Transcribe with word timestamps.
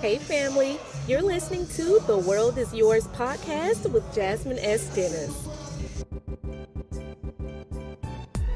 Hey, 0.00 0.18
family. 0.18 0.78
You're 1.08 1.22
listening 1.22 1.66
to 1.70 1.98
The 2.06 2.16
World 2.16 2.56
is 2.56 2.72
Yours 2.72 3.08
podcast 3.08 3.90
with 3.90 4.04
Jasmine 4.14 4.60
S. 4.60 4.94
Dennis. 4.94 5.48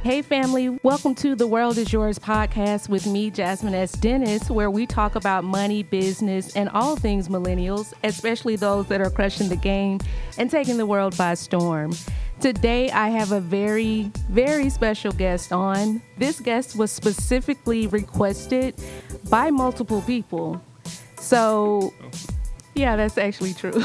Hey, 0.05 0.23
family. 0.23 0.79
Welcome 0.85 1.17
to 1.17 1.35
The 1.35 1.49
World 1.49 1.79
is 1.79 1.93
Yours 1.93 2.17
podcast 2.17 2.89
with 2.89 3.09
me, 3.09 3.29
Jasmine 3.29 3.75
S. 3.75 3.91
Dennis, 3.91 4.49
where 4.51 4.71
we 4.71 4.87
talk 4.87 5.17
about 5.17 5.43
money, 5.43 5.83
business, 5.83 6.55
and 6.55 6.69
all 6.69 6.95
things 6.95 7.27
millennials, 7.27 7.93
especially 8.05 8.55
those 8.55 8.87
that 8.87 9.01
are 9.01 9.11
crushing 9.11 9.49
the 9.49 9.57
game 9.57 9.99
and 10.39 10.49
taking 10.49 10.77
the 10.77 10.87
world 10.87 11.17
by 11.17 11.35
storm. 11.35 11.93
Today, 12.39 12.89
I 12.93 13.09
have 13.09 13.33
a 13.33 13.41
very, 13.41 14.13
very 14.31 14.71
special 14.71 15.11
guest 15.11 15.53
on. 15.53 16.03
This 16.19 16.39
guest 16.39 16.77
was 16.77 16.93
specifically 16.93 17.89
requested 17.89 18.77
by 19.29 19.51
multiple 19.51 20.03
people. 20.03 20.63
So, 21.23 21.95
oh. 22.03 22.11
yeah, 22.75 22.97
that's 22.97 23.17
actually 23.17 23.55
true. 23.55 23.83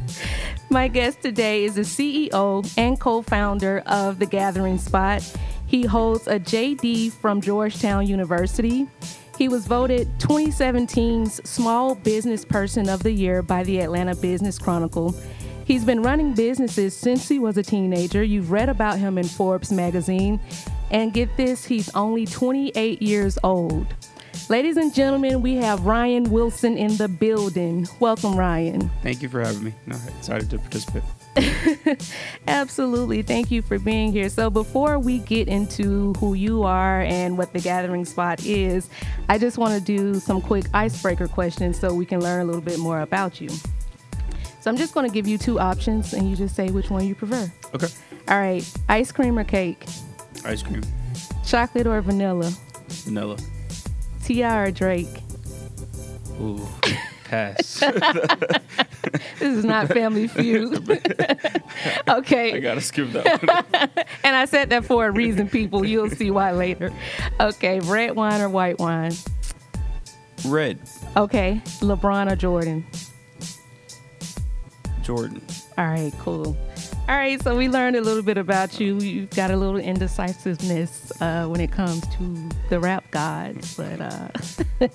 My 0.70 0.88
guest 0.88 1.20
today 1.20 1.64
is 1.64 1.74
the 1.74 1.82
CEO 1.82 2.72
and 2.78 2.98
co 2.98 3.22
founder 3.22 3.82
of 3.86 4.18
The 4.18 4.26
Gathering 4.26 4.78
Spot. 4.78 5.22
He 5.66 5.84
holds 5.84 6.26
a 6.26 6.38
JD 6.38 7.12
from 7.12 7.40
Georgetown 7.40 8.06
University. 8.06 8.86
He 9.36 9.48
was 9.48 9.66
voted 9.66 10.08
2017's 10.18 11.48
Small 11.48 11.94
Business 11.94 12.44
Person 12.44 12.88
of 12.88 13.02
the 13.02 13.10
Year 13.10 13.42
by 13.42 13.64
the 13.64 13.80
Atlanta 13.80 14.14
Business 14.14 14.58
Chronicle 14.58 15.14
He's 15.64 15.84
been 15.84 16.02
running 16.02 16.34
businesses 16.34 16.96
since 16.96 17.28
he 17.28 17.38
was 17.38 17.56
a 17.56 17.62
teenager. 17.62 18.22
You've 18.22 18.50
read 18.50 18.68
about 18.68 18.98
him 18.98 19.16
in 19.16 19.24
Forbes 19.24 19.70
magazine. 19.70 20.40
And 20.90 21.12
get 21.12 21.34
this, 21.36 21.64
he's 21.64 21.88
only 21.94 22.26
28 22.26 23.00
years 23.00 23.38
old. 23.42 23.86
Ladies 24.48 24.76
and 24.76 24.92
gentlemen, 24.92 25.40
we 25.40 25.54
have 25.56 25.86
Ryan 25.86 26.24
Wilson 26.24 26.76
in 26.76 26.96
the 26.96 27.08
building. 27.08 27.86
Welcome, 28.00 28.36
Ryan. 28.36 28.90
Thank 29.02 29.22
you 29.22 29.28
for 29.28 29.40
having 29.40 29.64
me. 29.64 29.74
No, 29.86 29.96
excited 30.18 30.50
to 30.50 30.58
participate. 30.58 31.02
Absolutely. 32.46 33.22
Thank 33.22 33.50
you 33.50 33.62
for 33.62 33.78
being 33.78 34.12
here. 34.12 34.28
So, 34.28 34.50
before 34.50 34.98
we 34.98 35.20
get 35.20 35.48
into 35.48 36.12
who 36.14 36.34
you 36.34 36.64
are 36.64 37.02
and 37.02 37.38
what 37.38 37.52
the 37.52 37.60
gathering 37.60 38.04
spot 38.04 38.44
is, 38.44 38.90
I 39.28 39.38
just 39.38 39.58
want 39.58 39.74
to 39.74 39.80
do 39.80 40.20
some 40.20 40.42
quick 40.42 40.66
icebreaker 40.74 41.28
questions 41.28 41.78
so 41.78 41.94
we 41.94 42.04
can 42.04 42.20
learn 42.20 42.42
a 42.42 42.44
little 42.44 42.60
bit 42.60 42.78
more 42.78 43.00
about 43.00 43.40
you. 43.40 43.48
So 44.60 44.70
I'm 44.70 44.76
just 44.76 44.94
going 44.94 45.08
to 45.08 45.12
give 45.12 45.26
you 45.26 45.38
two 45.38 45.58
options 45.58 46.12
and 46.12 46.30
you 46.30 46.36
just 46.36 46.54
say 46.54 46.70
which 46.70 46.88
one 46.88 47.04
you 47.04 47.16
prefer. 47.16 47.50
Okay. 47.74 47.88
All 48.28 48.38
right. 48.38 48.70
Ice 48.88 49.10
cream 49.10 49.36
or 49.36 49.42
cake? 49.42 49.84
Ice 50.44 50.62
cream. 50.62 50.82
Chocolate 51.44 51.88
or 51.88 52.00
vanilla? 52.00 52.52
Vanilla. 52.88 53.38
T.I. 54.24 54.58
or 54.58 54.70
Drake? 54.70 55.08
Ooh, 56.40 56.66
pass. 57.24 57.80
this 57.80 57.98
is 59.40 59.64
not 59.64 59.88
Family 59.88 60.28
Feud. 60.28 60.88
okay. 62.08 62.52
I 62.54 62.60
gotta 62.60 62.80
skip 62.80 63.10
that 63.12 63.42
one. 63.42 63.90
and 64.24 64.36
I 64.36 64.44
said 64.44 64.70
that 64.70 64.84
for 64.84 65.06
a 65.06 65.10
reason, 65.10 65.48
people. 65.48 65.84
You'll 65.84 66.10
see 66.10 66.30
why 66.30 66.52
later. 66.52 66.92
Okay, 67.40 67.80
red 67.80 68.16
wine 68.16 68.40
or 68.40 68.48
white 68.48 68.78
wine? 68.78 69.12
Red. 70.46 70.78
Okay, 71.16 71.60
LeBron 71.80 72.30
or 72.30 72.36
Jordan? 72.36 72.86
Jordan. 75.02 75.42
All 75.78 75.86
right, 75.86 76.12
cool. 76.18 76.56
All 77.12 77.18
right, 77.18 77.42
so 77.42 77.54
we 77.54 77.68
learned 77.68 77.96
a 77.96 78.00
little 78.00 78.22
bit 78.22 78.38
about 78.38 78.80
you. 78.80 78.98
You've 78.98 79.28
got 79.28 79.50
a 79.50 79.56
little 79.58 79.76
indecisiveness 79.76 81.12
uh, 81.20 81.44
when 81.44 81.60
it 81.60 81.70
comes 81.70 82.00
to 82.16 82.48
the 82.70 82.80
rap 82.80 83.10
gods, 83.10 83.76
but 83.76 84.00
uh, 84.00 84.28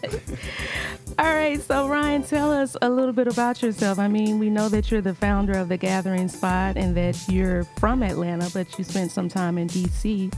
all 1.19 1.35
right. 1.35 1.61
So 1.61 1.88
Ryan, 1.88 2.23
tell 2.23 2.51
us 2.51 2.75
a 2.81 2.89
little 2.89 3.13
bit 3.13 3.27
about 3.27 3.61
yourself. 3.61 3.99
I 3.99 4.07
mean, 4.07 4.39
we 4.39 4.49
know 4.49 4.67
that 4.67 4.89
you're 4.89 5.01
the 5.01 5.13
founder 5.13 5.59
of 5.59 5.69
the 5.69 5.77
Gathering 5.77 6.27
Spot 6.27 6.75
and 6.75 6.97
that 6.97 7.23
you're 7.29 7.66
from 7.77 8.01
Atlanta, 8.01 8.50
but 8.51 8.79
you 8.79 8.83
spent 8.83 9.11
some 9.11 9.29
time 9.29 9.59
in 9.59 9.67
D.C. 9.67 10.31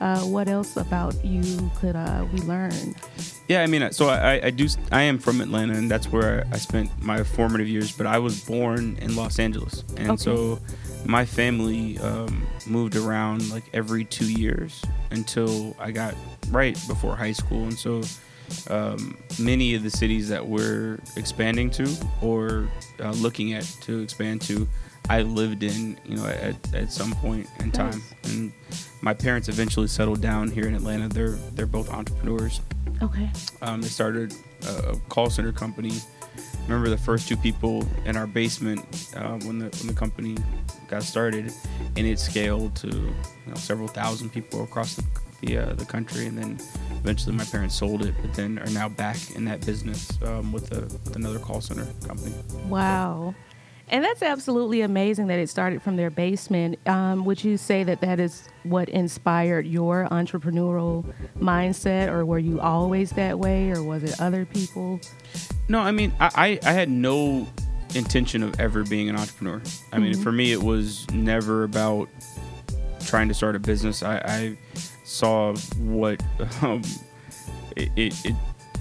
Uh, 0.00 0.20
what 0.20 0.48
else 0.48 0.78
about 0.78 1.22
you 1.22 1.70
could 1.76 1.96
uh, 1.96 2.24
we 2.32 2.40
learn? 2.40 2.94
Yeah, 3.48 3.62
I 3.62 3.66
mean, 3.66 3.92
so 3.92 4.08
I, 4.08 4.46
I 4.46 4.50
do. 4.50 4.68
I 4.90 5.02
am 5.02 5.18
from 5.18 5.42
Atlanta, 5.42 5.74
and 5.74 5.90
that's 5.90 6.10
where 6.10 6.46
I 6.50 6.56
spent 6.56 6.90
my 7.02 7.22
formative 7.24 7.68
years. 7.68 7.92
But 7.92 8.06
I 8.06 8.18
was 8.18 8.42
born 8.42 8.96
in 9.02 9.16
Los 9.16 9.38
Angeles, 9.38 9.84
and 9.98 10.12
okay. 10.12 10.16
so 10.16 10.60
my 11.04 11.24
family 11.24 11.98
um, 11.98 12.46
moved 12.66 12.96
around 12.96 13.50
like 13.50 13.64
every 13.72 14.04
two 14.04 14.30
years 14.30 14.82
until 15.10 15.76
I 15.78 15.90
got 15.90 16.14
right 16.50 16.74
before 16.88 17.16
high 17.16 17.32
school, 17.32 17.64
and 17.64 17.78
so 17.78 18.02
um, 18.70 19.16
many 19.38 19.74
of 19.74 19.82
the 19.82 19.90
cities 19.90 20.28
that 20.28 20.46
we're 20.46 20.98
expanding 21.16 21.70
to 21.72 21.92
or 22.22 22.68
uh, 23.00 23.10
looking 23.12 23.52
at 23.54 23.64
to 23.82 24.00
expand 24.00 24.42
to, 24.42 24.68
I 25.08 25.22
lived 25.22 25.62
in, 25.62 25.98
you 26.04 26.16
know, 26.16 26.26
at, 26.26 26.74
at 26.74 26.92
some 26.92 27.12
point 27.12 27.48
in 27.60 27.70
time, 27.70 28.02
nice. 28.24 28.32
and 28.32 28.52
my 29.00 29.14
parents 29.14 29.48
eventually 29.48 29.86
settled 29.86 30.20
down 30.20 30.50
here 30.50 30.66
in 30.66 30.74
Atlanta. 30.74 31.08
They're 31.08 31.36
they're 31.54 31.66
both 31.66 31.90
entrepreneurs. 31.90 32.60
Okay. 33.02 33.30
Um, 33.62 33.82
they 33.82 33.88
started 33.88 34.34
a 34.66 34.96
call 35.08 35.30
center 35.30 35.52
company. 35.52 35.92
Remember 36.68 36.88
the 36.88 36.98
first 36.98 37.28
two 37.28 37.36
people 37.36 37.86
in 38.04 38.16
our 38.16 38.26
basement 38.26 38.80
uh, 39.16 39.38
when 39.38 39.58
the 39.58 39.66
when 39.78 39.86
the 39.86 39.94
company 39.94 40.36
got 40.88 41.02
started, 41.02 41.52
and 41.96 42.06
it 42.06 42.18
scaled 42.18 42.74
to 42.76 42.88
you 42.88 43.14
know, 43.46 43.54
several 43.54 43.88
thousand 43.88 44.30
people 44.30 44.64
across 44.64 44.96
the 44.96 45.04
the, 45.42 45.58
uh, 45.58 45.74
the 45.74 45.84
country, 45.84 46.26
and 46.26 46.36
then 46.38 46.58
eventually 46.92 47.34
my 47.34 47.44
parents 47.44 47.74
sold 47.74 48.04
it, 48.04 48.14
but 48.22 48.34
then 48.34 48.58
are 48.58 48.70
now 48.70 48.88
back 48.88 49.16
in 49.34 49.44
that 49.44 49.64
business 49.64 50.10
um, 50.22 50.52
with, 50.52 50.72
a, 50.72 50.80
with 50.80 51.16
another 51.16 51.38
call 51.38 51.60
center 51.60 51.86
company. 52.06 52.34
Wow. 52.68 53.34
And 53.88 54.02
that's 54.02 54.22
absolutely 54.22 54.80
amazing 54.80 55.28
that 55.28 55.38
it 55.38 55.48
started 55.48 55.80
from 55.80 55.96
their 55.96 56.10
basement. 56.10 56.78
Um, 56.88 57.24
would 57.24 57.44
you 57.44 57.56
say 57.56 57.84
that 57.84 58.00
that 58.00 58.18
is 58.18 58.48
what 58.64 58.88
inspired 58.88 59.64
your 59.64 60.08
entrepreneurial 60.10 61.04
mindset, 61.38 62.08
or 62.08 62.24
were 62.24 62.40
you 62.40 62.60
always 62.60 63.10
that 63.12 63.38
way, 63.38 63.70
or 63.70 63.84
was 63.84 64.02
it 64.02 64.20
other 64.20 64.44
people? 64.44 65.00
No, 65.68 65.80
I 65.80 65.90
mean, 65.90 66.12
I, 66.20 66.58
I 66.64 66.72
had 66.72 66.88
no 66.88 67.46
intention 67.94 68.42
of 68.42 68.58
ever 68.60 68.84
being 68.84 69.08
an 69.08 69.16
entrepreneur. 69.16 69.60
I 69.92 69.98
mean, 69.98 70.12
mm-hmm. 70.12 70.22
for 70.22 70.32
me, 70.32 70.52
it 70.52 70.62
was 70.62 71.08
never 71.10 71.64
about 71.64 72.08
trying 73.04 73.28
to 73.28 73.34
start 73.34 73.56
a 73.56 73.58
business. 73.58 74.02
I, 74.02 74.18
I 74.18 74.58
saw 75.04 75.56
what 75.78 76.22
um, 76.62 76.82
it, 77.76 77.90
it, 77.96 78.24
it 78.24 78.34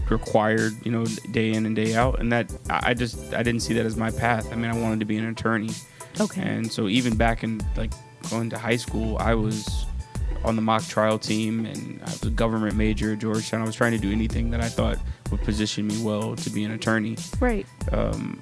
required, 0.10 0.74
you 0.84 0.92
know, 0.92 1.06
day 1.32 1.54
in 1.54 1.66
and 1.66 1.76
day 1.76 1.96
out, 1.96 2.20
and 2.20 2.32
that 2.32 2.52
I 2.70 2.94
just 2.94 3.34
I 3.34 3.44
didn't 3.44 3.62
see 3.62 3.74
that 3.76 3.86
as 3.86 3.98
my 3.98 4.12
path. 4.12 4.52
I 4.52 4.56
mean, 4.56 4.72
I 4.72 4.78
wanted 4.78 5.00
to 5.00 5.06
be 5.06 5.18
an 5.18 5.26
attorney. 5.26 5.72
Okay. 6.20 6.42
And 6.42 6.72
so 6.72 6.88
even 6.88 7.16
back 7.16 7.44
in 7.44 7.62
like 7.76 7.92
going 8.30 8.50
to 8.52 8.58
high 8.58 8.78
school, 8.78 9.18
I 9.20 9.34
was 9.34 9.86
on 10.46 10.56
the 10.56 10.62
mock 10.62 10.86
trial 10.88 11.20
team, 11.20 11.66
and 11.66 12.02
I 12.02 12.12
was 12.12 12.24
a 12.24 12.30
government 12.30 12.76
major 12.76 13.14
at 13.14 13.20
Georgetown. 13.20 13.62
I 13.62 13.66
was 13.66 13.76
trying 13.76 13.92
to 13.94 13.98
do 13.98 14.12
anything 14.12 14.50
that 14.52 14.62
I 14.62 14.70
thought 14.70 14.98
would 15.32 15.42
position 15.42 15.88
me 15.88 16.02
well 16.02 16.36
to 16.36 16.50
be 16.50 16.64
an 16.64 16.72
attorney. 16.72 17.18
Right. 17.40 17.66
Um, 17.92 18.42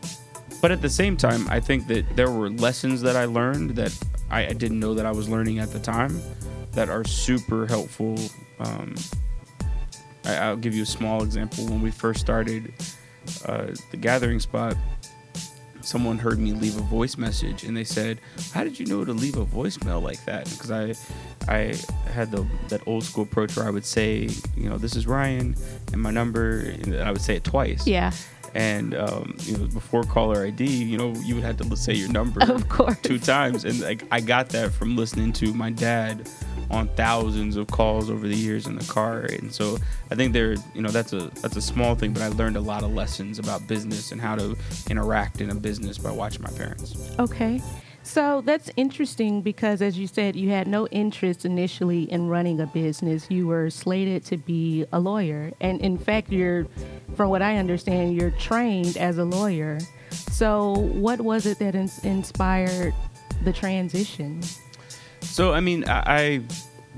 but 0.61 0.71
at 0.71 0.81
the 0.81 0.89
same 0.89 1.17
time, 1.17 1.47
I 1.49 1.59
think 1.59 1.87
that 1.87 2.15
there 2.15 2.31
were 2.31 2.49
lessons 2.49 3.01
that 3.01 3.15
I 3.15 3.25
learned 3.25 3.71
that 3.71 3.97
I, 4.29 4.47
I 4.47 4.53
didn't 4.53 4.79
know 4.79 4.93
that 4.93 5.05
I 5.05 5.11
was 5.11 5.27
learning 5.27 5.59
at 5.59 5.71
the 5.71 5.79
time 5.79 6.21
that 6.71 6.89
are 6.89 7.03
super 7.03 7.67
helpful 7.67 8.17
um, 8.59 8.95
I, 10.25 10.49
will 10.49 10.57
give 10.57 10.73
you 10.73 10.83
a 10.83 10.87
small 10.87 11.23
example. 11.23 11.65
When 11.65 11.81
we 11.81 11.91
first 11.91 12.19
started 12.19 12.73
uh, 13.45 13.67
the 13.91 13.97
gathering 13.97 14.39
spot, 14.39 14.75
someone 15.83 16.17
heard 16.17 16.39
me 16.39 16.53
leave 16.53 16.77
a 16.77 16.81
voice 16.81 17.17
message 17.17 17.63
and 17.63 17.75
they 17.75 17.83
said, 17.83 18.19
"How 18.53 18.63
did 18.63 18.79
you 18.79 18.85
know 18.85 19.05
to 19.05 19.13
leave 19.13 19.37
a 19.37 19.45
voicemail 19.45 20.01
like 20.01 20.23
that?" 20.25 20.49
Because 20.49 20.71
I, 20.71 20.95
I 21.51 21.75
had 22.09 22.31
the 22.31 22.45
that 22.69 22.81
old 22.87 23.03
school 23.03 23.23
approach 23.23 23.55
where 23.55 23.65
I 23.65 23.69
would 23.69 23.85
say, 23.85 24.29
you 24.55 24.69
know, 24.69 24.77
this 24.77 24.95
is 24.95 25.05
Ryan 25.07 25.55
and 25.91 26.01
my 26.01 26.11
number, 26.11 26.59
and 26.59 26.95
I 26.95 27.11
would 27.11 27.21
say 27.21 27.35
it 27.35 27.43
twice. 27.43 27.85
Yeah. 27.85 28.11
And 28.55 28.93
um, 28.93 29.35
you 29.39 29.57
know, 29.57 29.65
before 29.65 30.03
caller 30.03 30.45
ID, 30.45 30.65
you 30.65 30.97
know, 30.97 31.13
you 31.23 31.35
would 31.35 31.43
have 31.43 31.57
to 31.57 31.75
say 31.75 31.93
your 31.93 32.09
number 32.09 32.41
of 32.51 32.69
course. 32.69 32.99
two 33.01 33.19
times, 33.19 33.65
and 33.65 33.79
like 33.81 34.03
I 34.11 34.21
got 34.21 34.49
that 34.49 34.71
from 34.71 34.95
listening 34.95 35.33
to 35.33 35.53
my 35.53 35.71
dad 35.71 36.29
on 36.69 36.87
thousands 36.89 37.55
of 37.55 37.67
calls 37.67 38.09
over 38.09 38.27
the 38.27 38.35
years 38.35 38.67
in 38.67 38.75
the 38.75 38.85
car. 38.85 39.21
And 39.21 39.53
so 39.53 39.77
I 40.11 40.15
think 40.15 40.33
there, 40.33 40.53
you 40.73 40.81
know, 40.81 40.89
that's 40.89 41.13
a 41.13 41.31
that's 41.41 41.55
a 41.55 41.61
small 41.61 41.95
thing, 41.95 42.13
but 42.13 42.21
I 42.21 42.29
learned 42.29 42.57
a 42.57 42.61
lot 42.61 42.83
of 42.83 42.93
lessons 42.93 43.39
about 43.39 43.67
business 43.67 44.11
and 44.11 44.19
how 44.19 44.35
to 44.35 44.55
interact 44.89 45.41
in 45.41 45.49
a 45.49 45.55
business 45.55 45.97
by 45.97 46.11
watching 46.11 46.41
my 46.41 46.51
parents. 46.51 46.95
Okay. 47.19 47.61
So 48.05 48.41
that's 48.41 48.69
interesting 48.75 49.41
because, 49.41 49.81
as 49.81 49.97
you 49.97 50.07
said, 50.07 50.35
you 50.35 50.49
had 50.49 50.67
no 50.67 50.87
interest 50.87 51.45
initially 51.45 52.03
in 52.11 52.27
running 52.27 52.59
a 52.59 52.67
business. 52.67 53.31
You 53.31 53.47
were 53.47 53.69
slated 53.69 54.25
to 54.25 54.37
be 54.37 54.85
a 54.91 54.99
lawyer. 54.99 55.53
And 55.61 55.79
in 55.79 55.97
fact, 55.97 56.29
you're, 56.29 56.67
from 57.15 57.29
what 57.29 57.41
I 57.41 57.55
understand, 57.55 58.19
you're 58.19 58.31
trained 58.31 58.97
as 58.97 59.17
a 59.17 59.23
lawyer. 59.23 59.79
So, 60.09 60.73
what 60.73 61.21
was 61.21 61.45
it 61.45 61.59
that 61.59 61.75
in- 61.75 61.89
inspired 62.03 62.93
the 63.45 63.53
transition? 63.53 64.41
So 65.23 65.53
I 65.53 65.59
mean, 65.59 65.83
I, 65.89 66.03
I 66.05 66.41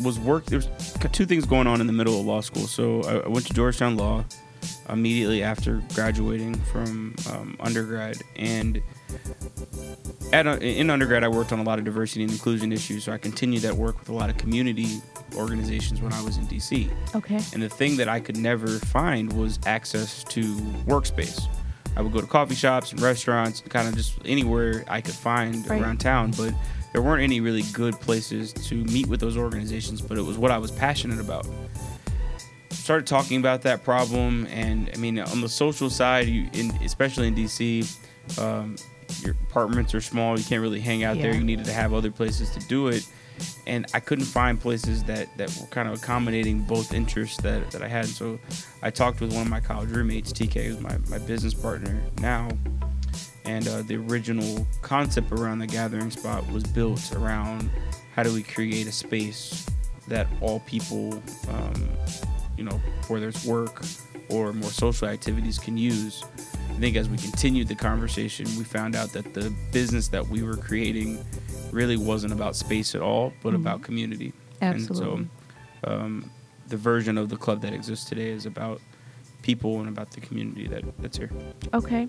was 0.04 0.20
work. 0.20 0.46
There's 0.46 0.68
two 1.12 1.26
things 1.26 1.46
going 1.46 1.68
on 1.68 1.80
in 1.82 1.88
the 1.88 1.94
middle 1.94 2.20
of 2.20 2.26
law 2.26 2.42
school. 2.42 2.68
So 2.68 3.02
I, 3.04 3.26
I 3.26 3.28
went 3.28 3.48
to 3.48 3.54
Georgetown 3.54 3.96
Law, 3.98 4.26
immediately 4.90 5.42
after 5.44 5.82
graduating 5.94 6.56
from 6.56 7.16
um, 7.32 7.56
undergrad. 7.60 8.18
And 8.36 8.82
at 10.34 10.48
a, 10.48 10.60
in 10.62 10.90
undergrad, 10.90 11.24
I 11.24 11.28
worked 11.28 11.54
on 11.54 11.60
a 11.60 11.64
lot 11.64 11.80
of 11.80 11.86
diversity 11.86 12.24
and 12.24 12.32
inclusion 12.32 12.72
issues. 12.72 13.04
So 13.06 13.12
I 13.12 13.18
continued 13.18 13.62
that 13.62 13.74
work 13.74 14.00
with 14.00 14.10
a 14.10 14.14
lot 14.14 14.30
of 14.30 14.38
community 14.38 15.02
organizations 15.36 16.02
when 16.02 16.12
I 16.14 16.22
was 16.24 16.38
in 16.38 16.46
DC. 16.48 16.90
Okay. 17.16 17.40
And 17.54 17.62
the 17.62 17.70
thing 17.70 17.98
that 17.98 18.10
I 18.10 18.20
could 18.20 18.38
never 18.38 18.68
find 18.80 19.32
was 19.34 19.60
access 19.66 20.24
to 20.26 20.42
workspace. 20.88 21.48
I 21.98 22.02
would 22.02 22.12
go 22.12 22.20
to 22.20 22.28
coffee 22.28 22.56
shops 22.56 22.92
and 22.92 23.02
restaurants, 23.02 23.62
kind 23.62 23.88
of 23.88 23.96
just 23.96 24.18
anywhere 24.26 24.84
I 24.90 25.00
could 25.00 25.14
find 25.14 25.68
Right. 25.70 25.82
around 25.82 26.00
town, 26.00 26.32
but 26.32 26.54
there 26.96 27.02
weren't 27.02 27.22
any 27.22 27.42
really 27.42 27.64
good 27.74 28.00
places 28.00 28.54
to 28.54 28.76
meet 28.86 29.06
with 29.08 29.20
those 29.20 29.36
organizations, 29.36 30.00
but 30.00 30.18
it 30.18 30.22
was 30.22 30.38
what 30.38 30.50
I 30.50 30.58
was 30.58 30.72
passionate 30.72 31.20
about. 31.20 31.46
Started 32.70 33.06
talking 33.06 33.38
about 33.38 33.64
that 33.64 33.84
problem, 33.84 34.48
and 34.50 34.90
I 34.94 34.98
mean, 34.98 35.20
on 35.20 35.42
the 35.42 35.50
social 35.50 35.90
side, 35.90 36.30
you, 36.30 36.50
in, 36.54 36.72
especially 36.86 37.28
in 37.28 37.36
DC, 37.36 38.40
um, 38.40 38.78
your 39.20 39.36
apartments 39.50 39.94
are 39.94 40.00
small. 40.00 40.40
You 40.40 40.46
can't 40.46 40.62
really 40.62 40.80
hang 40.80 41.04
out 41.04 41.18
there. 41.18 41.36
You 41.36 41.44
needed 41.44 41.66
to 41.66 41.74
have 41.74 41.94
other 41.94 42.12
places 42.12 42.50
to 42.52 42.66
do 42.70 42.88
it, 42.88 43.06
and 43.68 43.86
I 43.94 44.00
couldn't 44.00 44.24
find 44.24 44.58
places 44.58 45.04
that, 45.04 45.28
that 45.36 45.54
were 45.60 45.68
kind 45.68 45.90
of 45.90 46.02
accommodating 46.02 46.62
both 46.62 46.94
interests 46.94 47.42
that, 47.42 47.72
that 47.72 47.82
I 47.82 47.90
had. 47.90 48.06
So 48.06 48.40
I 48.82 48.90
talked 48.90 49.20
with 49.20 49.34
one 49.34 49.42
of 49.42 49.50
my 49.50 49.60
college 49.60 49.90
roommates, 49.90 50.32
TK, 50.32 50.64
who's 50.68 50.80
my, 50.80 50.98
my 51.10 51.18
business 51.18 51.54
partner 51.54 52.02
now, 52.22 52.48
and 53.46 53.68
uh, 53.68 53.82
the 53.84 53.96
original 53.96 54.66
concept 54.82 55.32
around 55.32 55.60
the 55.60 55.68
gathering 55.68 56.10
spot 56.12 56.50
was 56.52 56.64
built 56.64 57.14
around 57.16 57.70
how 58.16 58.24
do 58.24 58.34
we 58.34 58.44
create 58.44 58.88
a 58.88 58.92
space 58.92 59.66
that 60.08 60.28
all 60.42 60.60
people, 60.62 61.22
um, 61.50 61.90
you 62.58 62.64
know, 62.64 62.80
whether 63.08 63.28
it's 63.28 63.46
work 63.46 63.84
or 64.30 64.54
more 64.54 64.72
social 64.72 65.08
activities, 65.08 65.60
can 65.60 65.78
use. 65.78 66.24
I 66.70 66.80
think 66.80 66.96
as 66.96 67.10
we 67.10 67.18
continued 67.18 67.68
the 67.68 67.76
conversation, 67.76 68.46
we 68.58 68.64
found 68.64 68.96
out 68.96 69.10
that 69.14 69.34
the 69.34 69.54
business 69.72 70.08
that 70.10 70.28
we 70.28 70.44
were 70.44 70.58
creating 70.58 71.24
really 71.72 71.98
wasn't 71.98 72.34
about 72.34 72.56
space 72.56 72.96
at 72.96 73.02
all, 73.02 73.34
but 73.44 73.54
Mhm. 73.54 73.58
about 73.58 73.82
community. 73.82 74.34
Absolutely. 74.62 75.14
And 75.20 75.30
so, 75.84 75.92
um, 75.92 76.32
the 76.68 76.78
version 76.78 77.18
of 77.18 77.30
the 77.30 77.38
club 77.38 77.62
that 77.62 77.74
exists 77.74 78.06
today 78.10 78.30
is 78.30 78.46
about 78.46 78.82
people 79.46 79.80
and 79.80 79.88
about 79.88 80.10
the 80.10 80.20
community 80.20 80.66
that, 80.66 80.84
that's 81.00 81.20
here. 81.20 81.30
Okay. 81.76 82.08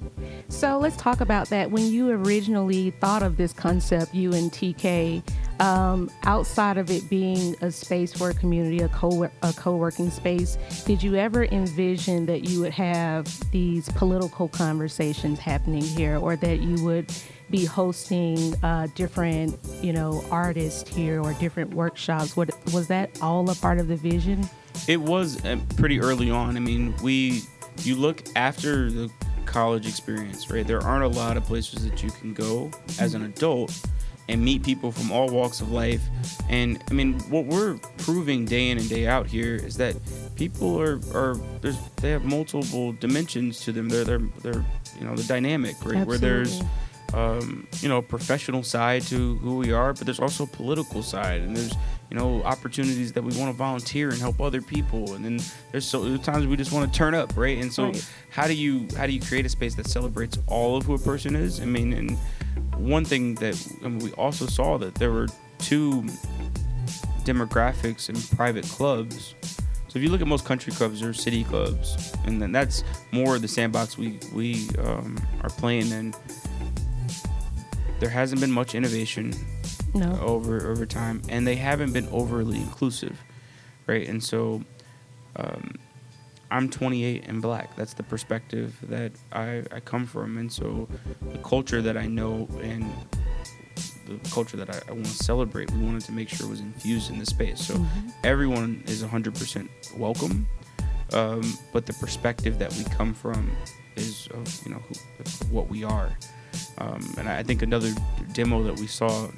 So 0.49 0.79
let's 0.79 0.97
talk 0.97 1.21
about 1.21 1.51
that. 1.51 1.71
When 1.71 1.85
you 1.85 2.09
originally 2.11 2.93
thought 2.93 3.23
of 3.23 3.37
this 3.37 3.53
concept, 3.53 4.15
you 4.15 4.33
and 4.33 4.51
TK, 4.51 5.23
um, 5.61 6.11
outside 6.25 6.79
of 6.79 6.91
it 6.91 7.09
being 7.11 7.55
a 7.61 7.71
space 7.71 8.15
for 8.15 8.31
a 8.31 8.35
community, 8.35 8.83
a 8.83 8.89
co 8.89 9.25
a 9.43 9.53
co-working 9.53 10.11
space, 10.11 10.57
did 10.85 11.03
you 11.03 11.17
ever 11.17 11.45
envision 11.45 12.25
that 12.25 12.45
you 12.45 12.61
would 12.61 12.73
have 12.73 13.27
these 13.51 13.91
political 13.91 14.49
conversations 14.49 15.39
happening 15.39 15.83
here, 15.83 16.17
or 16.17 16.37
that 16.37 16.61
you 16.61 16.83
would 16.85 17.13
be 17.51 17.67
hosting 17.67 18.55
uh, 18.65 18.89
different, 18.95 19.59
you 19.83 19.93
know, 19.93 20.25
artists 20.31 20.89
here 20.89 21.23
or 21.23 21.35
different 21.35 21.75
workshops? 21.75 22.35
What 22.35 22.51
was 22.73 22.89
that 22.89 23.11
all 23.21 23.49
a 23.51 23.55
part 23.55 23.79
of 23.79 23.89
the 23.89 23.97
vision? 23.97 24.49
It 24.89 25.01
was 25.01 25.45
uh, 25.45 25.59
pretty 25.77 26.01
early 26.01 26.31
on. 26.31 26.57
I 26.57 26.61
mean, 26.61 26.95
we 27.03 27.43
you 27.83 27.97
look 27.97 28.23
after 28.37 28.91
the 28.91 29.11
college 29.45 29.87
experience, 29.87 30.51
right? 30.51 30.67
There 30.67 30.81
aren't 30.81 31.05
a 31.05 31.19
lot 31.19 31.37
of 31.37 31.45
places 31.45 31.89
that 31.89 32.03
you 32.03 32.11
can 32.11 32.35
go 32.35 32.71
as 33.01 33.15
an 33.15 33.25
adult 33.25 33.79
and 34.29 34.45
meet 34.45 34.65
people 34.65 34.91
from 34.91 35.13
all 35.13 35.29
walks 35.29 35.61
of 35.61 35.71
life. 35.71 36.03
And 36.49 36.83
I 36.91 36.95
mean, 36.95 37.21
what 37.31 37.47
we're 37.47 37.79
proving 37.99 38.45
day 38.45 38.71
in 38.71 38.79
and 38.79 38.89
day 38.89 39.07
out 39.07 39.27
here 39.27 39.55
is 39.55 39.77
that 39.77 39.97
people 40.35 40.81
are 40.81 41.01
are 41.15 41.37
there's 41.61 41.79
they 41.97 42.11
have 42.11 42.25
multiple 42.25 42.93
dimensions 42.93 43.61
to 43.61 43.73
them. 43.73 43.89
They're 43.89 44.05
they're 44.05 44.29
they're 44.43 44.65
you 44.99 45.07
know 45.07 45.15
the 45.15 45.25
dynamic, 45.25 45.77
right? 45.85 46.07
Where 46.07 46.19
there's 46.19 46.61
um, 47.15 47.67
you 47.81 47.89
know, 47.89 47.99
a 47.99 48.03
professional 48.03 48.63
side 48.63 49.03
to 49.03 49.37
who 49.37 49.57
we 49.57 49.73
are, 49.73 49.93
but 49.93 50.05
there's 50.07 50.21
also 50.21 50.45
a 50.45 50.49
political 50.49 51.03
side, 51.03 51.41
and 51.41 51.57
there's 51.57 51.75
you 52.11 52.17
know 52.17 52.43
opportunities 52.45 53.13
that 53.13 53.23
we 53.23 53.37
want 53.39 53.51
to 53.51 53.57
volunteer 53.57 54.11
and 54.11 54.19
help 54.21 54.41
other 54.41 54.63
people, 54.63 55.15
and 55.15 55.25
then 55.25 55.41
there's 55.73 55.85
so 55.87 56.05
there's 56.05 56.21
times 56.21 56.47
we 56.47 56.57
just 56.57 56.73
want 56.73 56.91
to 56.93 56.97
turn 56.97 57.15
up, 57.15 57.37
right? 57.37 57.59
And 57.59 57.73
so, 57.73 57.87
Right. 57.87 58.11
how 58.31 58.47
do 58.47 58.55
you 58.55 58.87
how 58.97 59.07
do 59.07 59.13
you 59.13 59.21
create 59.21 59.45
a 59.47 59.49
space 59.49 59.75
that 59.75 59.87
celebrates 59.89 60.39
all 60.47 60.77
of 60.77 60.85
who 60.85 60.95
a 60.95 60.99
person 60.99 61.35
is? 61.35 61.61
I 61.61 61.65
mean, 61.65 61.93
and 61.93 62.17
one 62.77 63.05
thing 63.05 63.35
that 63.37 63.57
I 63.85 63.89
mean, 63.89 63.99
we 63.99 64.13
also 64.13 64.47
saw 64.47 64.79
that 64.79 64.95
there 64.95 65.11
were 65.11 65.27
two 65.59 66.05
demographics 67.25 68.09
in 68.09 68.37
private 68.37 68.65
clubs. 68.67 69.35
So 69.89 69.99
if 69.99 70.03
you 70.03 70.11
look 70.11 70.21
at 70.21 70.27
most 70.27 70.45
country 70.45 70.73
clubs, 70.73 71.01
they're 71.01 71.13
city 71.13 71.43
clubs, 71.45 72.13
and 72.27 72.41
then 72.41 72.53
that's 72.53 72.85
more 73.13 73.39
the 73.39 73.49
sandbox 73.49 73.97
we 73.99 74.19
we 74.33 74.69
um, 74.79 75.17
are 75.43 75.51
playing 75.51 75.91
in. 75.91 76.15
There 77.99 78.11
hasn't 78.11 78.41
been 78.41 78.53
much 78.53 78.75
innovation 78.75 79.33
no. 79.95 80.19
over 80.21 80.69
over 80.71 80.87
time, 80.87 81.23
and 81.29 81.47
they 81.47 81.57
haven't 81.57 81.93
been 81.93 82.09
overly 82.09 82.59
inclusive, 82.59 83.19
right? 83.87 84.07
And 84.09 84.23
so, 84.23 84.63
um, 85.37 85.75
I'm 86.51 86.69
28 86.71 87.25
and 87.27 87.43
black. 87.43 87.75
That's 87.77 87.95
the 87.95 88.03
perspective 88.05 88.77
that 88.89 89.13
I, 89.33 89.65
I 89.73 89.81
come 89.81 90.07
from, 90.07 90.39
and 90.39 90.51
so 90.53 90.89
the 91.33 91.39
culture 91.39 91.83
that 91.83 91.97
I 91.97 92.07
know 92.07 92.49
and 92.63 92.91
the 94.07 94.31
culture 94.31 94.57
that 94.57 94.71
I, 94.71 94.79
I 94.89 94.93
want 94.93 95.07
to 95.07 95.13
celebrate, 95.25 95.71
we 95.73 95.83
wanted 95.83 96.05
to 96.05 96.13
make 96.13 96.29
sure 96.29 96.47
was 96.49 96.61
infused 96.61 97.11
in 97.11 97.19
the 97.19 97.27
space. 97.27 97.61
So 97.67 97.75
Mhm. 97.75 98.13
everyone 98.23 98.83
is 98.87 99.03
100% 99.03 99.69
welcome, 99.97 100.47
um, 101.13 101.43
but 101.73 101.87
the 101.87 101.93
perspective 101.95 102.59
that 102.61 102.73
we 102.75 102.85
come 102.85 103.13
from 103.15 103.51
is 103.97 104.29
of 104.33 104.47
you 104.65 104.73
know 104.73 104.83
who, 104.89 104.95
what 105.51 105.69
we 105.69 105.83
are. 105.83 106.17
Um, 106.79 107.15
and 107.19 107.29
I 107.29 107.43
think 107.43 107.63
another 107.63 107.93
demo 108.33 108.63
that 108.65 108.79
we 108.79 108.87
saw 108.87 109.29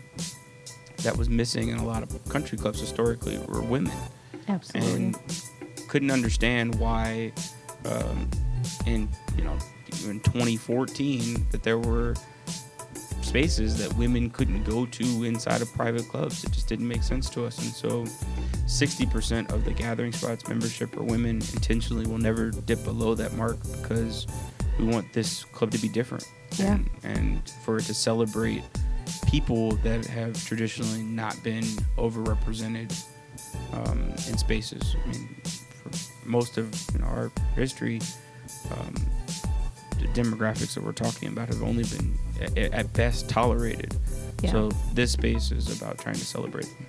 that 0.98 1.16
was 1.16 1.28
missing 1.28 1.68
in 1.68 1.78
a 1.78 1.84
lot 1.84 2.02
of 2.02 2.28
country 2.28 2.58
clubs 2.58 2.80
historically 2.80 3.38
were 3.48 3.62
women, 3.62 3.92
Absolutely. 4.48 4.92
and 4.94 5.18
couldn't 5.88 6.10
understand 6.10 6.74
why 6.74 7.32
um, 7.84 8.28
in 8.86 9.08
you 9.36 9.44
know 9.44 9.56
in 10.06 10.20
2014 10.20 11.46
that 11.50 11.62
there 11.62 11.78
were 11.78 12.14
spaces 13.22 13.76
that 13.78 13.92
women 13.94 14.30
couldn't 14.30 14.64
go 14.64 14.86
to 14.86 15.24
inside 15.24 15.60
of 15.60 15.72
private 15.74 16.08
clubs. 16.08 16.44
It 16.44 16.50
just 16.50 16.66
didn't 16.66 16.88
make 16.88 17.02
sense 17.02 17.28
to 17.30 17.44
us, 17.44 17.58
and 17.58 17.72
so 17.72 18.04
60% 18.66 19.52
of 19.52 19.64
the 19.64 19.72
gathering 19.72 20.12
spots 20.12 20.48
membership 20.48 20.96
are 20.96 21.02
women. 21.02 21.36
Intentionally, 21.52 22.06
will 22.06 22.18
never 22.18 22.50
dip 22.50 22.82
below 22.84 23.14
that 23.14 23.34
mark 23.34 23.58
because 23.80 24.26
we 24.78 24.86
want 24.86 25.12
this 25.12 25.44
club 25.44 25.70
to 25.72 25.78
be 25.78 25.88
different, 25.88 26.24
Yeah. 26.58 26.74
and, 26.74 26.90
and 27.02 27.50
for 27.64 27.78
it 27.78 27.84
to 27.84 27.94
celebrate 27.94 28.62
people 29.26 29.72
that 29.76 30.04
have 30.06 30.42
traditionally 30.46 31.02
not 31.02 31.40
been 31.42 31.64
overrepresented 31.96 32.94
um, 33.72 34.10
in 34.28 34.38
spaces. 34.38 34.96
I 35.04 35.08
mean, 35.10 35.28
for 35.82 36.28
most 36.28 36.58
of 36.58 36.72
you 36.92 37.00
know, 37.00 37.06
our 37.06 37.30
history, 37.54 38.00
um, 38.72 38.94
the 39.98 40.06
demographics 40.08 40.74
that 40.74 40.84
we're 40.84 40.92
talking 40.92 41.28
about 41.28 41.48
have 41.48 41.62
only 41.62 41.84
been 41.84 42.18
at, 42.40 42.56
at 42.72 42.92
best 42.92 43.28
tolerated. 43.28 43.96
Yeah. 44.42 44.52
So 44.52 44.68
this 44.94 45.12
space 45.12 45.50
is 45.50 45.80
about 45.80 45.98
trying 45.98 46.14
to 46.14 46.24
celebrate 46.24 46.66
them. 46.66 46.86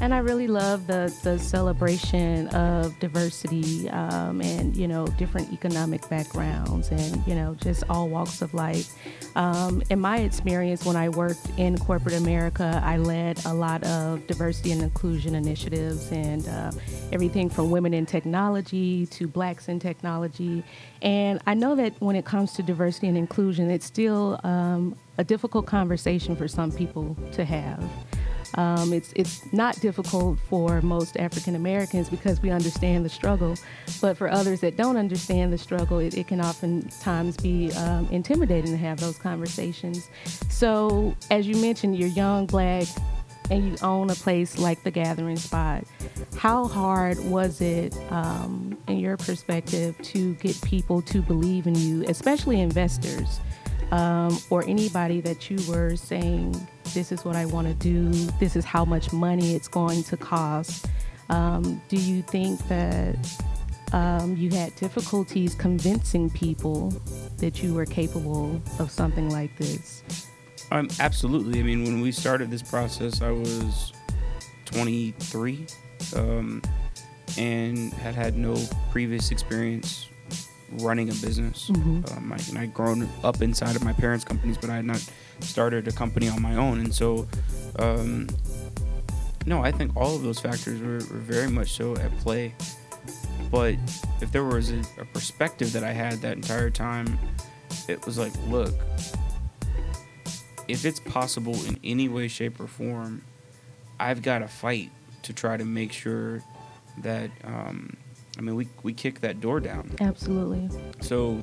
And 0.00 0.12
I 0.12 0.18
really 0.18 0.46
love 0.46 0.86
the 0.86 1.12
the 1.22 1.38
celebration 1.38 2.48
of 2.48 2.98
diversity 3.00 3.88
um, 3.88 4.42
and 4.42 4.76
you 4.76 4.86
know 4.86 5.06
different 5.06 5.52
economic 5.52 6.06
backgrounds 6.10 6.90
and 6.90 7.26
you 7.26 7.34
know 7.34 7.54
just 7.54 7.82
all 7.88 8.08
walks 8.08 8.42
of 8.42 8.52
life. 8.52 8.94
Um, 9.36 9.82
in 9.90 9.98
my 9.98 10.18
experience, 10.18 10.84
when 10.84 10.96
I 10.96 11.08
worked 11.08 11.48
in 11.56 11.78
corporate 11.78 12.14
America, 12.14 12.80
I 12.84 12.98
led 12.98 13.44
a 13.46 13.54
lot 13.54 13.84
of 13.84 14.26
diversity 14.26 14.72
and 14.72 14.82
inclusion 14.82 15.34
initiatives 15.34 16.10
and 16.12 16.46
uh, 16.46 16.72
everything 17.12 17.48
from 17.48 17.70
women 17.70 17.94
in 17.94 18.04
technology 18.04 19.06
to 19.06 19.26
blacks 19.26 19.68
in 19.68 19.78
technology. 19.78 20.62
And 21.00 21.40
I 21.46 21.54
know 21.54 21.74
that 21.74 21.94
when 22.00 22.16
it 22.16 22.24
comes 22.24 22.52
to 22.54 22.62
diversity 22.62 23.08
and 23.08 23.16
inclusion, 23.16 23.70
it's 23.70 23.86
still 23.86 24.40
um, 24.44 24.96
a 25.18 25.24
difficult 25.24 25.66
conversation 25.66 26.36
for 26.36 26.48
some 26.48 26.70
people 26.70 27.16
to 27.32 27.44
have. 27.44 27.82
Um, 28.54 28.92
it's 28.92 29.12
it's 29.14 29.52
not 29.52 29.78
difficult 29.80 30.38
for 30.48 30.80
most 30.82 31.16
African 31.16 31.54
Americans 31.54 32.08
because 32.08 32.40
we 32.40 32.50
understand 32.50 33.04
the 33.04 33.08
struggle, 33.08 33.56
but 34.00 34.16
for 34.16 34.30
others 34.30 34.60
that 34.60 34.76
don't 34.76 34.96
understand 34.96 35.52
the 35.52 35.58
struggle, 35.58 35.98
it, 35.98 36.16
it 36.16 36.28
can 36.28 36.40
oftentimes 36.40 37.36
be 37.36 37.72
um, 37.72 38.08
intimidating 38.10 38.70
to 38.70 38.76
have 38.78 39.00
those 39.00 39.18
conversations. 39.18 40.08
So, 40.48 41.14
as 41.30 41.46
you 41.46 41.56
mentioned, 41.56 41.98
you're 41.98 42.08
young, 42.08 42.46
black, 42.46 42.86
and 43.50 43.68
you 43.68 43.76
own 43.82 44.10
a 44.10 44.14
place 44.14 44.58
like 44.58 44.82
the 44.82 44.90
Gathering 44.90 45.36
Spot. 45.36 45.84
How 46.36 46.66
hard 46.66 47.18
was 47.24 47.60
it, 47.60 47.96
um, 48.10 48.76
in 48.88 48.98
your 48.98 49.16
perspective, 49.16 49.96
to 50.02 50.34
get 50.34 50.60
people 50.62 51.02
to 51.02 51.22
believe 51.22 51.66
in 51.66 51.74
you, 51.74 52.04
especially 52.08 52.60
investors? 52.60 53.40
Um, 53.90 54.38
or 54.50 54.64
anybody 54.64 55.20
that 55.20 55.50
you 55.50 55.58
were 55.70 55.96
saying, 55.96 56.54
this 56.94 57.12
is 57.12 57.24
what 57.24 57.36
I 57.36 57.46
want 57.46 57.66
to 57.66 57.74
do, 57.74 58.10
this 58.40 58.56
is 58.56 58.64
how 58.64 58.84
much 58.84 59.12
money 59.12 59.54
it's 59.54 59.68
going 59.68 60.02
to 60.04 60.16
cost. 60.16 60.86
Um, 61.28 61.80
do 61.88 61.96
you 61.96 62.22
think 62.22 62.66
that 62.68 63.16
um, 63.92 64.36
you 64.36 64.50
had 64.50 64.74
difficulties 64.76 65.54
convincing 65.54 66.30
people 66.30 66.92
that 67.38 67.62
you 67.62 67.74
were 67.74 67.86
capable 67.86 68.60
of 68.78 68.90
something 68.90 69.30
like 69.30 69.56
this. 69.56 70.02
Um, 70.72 70.88
absolutely. 70.98 71.60
I 71.60 71.62
mean, 71.62 71.84
when 71.84 72.00
we 72.00 72.10
started 72.10 72.50
this 72.50 72.62
process, 72.62 73.22
I 73.22 73.30
was 73.30 73.92
23 74.64 75.66
um, 76.16 76.60
and 77.38 77.92
had 77.94 78.14
had 78.14 78.36
no 78.36 78.56
previous 78.90 79.30
experience 79.30 80.08
running 80.72 81.08
a 81.08 81.14
business. 81.14 81.70
Mhm. 81.70 82.16
Um, 82.16 82.32
I, 82.32 82.38
and 82.48 82.58
I'd 82.58 82.74
grown 82.74 83.08
up 83.22 83.42
inside 83.42 83.76
of 83.76 83.84
my 83.84 83.92
parents' 83.92 84.24
companies, 84.24 84.58
but 84.58 84.70
I 84.70 84.76
had 84.76 84.84
not 84.84 85.04
started 85.40 85.86
a 85.88 85.92
company 85.92 86.28
on 86.28 86.42
my 86.42 86.56
own. 86.56 86.80
And 86.80 86.94
so, 86.94 87.28
um, 87.78 88.28
no, 89.46 89.62
I 89.62 89.70
think 89.70 89.96
all 89.96 90.16
of 90.16 90.22
those 90.22 90.40
factors 90.40 90.80
were, 90.80 90.94
were 91.14 91.20
very 91.20 91.48
much 91.48 91.72
so 91.72 91.96
at 91.96 92.10
play. 92.18 92.54
But 93.50 93.76
if 94.20 94.32
there 94.32 94.44
was 94.44 94.70
a, 94.70 94.80
a 95.00 95.04
perspective 95.12 95.72
that 95.72 95.84
I 95.84 95.92
had 95.92 96.14
that 96.22 96.36
entire 96.36 96.70
time, 96.70 97.18
it 97.88 98.04
was 98.04 98.18
like, 98.18 98.32
look, 98.48 98.74
if 100.66 100.84
it's 100.84 100.98
possible 100.98 101.54
in 101.66 101.78
any 101.84 102.08
way, 102.08 102.26
shape, 102.26 102.58
or 102.58 102.66
form, 102.66 103.22
I've 104.00 104.20
got 104.22 104.40
to 104.40 104.48
fight 104.48 104.90
to 105.22 105.32
try 105.32 105.56
to 105.56 105.64
make 105.64 105.92
sure 105.92 106.42
that, 106.98 107.30
um, 107.44 107.96
I 108.38 108.40
mean, 108.42 108.54
we, 108.56 108.68
we 108.82 108.92
kick 108.92 109.20
that 109.20 109.40
door 109.40 109.60
down. 109.60 109.94
Absolutely. 110.00 110.68
So 111.00 111.42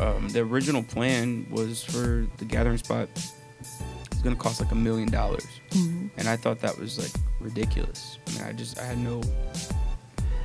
um, 0.00 0.28
the 0.28 0.40
original 0.40 0.82
plan 0.82 1.46
was 1.50 1.82
for 1.82 2.26
the 2.38 2.44
gathering 2.44 2.78
spot. 2.78 3.08
It's 3.14 4.22
gonna 4.22 4.36
cost 4.36 4.60
like 4.60 4.70
a 4.72 4.74
million 4.74 5.10
dollars, 5.10 5.46
Mhm. 5.70 6.10
and 6.18 6.28
I 6.28 6.36
thought 6.36 6.60
that 6.60 6.78
was 6.78 6.98
like 6.98 7.10
ridiculous. 7.40 8.18
I 8.28 8.32
mean, 8.32 8.42
I 8.42 8.52
just 8.52 8.78
I 8.78 8.84
had 8.84 8.98
no, 8.98 9.22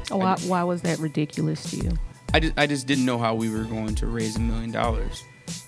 Why, 0.09 0.37
why 0.47 0.63
was 0.63 0.81
that 0.83 0.99
ridiculous 0.99 1.69
to 1.71 1.77
you? 1.77 1.91
I 2.33 2.39
just 2.39 2.53
I 2.57 2.67
just 2.67 2.87
didn't 2.87 3.05
know 3.05 3.17
how 3.17 3.35
we 3.35 3.49
were 3.49 3.63
going 3.65 3.95
to 3.95 4.07
raise 4.07 4.35
a 4.37 4.39
million 4.39 4.71
dollars. 4.71 5.23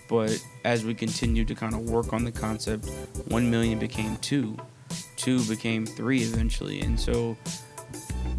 But 0.09 0.41
as 0.63 0.85
we 0.85 0.93
continued 0.93 1.49
to 1.49 1.55
kind 1.55 1.73
of 1.73 1.81
work 1.89 2.13
on 2.13 2.23
the 2.23 2.31
concept, 2.31 2.89
one 3.27 3.51
million 3.51 3.77
became 3.77 4.15
two, 4.17 4.55
two 5.17 5.43
became 5.45 5.85
three 5.85 6.21
eventually, 6.23 6.79
and 6.81 6.97
so 6.97 7.35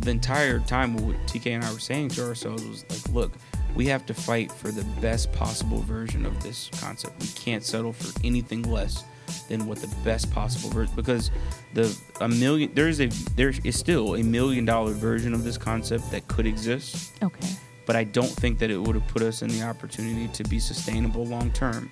the 0.01 0.11
entire 0.11 0.59
time 0.61 0.97
what 0.97 1.17
TK 1.27 1.47
and 1.53 1.65
I 1.65 1.73
were 1.73 1.79
saying 1.79 2.11
to 2.11 2.27
ourselves 2.27 2.65
was 2.65 2.85
like, 2.91 3.15
look, 3.15 3.33
we 3.75 3.87
have 3.87 4.07
to 4.07 4.15
fight 4.15 4.51
for 4.51 4.71
the 4.71 4.85
best 5.01 5.33
possible 5.33 5.81
version 5.83 6.25
of 6.25 6.43
this 6.43 6.71
concept. 6.81 7.21
We 7.21 7.29
can't 7.29 7.63
settle 7.65 7.93
for 7.93 8.19
anything 8.25 8.63
less 8.63 9.05
than 9.49 9.67
what 9.67 9.79
the 9.81 9.95
best 10.05 10.31
possible 10.33 10.71
version 10.71 10.95
because 10.97 11.31
the 11.75 11.95
a 12.23 12.29
million 12.29 12.71
there's 12.75 12.99
a 13.01 13.09
there 13.37 13.53
is 13.63 13.79
still 13.79 14.15
a 14.17 14.23
million 14.23 14.65
dollar 14.65 14.93
version 14.93 15.35
of 15.35 15.45
this 15.45 15.59
concept 15.59 16.11
that 16.11 16.27
could 16.29 16.47
exist 16.47 17.13
Okay. 17.23 17.47
but 17.85 17.95
I 17.95 18.05
don't 18.05 18.31
think 18.31 18.59
that 18.61 18.71
it 18.71 18.79
would 18.79 18.95
have 18.95 19.07
put 19.09 19.21
us 19.21 19.43
in 19.43 19.49
the 19.51 19.63
opportunity 19.63 20.29
to 20.29 20.45
be 20.45 20.59
sustainable 20.59 21.27
long 21.27 21.51
term. 21.53 21.91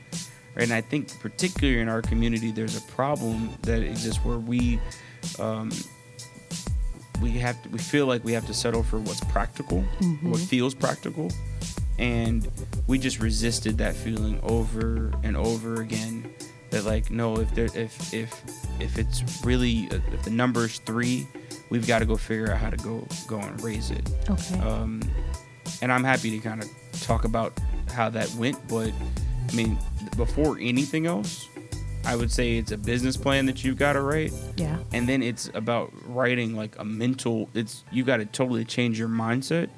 Right? 0.54 0.62
And 0.64 0.72
I 0.72 0.80
think, 0.80 1.20
particularly 1.20 1.80
in 1.80 1.88
our 1.90 2.00
community, 2.00 2.50
there's 2.52 2.74
a 2.78 2.80
problem 2.92 3.50
that 3.62 3.82
exists 3.82 4.24
where 4.24 4.38
we 4.38 4.80
um, 5.38 5.70
we 7.20 7.32
have 7.32 7.60
to, 7.62 7.68
we 7.70 7.78
feel 7.78 8.06
like 8.06 8.24
we 8.24 8.32
have 8.32 8.46
to 8.46 8.54
settle 8.54 8.82
for 8.82 8.98
what's 8.98 9.20
practical, 9.24 9.82
what 10.22 10.40
feels 10.40 10.74
practical, 10.74 11.30
and 11.98 12.48
we 12.86 12.98
just 12.98 13.20
resisted 13.20 13.78
that 13.78 13.94
feeling 13.94 14.38
over 14.42 15.12
and 15.22 15.36
over 15.36 15.80
again. 15.80 16.28
That 16.70 16.84
like 16.84 17.10
no, 17.10 17.38
if 17.38 17.54
there 17.54 17.66
if 17.74 18.12
if 18.12 18.42
if 18.80 18.98
it's 18.98 19.22
really 19.44 19.88
if 20.12 20.22
the 20.24 20.30
number 20.30 20.64
is 20.64 20.78
three, 20.80 21.26
we've 21.70 21.86
got 21.86 22.00
to 22.00 22.04
go 22.06 22.16
figure 22.16 22.50
out 22.52 22.58
how 22.58 22.70
to 22.70 22.76
go 22.78 23.06
go 23.28 23.38
and 23.38 23.60
raise 23.62 23.90
it 23.92 24.10
Okay. 24.28 24.58
um, 24.60 25.00
and 25.80 25.92
I'm 25.92 26.02
happy 26.04 26.30
to 26.30 26.38
kind 26.38 26.60
of 26.62 26.68
talk 27.02 27.24
about 27.24 27.52
how 27.92 28.10
that 28.10 28.28
went. 28.34 28.56
But 28.68 28.92
I 29.48 29.54
mean, 29.54 29.78
before 30.16 30.58
anything 30.60 31.06
else, 31.06 31.48
I 32.06 32.14
would 32.14 32.30
say 32.30 32.56
it's 32.56 32.70
a 32.70 32.78
business 32.78 33.16
plan 33.16 33.46
that 33.46 33.64
you've 33.64 33.78
got 33.78 33.94
to 33.94 34.00
write, 34.00 34.32
yeah. 34.56 34.78
and 34.92 35.08
then 35.08 35.22
it's 35.22 35.50
about 35.54 35.92
writing 36.06 36.54
like 36.54 36.78
a 36.78 36.84
mental. 36.84 37.50
It's 37.52 37.84
you 37.90 38.04
got 38.04 38.18
to 38.18 38.26
totally 38.26 38.64
change 38.64 38.98
your 38.98 39.08
mindset 39.08 39.68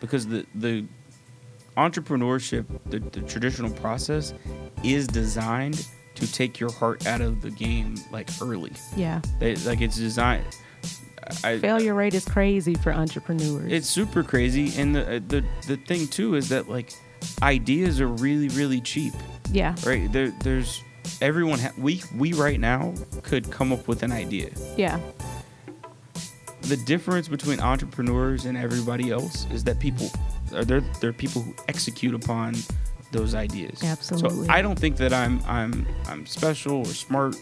because 0.00 0.26
the 0.26 0.44
the 0.56 0.84
entrepreneurship, 1.76 2.66
the, 2.86 2.98
the 2.98 3.20
traditional 3.22 3.70
process, 3.70 4.34
is 4.82 5.06
designed 5.06 5.86
to 6.16 6.30
take 6.30 6.60
your 6.60 6.70
heart 6.72 7.06
out 7.06 7.20
of 7.20 7.40
the 7.40 7.50
game 7.50 7.94
like 8.10 8.28
early. 8.40 8.72
Yeah. 8.96 9.22
They, 9.38 9.56
like 9.56 9.80
it's 9.80 9.96
designed. 9.96 10.44
I, 11.44 11.58
Failure 11.58 11.94
rate 11.94 12.14
is 12.14 12.24
crazy 12.24 12.74
for 12.74 12.92
entrepreneurs. 12.92 13.70
it's 13.72 13.88
super 13.88 14.24
crazy, 14.24 14.72
and 14.76 14.96
the 14.96 15.02
uh, 15.02 15.20
the 15.28 15.44
the 15.68 15.76
thing 15.76 16.08
too 16.08 16.34
is 16.34 16.48
that 16.48 16.68
like 16.68 16.92
ideas 17.40 18.00
are 18.00 18.08
really 18.08 18.48
really 18.48 18.80
cheap, 18.80 19.14
yeah. 19.52 19.76
right? 19.86 20.10
There 20.12 20.30
there's 20.40 20.82
everyone 21.20 21.58
ha- 21.58 21.72
we 21.78 22.02
we 22.16 22.32
right 22.32 22.60
now 22.60 22.94
could 23.22 23.50
come 23.50 23.72
up 23.72 23.88
with 23.88 24.02
an 24.02 24.12
idea. 24.12 24.50
Yeah. 24.76 25.00
The 26.62 26.76
difference 26.76 27.28
between 27.28 27.60
entrepreneurs 27.60 28.44
and 28.44 28.56
everybody 28.56 29.10
else 29.10 29.46
is 29.50 29.64
that 29.64 29.80
people 29.80 30.10
are 30.54 30.64
there 30.64 30.80
there 31.00 31.10
are 31.10 31.14
people 31.14 31.42
who 31.42 31.54
execute 31.68 32.14
upon 32.14 32.54
those 33.10 33.34
ideas. 33.34 33.82
Absolutely. 33.82 34.46
So 34.46 34.52
I 34.52 34.62
don't 34.62 34.78
think 34.78 34.96
that 34.96 35.12
I'm 35.12 35.40
I'm 35.46 35.86
I'm 36.06 36.26
special 36.26 36.78
or 36.78 36.84
smarter 36.86 37.36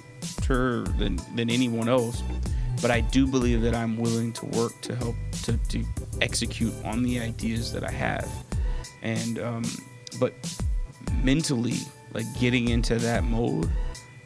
than 0.99 1.21
than 1.35 1.50
anyone 1.50 1.88
else, 1.88 2.23
but 2.83 2.90
I 2.90 3.00
do 3.00 3.26
believe 3.26 3.62
that 3.62 3.75
I'm 3.75 3.97
willing 3.97 4.33
to 4.35 4.47
work 4.47 4.81
to 4.83 4.95
help 4.97 5.17
to, 5.45 5.57
to 5.69 5.85
execute 6.21 6.75
on 6.85 7.02
the 7.02 7.21
ideas 7.21 7.73
that 7.73 7.85
I 7.85 7.90
have, 7.93 8.29
and 9.02 9.38
um, 9.38 9.64
but 10.19 10.35
mentally, 11.23 11.79
like 12.12 12.26
getting 12.38 12.69
into 12.69 12.97
that 12.97 13.25
mode 13.25 13.71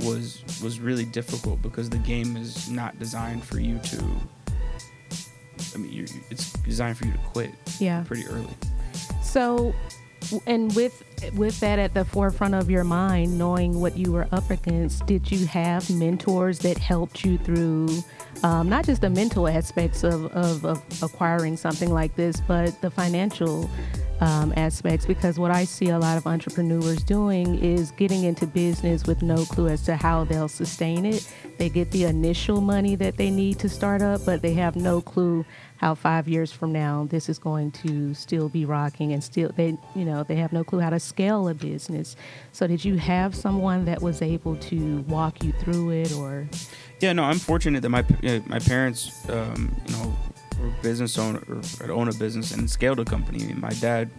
was 0.01 0.43
was 0.63 0.81
really 0.81 1.05
difficult 1.05 1.63
because 1.63 1.89
the 1.91 1.99
game 1.99 2.37
is 2.37 2.69
not 2.71 2.99
designed 2.99 3.45
for 3.45 3.61
you 3.61 3.79
to. 3.81 4.05
I 5.75 5.79
mean, 5.79 5.93
you 5.93 6.07
it's 6.31 6.53
designed 6.53 6.97
for 6.97 7.07
you 7.07 7.13
to 7.13 7.19
quit 7.19 7.51
Yeah. 7.79 8.03
pretty 8.07 8.27
early. 8.27 8.55
So, 9.23 9.75
and 10.47 10.75
with 10.75 11.03
with 11.35 11.59
that 11.61 11.79
at 11.79 11.95
the 11.95 12.05
forefront 12.05 12.55
of 12.55 12.71
your 12.71 12.85
mind, 12.85 13.39
knowing 13.39 13.81
what 13.81 13.97
you 13.97 14.13
were 14.13 14.29
up 14.33 14.51
against, 14.51 15.07
did 15.07 15.31
you 15.31 15.47
have 15.47 15.89
mentors 15.91 16.59
that 16.61 16.77
helped 16.79 17.25
you 17.25 17.39
through 17.39 17.89
um, 18.43 18.69
not 18.69 18.85
just 18.85 19.01
the 19.01 19.09
mental 19.11 19.49
aspects 19.49 20.05
of, 20.05 20.27
of, 20.33 20.65
of 20.65 21.03
acquiring 21.03 21.57
something 21.57 21.91
like 21.93 22.15
this, 22.15 22.41
but 22.47 22.79
the 22.83 22.91
financial 22.91 23.71
um, 24.25 24.55
aspects? 24.57 25.07
Because 25.07 25.39
what 25.39 25.51
I 25.51 25.65
see 25.65 25.91
a 25.91 25.99
lot 25.99 26.17
of 26.17 26.27
entrepreneurs 26.27 27.03
doing 27.05 27.59
is 27.63 27.91
getting 27.93 28.25
into 28.25 28.47
business 28.47 29.07
with 29.07 29.23
no 29.23 29.45
clue 29.45 29.69
as 29.69 29.83
to 29.83 29.97
how 29.97 30.25
they'll 30.25 30.49
sustain 30.49 31.05
it. 31.05 31.31
They 31.59 31.69
get 31.69 31.91
the 31.91 32.05
initial 32.05 32.61
money 32.61 32.97
that 32.97 33.17
they 33.17 33.31
need 33.31 33.59
to 33.61 33.69
start 33.69 34.03
up, 34.03 34.23
but 34.25 34.43
they 34.43 34.55
have 34.55 34.77
no 34.77 35.01
clue 35.01 35.45
how 35.77 35.95
five 35.95 36.27
years 36.27 36.51
from 36.51 36.73
now 36.73 37.07
this 37.11 37.29
is 37.29 37.39
going 37.39 37.71
to 37.71 38.15
still 38.15 38.49
be 38.49 38.65
rocking 38.65 39.13
and 39.13 39.23
still 39.23 39.51
they 39.57 39.77
you 39.95 40.05
know 40.05 40.23
they 40.23 40.37
have 40.37 40.53
no 40.53 40.65
clue 40.65 40.79
how 40.79 40.89
to 40.89 41.01
scale 41.01 41.47
a 41.49 41.53
business 41.53 42.17
so 42.53 42.67
did 42.67 42.83
you 42.83 42.97
have 42.97 43.35
someone 43.35 43.85
that 43.85 44.01
was 44.01 44.23
able 44.23 44.57
to 44.57 45.01
walk 45.09 45.43
you 45.45 45.53
through 45.53 45.91
it 45.91 46.13
or 46.15 46.49
Yeah, 47.01 47.13
no, 47.13 47.25
I'm 47.25 47.39
fortunate 47.39 47.83
that 47.83 47.91
my 47.91 48.05
uh, 48.25 48.41
my 48.47 48.61
parents, 48.61 49.29
um, 49.29 49.75
you 49.87 49.93
know, 49.95 50.17
were 50.61 50.71
business 50.83 51.19
owner 51.19 51.43
or 51.81 51.91
owned 51.93 52.11
a 52.11 52.15
business 52.15 52.53
and 52.53 52.69
scaled 52.71 53.01
a 53.01 53.05
company. 53.05 53.43
I 53.45 53.47
mean, 53.49 53.61
my 53.61 53.71
dad, 53.81 54.11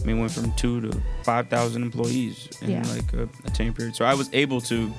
I 0.00 0.04
mean, 0.06 0.18
went 0.20 0.32
from 0.32 0.52
two 0.54 0.80
to 0.82 1.00
five 1.22 1.48
thousand 1.48 1.82
employees 1.82 2.48
in 2.62 2.70
Yeah. 2.70 2.82
like 2.88 3.12
a, 3.12 3.28
a 3.44 3.50
ten 3.50 3.66
year 3.66 3.72
period. 3.72 3.96
So 3.96 4.04
I 4.04 4.14
was 4.14 4.28
able 4.32 4.60
to 4.62 4.92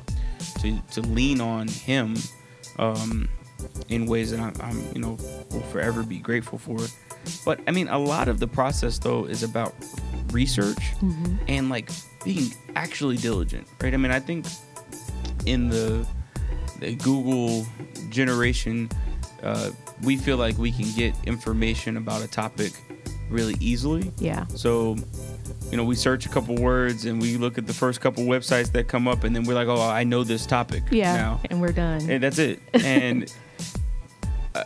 to 0.61 0.79
to 0.91 1.01
lean 1.01 1.41
on 1.41 1.67
him 1.67 2.15
um, 2.77 3.29
in 3.89 4.05
ways 4.05 4.31
that 4.31 4.39
I'm, 4.39 4.53
I'm, 4.61 4.79
you 4.93 4.99
know, 5.01 5.17
will 5.51 5.61
forever 5.71 6.03
be 6.03 6.17
grateful 6.19 6.57
for. 6.59 6.77
But 7.43 7.59
I 7.67 7.71
mean, 7.71 7.87
a 7.87 7.97
lot 7.97 8.27
of 8.27 8.39
the 8.39 8.47
process 8.47 8.99
though 8.99 9.25
is 9.25 9.41
about 9.43 9.73
research 10.31 10.77
and 11.47 11.69
like 11.69 11.89
being 12.23 12.51
actually 12.75 13.17
diligent, 13.17 13.67
right? 13.81 13.93
I 13.93 13.97
mean, 13.97 14.11
I 14.11 14.19
think 14.19 14.45
in 15.45 15.69
the 15.69 16.05
the 16.79 16.93
Google 16.95 17.65
generation, 18.09 18.89
uh, 19.41 19.71
we 20.03 20.17
feel 20.17 20.37
like 20.37 20.57
we 20.57 20.71
can 20.71 20.91
get 20.95 21.13
information 21.25 21.97
about 21.97 22.21
a 22.21 22.27
topic 22.27 22.73
really 23.29 23.55
easily. 23.59 24.11
yeah 24.19 24.45
So, 24.55 24.95
you 25.71 25.77
know, 25.77 25.83
we 25.83 25.95
search 25.95 26.25
a 26.25 26.29
couple 26.29 26.55
words 26.55 27.05
and 27.05 27.19
we 27.21 27.37
look 27.37 27.57
at 27.57 27.65
the 27.65 27.73
first 27.73 27.99
couple 28.01 28.23
websites 28.25 28.71
that 28.73 28.87
come 28.87 29.07
up, 29.07 29.23
and 29.23 29.35
then 29.35 29.43
we're 29.45 29.55
like, 29.55 29.67
"Oh, 29.67 29.81
I 29.81 30.03
know 30.03 30.23
this 30.23 30.45
topic 30.45 30.83
yeah 30.91 31.15
now." 31.15 31.41
and 31.49 31.59
we're 31.61 31.71
done 31.71 32.07
and 32.09 32.21
that's 32.23 32.37
it. 32.39 32.59
And 32.73 33.33
uh, 34.53 34.63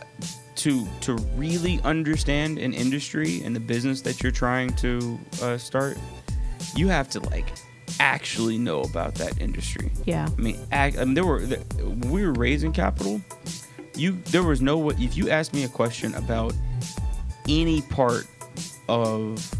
to 0.56 0.86
to 1.00 1.14
really 1.36 1.80
understand 1.84 2.58
an 2.58 2.72
industry 2.74 3.42
and 3.44 3.56
the 3.56 3.60
business 3.60 4.02
that 4.02 4.22
you're 4.22 4.30
trying 4.32 4.74
to 4.76 5.18
uh, 5.42 5.56
start, 5.56 5.96
you 6.76 6.88
have 6.88 7.08
to 7.10 7.20
like 7.20 7.46
actually 7.98 8.58
know 8.58 8.82
about 8.82 9.14
that 9.16 9.40
industry. 9.40 9.90
yeah 10.04 10.28
I 10.36 10.40
mean, 10.40 10.58
act, 10.70 10.98
I 10.98 11.04
mean, 11.04 11.14
there 11.14 11.24
were 11.26 11.42
we 12.08 12.24
were 12.26 12.32
raising 12.34 12.72
capital. 12.72 13.20
You 13.94 14.12
there 14.26 14.42
was 14.42 14.60
no 14.60 14.78
way 14.78 14.94
if 14.98 15.16
you 15.16 15.30
asked 15.30 15.52
me 15.52 15.64
a 15.64 15.68
question 15.68 16.14
about 16.14 16.54
any 17.48 17.82
part 17.82 18.26
of 18.88 19.54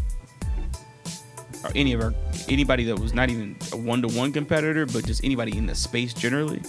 or 1.63 1.71
any 1.75 1.93
of 1.93 2.01
our 2.01 2.13
anybody 2.49 2.83
that 2.85 2.99
was 2.99 3.13
not 3.13 3.29
even 3.29 3.55
a 3.71 3.77
one 3.77 4.01
to 4.01 4.07
one 4.07 4.31
competitor, 4.31 4.85
but 4.85 5.05
just 5.05 5.23
anybody 5.23 5.57
in 5.57 5.65
the 5.65 5.75
space 5.75 6.13
generally, 6.13 6.61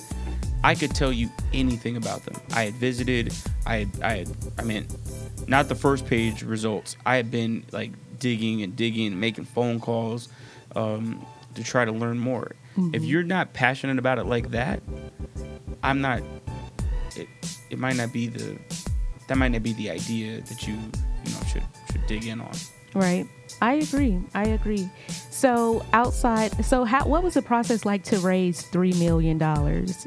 I 0.64 0.74
could 0.74 0.94
tell 0.94 1.12
you 1.12 1.30
anything 1.52 1.96
about 1.96 2.24
them. 2.24 2.40
I 2.52 2.64
had 2.64 2.74
visited. 2.74 3.34
I 3.66 3.76
had. 3.78 4.02
I 4.02 4.16
had. 4.18 4.28
I 4.58 4.62
mean, 4.62 4.86
not 5.48 5.68
the 5.68 5.74
first 5.74 6.06
page 6.06 6.42
results. 6.42 6.96
I 7.04 7.16
had 7.16 7.30
been 7.30 7.64
like 7.72 7.92
digging 8.18 8.62
and 8.62 8.76
digging 8.76 9.08
and 9.08 9.20
making 9.20 9.44
phone 9.44 9.80
calls 9.80 10.28
um, 10.76 11.24
to 11.54 11.64
try 11.64 11.84
to 11.84 11.92
learn 11.92 12.18
more. 12.18 12.52
Mm-hmm. 12.76 12.94
If 12.94 13.04
you're 13.04 13.24
not 13.24 13.52
passionate 13.52 13.98
about 13.98 14.18
it 14.18 14.24
like 14.24 14.50
that, 14.50 14.82
I'm 15.82 16.00
not. 16.00 16.22
It, 17.16 17.28
it 17.70 17.78
might 17.78 17.96
not 17.96 18.12
be 18.12 18.28
the. 18.28 18.58
That 19.28 19.38
might 19.38 19.52
not 19.52 19.62
be 19.62 19.72
the 19.74 19.90
idea 19.90 20.40
that 20.40 20.66
you 20.66 20.74
you 20.74 21.32
know 21.32 21.40
should 21.46 21.62
should 21.90 22.06
dig 22.06 22.26
in 22.26 22.40
on. 22.40 22.52
Right. 22.94 23.26
I 23.60 23.74
agree. 23.74 24.20
I 24.34 24.48
agree. 24.48 24.88
So 25.30 25.84
outside, 25.92 26.64
so 26.64 26.84
how 26.84 27.06
what 27.06 27.22
was 27.22 27.34
the 27.34 27.42
process 27.42 27.84
like 27.84 28.02
to 28.04 28.18
raise 28.18 28.62
three 28.62 28.92
million 28.94 29.38
dollars? 29.38 30.06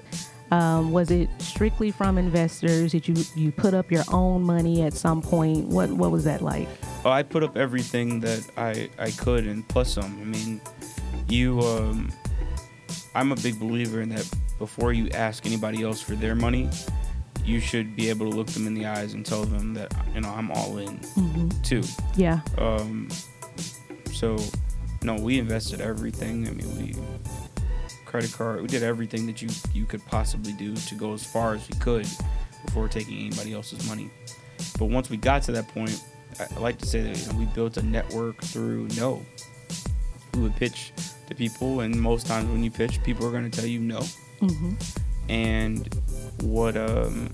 Um, 0.51 0.91
was 0.91 1.09
it 1.09 1.29
strictly 1.39 1.89
from 1.89 2.17
investors? 2.17 2.91
Did 2.91 3.07
you 3.07 3.15
you 3.35 3.51
put 3.51 3.73
up 3.73 3.91
your 3.91 4.03
own 4.11 4.43
money 4.43 4.83
at 4.83 4.93
some 4.93 5.21
point? 5.21 5.67
What 5.67 5.89
what 5.89 6.11
was 6.11 6.25
that 6.25 6.41
like? 6.41 6.67
Oh, 7.03 7.11
I 7.11 7.23
put 7.23 7.43
up 7.43 7.57
everything 7.57 8.19
that 8.19 8.45
I 8.57 8.89
I 8.99 9.11
could 9.11 9.47
and 9.47 9.67
plus 9.67 9.93
some. 9.93 10.17
I 10.21 10.25
mean, 10.25 10.61
you. 11.27 11.61
Um, 11.61 12.11
I'm 13.15 13.31
a 13.31 13.35
big 13.37 13.59
believer 13.59 14.01
in 14.01 14.09
that. 14.09 14.29
Before 14.57 14.93
you 14.93 15.09
ask 15.09 15.45
anybody 15.45 15.83
else 15.83 16.01
for 16.01 16.15
their 16.15 16.35
money, 16.35 16.69
you 17.43 17.59
should 17.59 17.95
be 17.95 18.09
able 18.09 18.29
to 18.29 18.35
look 18.35 18.47
them 18.47 18.67
in 18.67 18.73
the 18.73 18.85
eyes 18.85 19.13
and 19.13 19.25
tell 19.25 19.43
them 19.43 19.73
that 19.73 19.93
you 20.13 20.21
know 20.21 20.29
I'm 20.29 20.51
all 20.51 20.77
in 20.77 20.97
mm-hmm. 20.97 21.49
too. 21.61 21.83
Yeah. 22.15 22.39
Um. 22.57 23.09
So, 24.13 24.37
no, 25.03 25.15
we 25.15 25.39
invested 25.39 25.81
everything. 25.81 26.47
I 26.47 26.51
mean, 26.51 26.77
we 26.77 26.95
credit 28.05 28.31
card. 28.31 28.61
We 28.61 28.67
did 28.67 28.81
everything 28.81 29.25
that 29.27 29.41
you 29.41 29.49
you 29.73 29.85
could 29.85 30.03
possibly 30.05 30.53
do 30.53 30.75
to 30.75 30.95
go 30.95 31.13
as 31.13 31.25
far 31.25 31.53
as 31.53 31.67
we 31.67 31.77
could 31.79 32.07
before 32.65 32.87
taking 32.87 33.17
anybody 33.19 33.53
else's 33.53 33.87
money. 33.87 34.09
But 34.79 34.85
once 34.85 35.09
we 35.09 35.17
got 35.17 35.43
to 35.43 35.51
that 35.51 35.67
point, 35.67 36.01
I, 36.39 36.47
I 36.55 36.59
like 36.59 36.77
to 36.79 36.85
say 36.85 37.01
that 37.01 37.17
you 37.17 37.31
know, 37.31 37.37
we 37.37 37.45
built 37.45 37.77
a 37.77 37.81
network 37.81 38.41
through 38.41 38.87
no. 38.97 39.25
We 40.33 40.41
would 40.41 40.55
pitch 40.55 40.93
to 41.27 41.35
people, 41.35 41.81
and 41.81 41.93
most 41.99 42.27
times 42.27 42.49
when 42.49 42.63
you 42.63 42.71
pitch, 42.71 43.03
people 43.03 43.25
are 43.27 43.31
going 43.31 43.49
to 43.49 43.57
tell 43.57 43.69
you 43.69 43.79
no. 43.79 44.01
Mm-hmm. 44.41 44.73
And 45.29 45.93
what 46.41 46.77
um, 46.77 47.31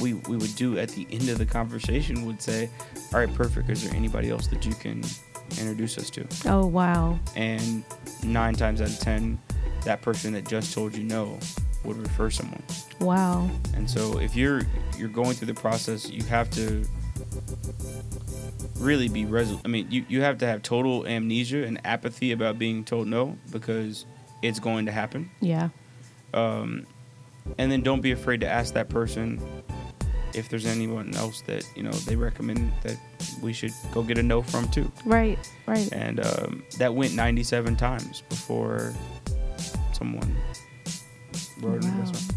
we 0.00 0.14
we 0.14 0.36
would 0.36 0.54
do 0.56 0.78
at 0.78 0.90
the 0.90 1.06
end 1.10 1.28
of 1.28 1.38
the 1.38 1.46
conversation 1.46 2.26
would 2.26 2.40
say, 2.40 2.70
"All 3.12 3.20
right, 3.20 3.32
perfect. 3.34 3.70
Is 3.70 3.84
there 3.84 3.94
anybody 3.94 4.30
else 4.30 4.46
that 4.48 4.64
you 4.64 4.74
can 4.74 5.02
introduce 5.58 5.98
us 5.98 6.10
to?" 6.10 6.26
Oh 6.46 6.66
wow! 6.66 7.18
And 7.36 7.84
nine 8.22 8.54
times 8.54 8.80
out 8.80 8.88
of 8.88 8.98
ten, 8.98 9.38
that 9.84 10.02
person 10.02 10.32
that 10.34 10.48
just 10.48 10.72
told 10.74 10.96
you 10.96 11.04
no 11.04 11.38
would 11.84 11.96
refer 11.96 12.30
someone. 12.30 12.62
Wow! 13.00 13.50
And 13.74 13.88
so 13.88 14.18
if 14.18 14.36
you're 14.36 14.62
you're 14.96 15.08
going 15.08 15.34
through 15.34 15.48
the 15.48 15.60
process, 15.60 16.08
you 16.08 16.22
have 16.24 16.50
to 16.52 16.84
really 18.78 19.08
be 19.08 19.24
resolute. 19.24 19.62
I 19.64 19.68
mean, 19.68 19.90
you, 19.90 20.04
you 20.08 20.22
have 20.22 20.38
to 20.38 20.46
have 20.46 20.62
total 20.62 21.06
amnesia 21.06 21.64
and 21.64 21.80
apathy 21.86 22.32
about 22.32 22.58
being 22.58 22.84
told 22.84 23.08
no 23.08 23.36
because 23.50 24.04
it's 24.44 24.60
going 24.60 24.86
to 24.86 24.92
happen. 24.92 25.30
Yeah. 25.40 25.70
Um, 26.34 26.86
and 27.58 27.72
then 27.72 27.82
don't 27.82 28.00
be 28.00 28.12
afraid 28.12 28.40
to 28.40 28.48
ask 28.48 28.74
that 28.74 28.88
person 28.88 29.40
if 30.34 30.48
there's 30.48 30.66
anyone 30.66 31.14
else 31.14 31.42
that 31.42 31.64
you 31.76 31.82
know 31.82 31.92
they 31.92 32.16
recommend 32.16 32.72
that 32.82 32.98
we 33.40 33.52
should 33.52 33.72
go 33.92 34.02
get 34.02 34.18
a 34.18 34.22
no 34.22 34.42
from 34.42 34.68
too. 34.68 34.90
Right, 35.04 35.38
right. 35.66 35.90
And 35.92 36.20
um, 36.24 36.64
that 36.78 36.94
went 36.94 37.14
97 37.14 37.76
times 37.76 38.22
before 38.28 38.92
someone 39.92 40.36
wrote 41.60 41.82
wow. 41.82 41.88
an 41.88 41.94
investment. 41.94 42.32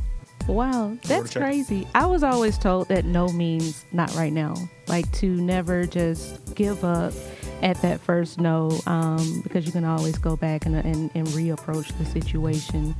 Wow, 0.47 0.97
that's 1.03 1.33
crazy. 1.33 1.85
I 1.93 2.05
was 2.05 2.23
always 2.23 2.57
told 2.57 2.87
that 2.87 3.03
no 3.03 3.27
means 3.29 3.83
not 3.91 4.13
right 4.15 4.31
now. 4.31 4.55
Like 4.87 5.11
to 5.13 5.27
never 5.27 5.85
just 5.85 6.55
give 6.55 6.85
up 6.85 7.13
at 7.61 7.81
that 7.81 7.99
first 7.99 8.39
no, 8.39 8.79
um, 8.85 9.41
because 9.41 9.65
you 9.65 9.71
can 9.71 9.85
always 9.85 10.17
go 10.17 10.35
back 10.35 10.65
and, 10.65 10.75
and, 10.75 11.11
and 11.15 11.27
reapproach 11.29 11.97
the 11.97 12.05
situation. 12.05 12.95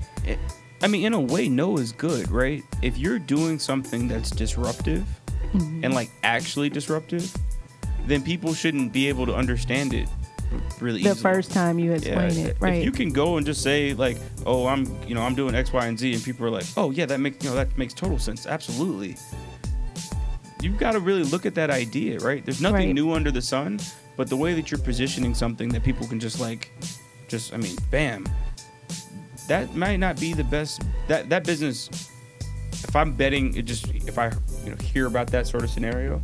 I 0.81 0.87
mean, 0.87 1.05
in 1.05 1.13
a 1.13 1.19
way, 1.19 1.49
no 1.49 1.77
is 1.77 1.91
good, 1.91 2.29
right? 2.29 2.63
If 2.81 2.97
you're 2.97 3.19
doing 3.19 3.59
something 3.59 4.07
that's 4.07 4.29
disruptive 4.29 5.05
mm-hmm. 5.53 5.83
and 5.83 5.93
like 5.93 6.11
actually 6.23 6.69
disruptive, 6.69 7.35
then 8.05 8.21
people 8.21 8.53
shouldn't 8.53 8.93
be 8.93 9.07
able 9.09 9.25
to 9.25 9.35
understand 9.35 9.93
it 9.93 10.07
really 10.79 10.99
easily 10.99 11.03
the 11.03 11.09
easily. 11.09 11.33
first 11.33 11.51
time 11.51 11.79
you 11.79 11.93
explain 11.93 12.31
yeah, 12.31 12.45
it, 12.47 12.57
right? 12.59 12.75
If 12.75 12.85
you 12.85 12.91
can 12.91 13.11
go 13.11 13.37
and 13.37 13.45
just 13.45 13.61
say 13.61 13.93
like, 13.93 14.17
"Oh, 14.45 14.67
I'm, 14.67 14.85
you 15.07 15.15
know, 15.15 15.21
I'm 15.21 15.35
doing 15.35 15.55
X, 15.55 15.73
Y, 15.73 15.85
and 15.85 15.97
Z," 15.97 16.13
and 16.13 16.23
people 16.23 16.45
are 16.45 16.51
like, 16.51 16.65
"Oh, 16.77 16.91
yeah, 16.91 17.05
that 17.05 17.19
makes, 17.19 17.43
you 17.43 17.49
know, 17.49 17.55
that 17.55 17.77
makes 17.77 17.93
total 17.93 18.19
sense, 18.19 18.45
absolutely." 18.45 19.17
You've 20.61 20.77
got 20.77 20.93
to 20.93 20.99
really 20.99 21.23
look 21.23 21.45
at 21.45 21.53
that 21.55 21.69
idea, 21.69 22.19
right? 22.19 22.43
There's 22.43 22.61
nothing 22.61 22.87
right. 22.87 22.95
new 22.95 23.11
under 23.11 23.29
the 23.29 23.41
sun, 23.41 23.79
but 24.17 24.27
the 24.27 24.36
way 24.36 24.53
that 24.56 24.71
you're 24.71 24.82
positioning 24.82 25.34
something 25.34 25.69
that 25.69 25.84
people 25.84 26.08
can 26.08 26.19
just 26.19 26.39
like, 26.39 26.71
just, 27.27 27.53
I 27.53 27.58
mean, 27.58 27.75
bam, 27.91 28.25
that 29.47 29.73
might 29.75 29.97
not 29.97 30.19
be 30.19 30.34
the 30.34 30.43
best. 30.43 30.82
That 31.08 31.30
that 31.30 31.45
business, 31.45 32.12
if 32.71 32.95
I'm 32.95 33.13
betting, 33.13 33.56
it 33.56 33.63
just 33.63 33.88
if 33.88 34.17
I 34.17 34.32
you 34.63 34.71
know 34.71 34.75
hear 34.77 35.06
about 35.06 35.27
that 35.27 35.47
sort 35.47 35.63
of 35.63 35.69
scenario, 35.69 36.21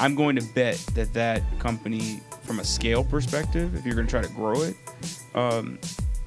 I'm 0.00 0.14
going 0.14 0.36
to 0.36 0.42
bet 0.54 0.76
that 0.94 1.14
that 1.14 1.42
company, 1.58 2.20
from 2.42 2.60
a 2.60 2.64
scale 2.64 3.04
perspective, 3.04 3.74
if 3.74 3.86
you're 3.86 3.94
going 3.94 4.06
to 4.06 4.10
try 4.10 4.22
to 4.22 4.28
grow 4.34 4.62
it, 4.62 4.76
um, 5.34 5.78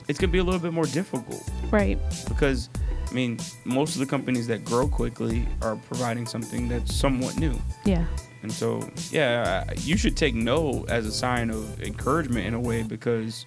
it's 0.08 0.18
going 0.18 0.30
to 0.30 0.34
be 0.34 0.40
a 0.40 0.44
little 0.44 0.60
bit 0.60 0.74
more 0.74 0.86
difficult. 0.86 1.48
Right. 1.70 2.00
Because, 2.28 2.70
I 3.08 3.14
mean, 3.14 3.38
most 3.66 3.94
of 3.94 4.00
the 4.00 4.08
companies 4.08 4.48
that 4.48 4.66
grow 4.66 4.88
quickly 4.88 5.46
are 5.62 5.76
providing 5.76 6.26
something 6.26 6.68
that's 6.68 6.96
somewhat 6.96 7.38
new. 7.38 7.56
Yeah. 7.86 8.06
And 8.42 8.52
so, 8.52 8.90
yeah, 9.12 9.72
you 9.78 9.98
should 9.98 10.16
take 10.16 10.34
no 10.34 10.86
as 10.88 11.06
a 11.06 11.12
sign 11.12 11.50
of 11.50 11.82
encouragement 11.82 12.46
in 12.46 12.54
a 12.54 12.60
way 12.60 12.84
because 12.84 13.46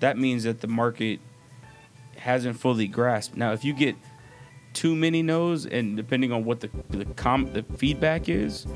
that 0.00 0.18
means 0.18 0.42
that 0.44 0.60
the 0.60 0.66
market 0.66 1.20
hasn't 2.16 2.58
fully 2.58 2.88
grasped. 2.88 3.36
Now, 3.36 3.52
if 3.52 3.64
you 3.64 3.72
get 3.72 3.94
too 4.72 4.96
many 4.96 5.22
no's, 5.22 5.66
and 5.66 5.96
depending 5.96 6.32
on 6.32 6.44
what 6.44 6.60
the 6.60 6.70
the, 6.90 7.04
com- 7.04 7.52
the 7.52 7.62
feedback 7.76 8.28
is, 8.28 8.66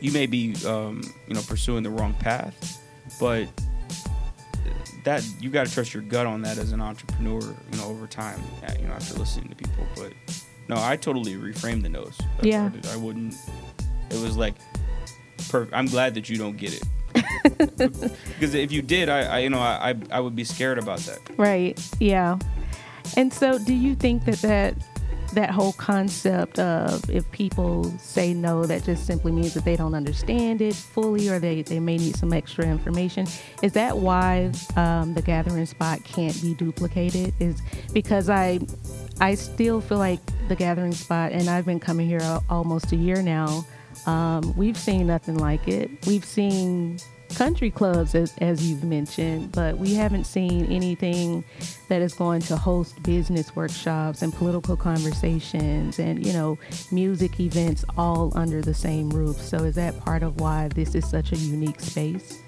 you 0.00 0.12
may 0.12 0.26
be 0.26 0.54
um, 0.66 1.02
you 1.26 1.34
know 1.34 1.42
pursuing 1.42 1.82
the 1.82 1.90
wrong 1.90 2.14
path, 2.14 2.80
but 3.20 3.48
that 5.04 5.24
you 5.40 5.50
got 5.50 5.66
to 5.66 5.72
trust 5.72 5.94
your 5.94 6.02
gut 6.02 6.26
on 6.26 6.42
that 6.42 6.58
as 6.58 6.72
an 6.72 6.80
entrepreneur. 6.80 7.40
You 7.40 7.78
know, 7.78 7.84
over 7.84 8.06
time, 8.06 8.40
you 8.78 8.86
know, 8.86 8.94
after 8.94 9.14
listening 9.18 9.48
to 9.48 9.54
people. 9.54 9.86
But 9.96 10.12
no, 10.68 10.76
I 10.78 10.96
totally 10.96 11.34
reframed 11.34 11.82
the 11.82 11.88
no's. 11.88 12.18
yeah, 12.42 12.70
I, 12.90 12.94
I 12.94 12.96
wouldn't. 12.96 13.34
It 14.10 14.20
was 14.20 14.36
like, 14.36 14.54
perfect. 15.48 15.74
I'm 15.74 15.86
glad 15.86 16.14
that 16.14 16.28
you 16.28 16.36
don't 16.36 16.56
get 16.56 16.74
it. 16.74 16.82
because 17.78 18.54
if 18.54 18.72
you 18.72 18.82
did, 18.82 19.08
I, 19.08 19.20
I 19.22 19.38
you 19.38 19.50
know 19.50 19.60
I, 19.60 19.94
I 20.10 20.20
would 20.20 20.36
be 20.36 20.44
scared 20.44 20.78
about 20.78 20.98
that. 21.00 21.20
Right. 21.36 21.78
Yeah. 22.00 22.38
And 23.16 23.32
so, 23.32 23.58
do 23.58 23.72
you 23.72 23.94
think 23.94 24.24
that 24.24 24.36
that 24.42 24.74
that 25.32 25.50
whole 25.50 25.72
concept 25.74 26.58
of 26.58 27.08
if 27.10 27.30
people 27.30 27.84
say 27.98 28.32
no, 28.32 28.64
that 28.64 28.84
just 28.84 29.06
simply 29.06 29.32
means 29.32 29.54
that 29.54 29.64
they 29.64 29.76
don't 29.76 29.94
understand 29.94 30.62
it 30.62 30.74
fully 30.74 31.28
or 31.28 31.38
they, 31.38 31.62
they 31.62 31.80
may 31.80 31.98
need 31.98 32.16
some 32.16 32.32
extra 32.32 32.64
information. 32.64 33.26
Is 33.62 33.72
that 33.72 33.98
why 33.98 34.52
um, 34.76 35.14
the 35.14 35.22
gathering 35.22 35.66
spot 35.66 36.02
can't 36.04 36.40
be 36.42 36.54
duplicated? 36.54 37.34
Is 37.40 37.60
because 37.92 38.30
I 38.30 38.60
I 39.20 39.34
still 39.34 39.80
feel 39.80 39.98
like 39.98 40.20
the 40.48 40.56
gathering 40.56 40.92
spot, 40.92 41.32
and 41.32 41.48
I've 41.48 41.66
been 41.66 41.80
coming 41.80 42.08
here 42.08 42.20
almost 42.48 42.92
a 42.92 42.96
year 42.96 43.22
now. 43.22 43.66
Um, 44.06 44.54
we've 44.56 44.76
seen 44.76 45.06
nothing 45.06 45.36
like 45.36 45.66
it. 45.68 45.90
We've 46.06 46.24
seen 46.24 46.98
country 47.34 47.70
clubs, 47.70 48.14
as, 48.14 48.34
as 48.38 48.68
you've 48.68 48.84
mentioned, 48.84 49.52
but 49.52 49.76
we 49.78 49.94
haven't 49.94 50.24
seen 50.24 50.66
anything 50.66 51.44
that 51.88 52.00
is 52.00 52.14
going 52.14 52.40
to 52.42 52.56
host 52.56 53.02
business 53.02 53.54
workshops 53.54 54.22
and 54.22 54.32
political 54.32 54.76
conversations 54.76 55.98
and, 55.98 56.24
you 56.24 56.32
know, 56.32 56.58
music 56.92 57.40
events 57.40 57.84
all 57.96 58.32
under 58.36 58.62
the 58.62 58.74
same 58.74 59.10
roof. 59.10 59.36
So, 59.36 59.58
is 59.58 59.74
that 59.74 59.98
part 60.00 60.22
of 60.22 60.40
why 60.40 60.68
this 60.68 60.94
is 60.94 61.08
such 61.08 61.32
a 61.32 61.36
unique 61.36 61.80
space? 61.80 62.40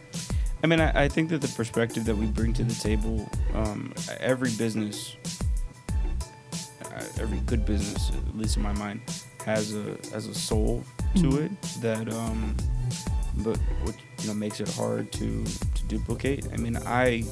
I 0.63 0.67
mean, 0.67 0.81
I, 0.81 1.05
I 1.05 1.09
think 1.09 1.29
that 1.31 1.41
the 1.41 1.49
perspective 1.49 2.05
that 2.07 2.17
we 2.17 2.27
bring 2.27 2.53
to 2.55 2.65
the 2.65 2.75
table, 2.75 3.29
um, 3.55 3.93
every 4.19 4.51
business, 4.53 5.17
uh, 6.85 7.05
every 7.21 7.39
good 7.41 7.65
business, 7.65 8.11
at 8.11 8.37
least 8.37 8.57
in 8.57 8.63
my 8.63 8.73
mind, 8.73 9.01
has 9.45 9.75
a 9.75 9.97
has 10.13 10.27
a 10.27 10.35
soul 10.35 10.83
to 11.17 11.21
mm-hmm. 11.23 11.45
it 11.45 11.63
that 11.81 12.13
um, 12.13 12.57
but 13.39 13.57
what 13.83 13.95
you 14.21 14.29
know 14.29 14.35
makes 14.35 14.61
it 14.61 14.69
hard 14.69 15.13
to 15.13 15.45
to 15.45 15.85
duplicate. 15.87 16.47
I 16.53 16.57
mean, 16.57 16.77
I 16.77 17.25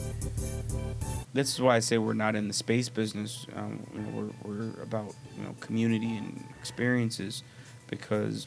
this 1.32 1.52
is 1.52 1.60
why 1.60 1.76
I 1.76 1.80
say 1.80 1.98
we're 1.98 2.14
not 2.14 2.34
in 2.34 2.48
the 2.48 2.54
space 2.54 2.88
business. 2.88 3.46
Um, 3.54 3.86
you 3.94 4.00
know, 4.00 4.32
we're 4.44 4.54
we're 4.54 4.82
about 4.82 5.14
you 5.36 5.44
know 5.44 5.54
community 5.60 6.16
and 6.16 6.42
experiences 6.58 7.42
because 7.88 8.46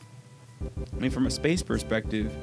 I 0.61 0.99
mean, 0.99 1.11
from 1.11 1.25
a 1.25 1.31
space 1.31 1.61
perspective, 1.61 2.33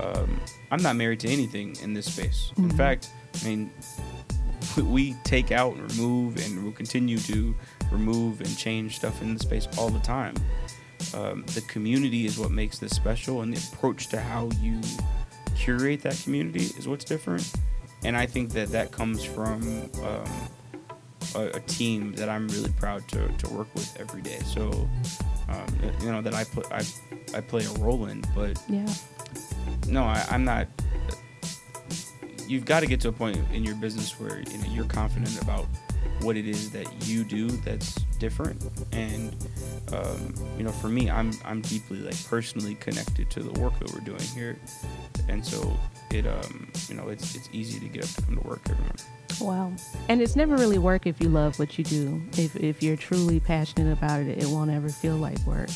um, 0.00 0.40
I'm 0.70 0.82
not 0.82 0.96
married 0.96 1.20
to 1.20 1.28
anything 1.28 1.76
in 1.82 1.92
this 1.94 2.12
space. 2.12 2.52
Mhm. 2.56 2.70
In 2.70 2.76
fact, 2.76 3.10
I 3.40 3.44
mean, 3.44 3.70
we 4.84 5.14
take 5.24 5.50
out 5.50 5.74
and 5.74 5.90
remove 5.92 6.36
and 6.44 6.62
we'll 6.62 6.72
continue 6.72 7.18
to 7.18 7.54
remove 7.90 8.40
and 8.40 8.56
change 8.56 8.96
stuff 8.96 9.22
in 9.22 9.34
the 9.34 9.40
space 9.40 9.66
all 9.76 9.88
the 9.88 10.00
time. 10.00 10.34
Um, 11.14 11.44
the 11.54 11.60
community 11.62 12.26
is 12.26 12.38
what 12.38 12.50
makes 12.50 12.78
this 12.78 12.92
special, 12.92 13.42
and 13.42 13.54
the 13.54 13.68
approach 13.72 14.08
to 14.08 14.20
how 14.20 14.50
you 14.60 14.80
curate 15.56 16.02
that 16.02 16.20
community 16.22 16.64
is 16.78 16.86
what's 16.86 17.04
different. 17.04 17.50
And 18.04 18.16
I 18.16 18.26
think 18.26 18.50
that 18.52 18.68
that 18.70 18.92
comes 18.92 19.24
from 19.24 19.90
um, 20.04 20.24
a, 21.34 21.46
a 21.54 21.60
team 21.60 22.12
that 22.14 22.28
I'm 22.28 22.46
really 22.48 22.72
proud 22.78 23.06
to, 23.08 23.26
to 23.28 23.48
work 23.48 23.72
with 23.74 23.96
every 24.00 24.22
day. 24.22 24.38
So, 24.46 24.88
um, 25.48 25.66
you 26.00 26.12
know, 26.12 26.20
that 26.22 26.34
I 26.34 26.44
put 26.44 26.70
I, 26.70 26.82
I 27.34 27.40
play 27.40 27.64
a 27.64 27.70
role 27.80 28.06
in, 28.06 28.22
but 28.34 28.60
Yeah. 28.68 28.86
no, 29.88 30.04
I, 30.04 30.24
I'm 30.30 30.44
not. 30.44 30.68
You've 32.46 32.64
got 32.64 32.80
to 32.80 32.86
get 32.86 33.00
to 33.02 33.08
a 33.08 33.12
point 33.12 33.36
in 33.52 33.62
your 33.64 33.74
business 33.74 34.18
where 34.18 34.40
you 34.40 34.58
know, 34.58 34.72
you're 34.72 34.84
confident 34.86 35.40
about 35.42 35.66
what 36.20 36.36
it 36.36 36.46
is 36.46 36.70
that 36.72 37.06
you 37.06 37.24
do 37.24 37.48
that's 37.48 37.94
different, 38.18 38.62
and 38.92 39.34
um, 39.92 40.34
you 40.56 40.64
know, 40.64 40.72
for 40.72 40.88
me, 40.88 41.10
I'm 41.10 41.32
I'm 41.44 41.60
deeply 41.62 41.98
like 41.98 42.22
personally 42.26 42.74
connected 42.76 43.30
to 43.30 43.42
the 43.42 43.60
work 43.60 43.78
that 43.78 43.92
we're 43.92 44.00
doing 44.00 44.20
here, 44.34 44.58
and 45.28 45.44
so 45.44 45.76
it 46.10 46.26
um 46.26 46.70
you 46.88 46.94
know 46.94 47.08
it's 47.08 47.34
it's 47.34 47.48
easy 47.52 47.78
to 47.80 47.86
get 47.86 48.04
up 48.04 48.10
to 48.10 48.22
come 48.22 48.36
to 48.36 48.48
work 48.48 48.60
every 48.68 48.82
morning. 48.82 49.02
Wow. 49.40 49.72
And 50.08 50.20
it's 50.20 50.34
never 50.34 50.56
really 50.56 50.78
work 50.78 51.06
if 51.06 51.20
you 51.20 51.28
love 51.28 51.58
what 51.58 51.78
you 51.78 51.84
do. 51.84 52.20
If 52.36 52.56
if 52.56 52.82
you're 52.82 52.96
truly 52.96 53.40
passionate 53.40 53.92
about 53.92 54.22
it, 54.22 54.38
it 54.38 54.46
won't 54.46 54.70
ever 54.70 54.88
feel 54.88 55.16
like 55.16 55.38
work. 55.46 55.70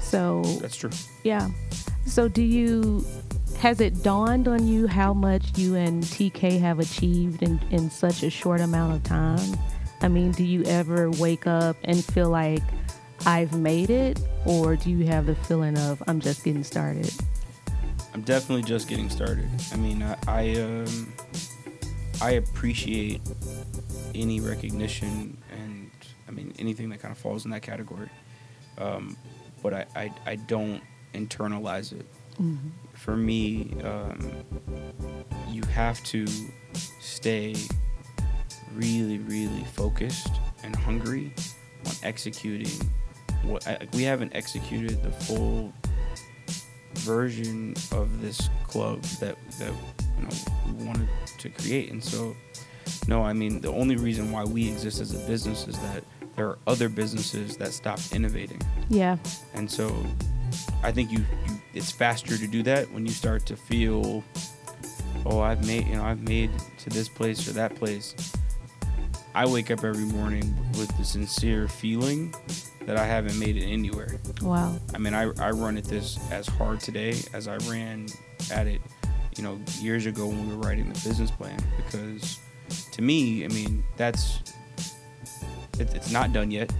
So 0.00 0.42
That's 0.60 0.76
true. 0.76 0.90
Yeah. 1.24 1.48
So 2.06 2.28
do 2.28 2.42
you 2.42 3.04
has 3.58 3.80
it 3.80 4.02
dawned 4.02 4.48
on 4.48 4.66
you 4.66 4.86
how 4.86 5.12
much 5.12 5.56
you 5.58 5.74
and 5.74 6.02
TK 6.02 6.60
have 6.60 6.78
achieved 6.78 7.42
in, 7.42 7.60
in 7.70 7.90
such 7.90 8.22
a 8.22 8.30
short 8.30 8.60
amount 8.60 8.94
of 8.94 9.02
time? 9.02 9.58
I 10.02 10.08
mean, 10.08 10.32
do 10.32 10.44
you 10.44 10.62
ever 10.64 11.10
wake 11.10 11.46
up 11.46 11.76
and 11.84 12.04
feel 12.04 12.28
like 12.28 12.62
I've 13.24 13.58
made 13.58 13.90
it? 13.90 14.20
Or 14.44 14.76
do 14.76 14.90
you 14.90 15.06
have 15.06 15.26
the 15.26 15.34
feeling 15.34 15.78
of 15.78 16.02
I'm 16.06 16.20
just 16.20 16.44
getting 16.44 16.64
started? 16.64 17.12
I'm 18.14 18.22
definitely 18.22 18.62
just 18.62 18.88
getting 18.88 19.10
started. 19.10 19.48
I 19.72 19.76
mean, 19.76 20.02
I, 20.02 20.16
I 20.26 20.60
um, 20.60 21.12
I 22.22 22.32
appreciate 22.32 23.20
any 24.14 24.40
recognition 24.40 25.36
and 25.50 25.90
I 26.28 26.30
mean 26.30 26.54
anything 26.58 26.88
that 26.90 27.00
kind 27.00 27.12
of 27.12 27.18
falls 27.18 27.44
in 27.44 27.50
that 27.50 27.62
category. 27.62 28.08
Um, 28.78 29.16
but 29.62 29.74
I, 29.74 29.86
I, 29.94 30.12
I 30.26 30.36
don't 30.36 30.82
internalize 31.14 31.92
it. 31.92 32.06
Mm-hmm. 32.40 32.68
For 32.94 33.16
me, 33.16 33.74
um, 33.84 34.30
you 35.50 35.62
have 35.72 36.02
to 36.04 36.26
stay 37.00 37.54
really, 38.74 39.18
really 39.18 39.64
focused 39.74 40.30
and 40.64 40.74
hungry 40.76 41.32
on 41.86 41.92
executing 42.02 42.68
what 43.42 43.66
I, 43.66 43.86
we 43.94 44.02
haven't 44.02 44.34
executed 44.34 45.02
the 45.02 45.10
full 45.10 45.72
version 46.94 47.74
of 47.92 48.20
this 48.22 48.48
club 48.66 49.02
that 49.20 49.36
that 49.58 49.72
you 50.18 50.22
know 50.22 50.28
we 50.78 50.84
wanted 50.84 51.08
to 51.38 51.50
create 51.50 51.90
and 51.92 52.02
so 52.02 52.34
no 53.06 53.22
i 53.22 53.32
mean 53.32 53.60
the 53.60 53.70
only 53.70 53.96
reason 53.96 54.32
why 54.32 54.42
we 54.42 54.66
exist 54.68 55.00
as 55.00 55.14
a 55.14 55.26
business 55.26 55.68
is 55.68 55.78
that 55.80 56.02
there 56.34 56.46
are 56.48 56.58
other 56.66 56.88
businesses 56.88 57.56
that 57.58 57.72
stopped 57.72 58.12
innovating 58.14 58.60
Yeah. 58.88 59.18
and 59.54 59.70
so 59.70 59.94
i 60.82 60.90
think 60.90 61.12
you, 61.12 61.18
you 61.18 61.55
it's 61.76 61.90
faster 61.90 62.36
to 62.38 62.46
do 62.46 62.62
that 62.62 62.90
when 62.92 63.04
you 63.06 63.12
start 63.12 63.44
to 63.46 63.56
feel 63.56 64.24
oh 65.26 65.40
i've 65.40 65.66
made 65.66 65.86
you 65.86 65.94
know 65.94 66.04
i've 66.04 66.22
made 66.22 66.50
to 66.78 66.90
this 66.90 67.08
place 67.08 67.46
or 67.48 67.52
that 67.52 67.74
place 67.76 68.14
i 69.34 69.44
wake 69.46 69.70
up 69.70 69.84
every 69.84 70.04
morning 70.04 70.54
with 70.78 70.88
the 70.98 71.04
sincere 71.04 71.68
feeling 71.68 72.34
that 72.86 72.96
i 72.96 73.04
haven't 73.04 73.38
made 73.38 73.56
it 73.56 73.64
anywhere 73.64 74.18
Wow. 74.42 74.78
I 74.94 74.98
mean, 74.98 75.14
I, 75.14 75.22
I 75.40 75.50
run 75.50 75.76
at 75.76 75.84
this 75.84 76.18
as 76.30 76.46
hard 76.46 76.78
today 76.80 77.14
as 77.32 77.48
I 77.48 77.56
ran 77.68 78.06
at 78.52 78.66
it, 78.66 78.80
you 79.36 79.42
know, 79.42 79.58
years 79.80 80.04
ago 80.06 80.26
when 80.28 80.46
we 80.48 80.54
were 80.54 80.60
writing 80.62 80.86
the 80.92 81.00
business 81.08 81.30
plan. 81.30 81.58
Because 81.78 82.38
to 82.92 83.02
me, 83.02 83.44
I 83.44 83.48
mean, 83.48 83.82
that's 83.96 84.40
it, 85.80 85.92
it's 85.94 86.10
not 86.12 86.32
done 86.32 86.50
yet, 86.50 86.70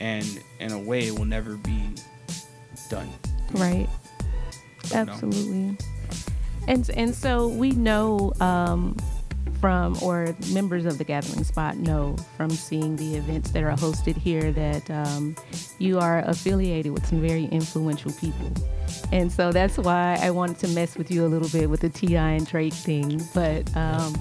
and 0.00 0.26
in 0.60 0.70
a 0.72 0.78
way, 0.78 1.08
it 1.08 1.18
will 1.18 1.24
never 1.24 1.56
be 1.56 1.80
done. 2.90 3.08
Right. 3.52 3.88
Absolutely. 4.92 5.76
And 6.68 6.88
and 6.90 7.14
so 7.14 7.48
we 7.48 7.70
know 7.70 8.32
um, 8.40 8.96
from 9.60 9.96
or 10.02 10.34
members 10.52 10.84
of 10.84 10.98
the 10.98 11.04
Gathering 11.04 11.44
Spot 11.44 11.76
know 11.76 12.16
from 12.36 12.50
seeing 12.50 12.96
the 12.96 13.16
events 13.16 13.50
that 13.50 13.62
are 13.62 13.72
hosted 13.72 14.16
here 14.16 14.52
that 14.52 14.90
um, 14.90 15.36
you 15.78 15.98
are 15.98 16.20
affiliated 16.26 16.92
with 16.92 17.06
some 17.06 17.20
very 17.20 17.44
influential 17.46 18.12
people. 18.12 18.52
And 19.12 19.30
so 19.30 19.52
that's 19.52 19.78
why 19.78 20.18
I 20.20 20.30
wanted 20.30 20.58
to 20.60 20.68
mess 20.68 20.96
with 20.96 21.10
you 21.10 21.24
a 21.24 21.28
little 21.28 21.48
bit 21.48 21.70
with 21.70 21.80
the 21.80 21.88
T.I. 21.88 22.30
and 22.30 22.46
Drake 22.46 22.74
thing. 22.74 23.22
But 23.34 23.74
um, 23.76 24.12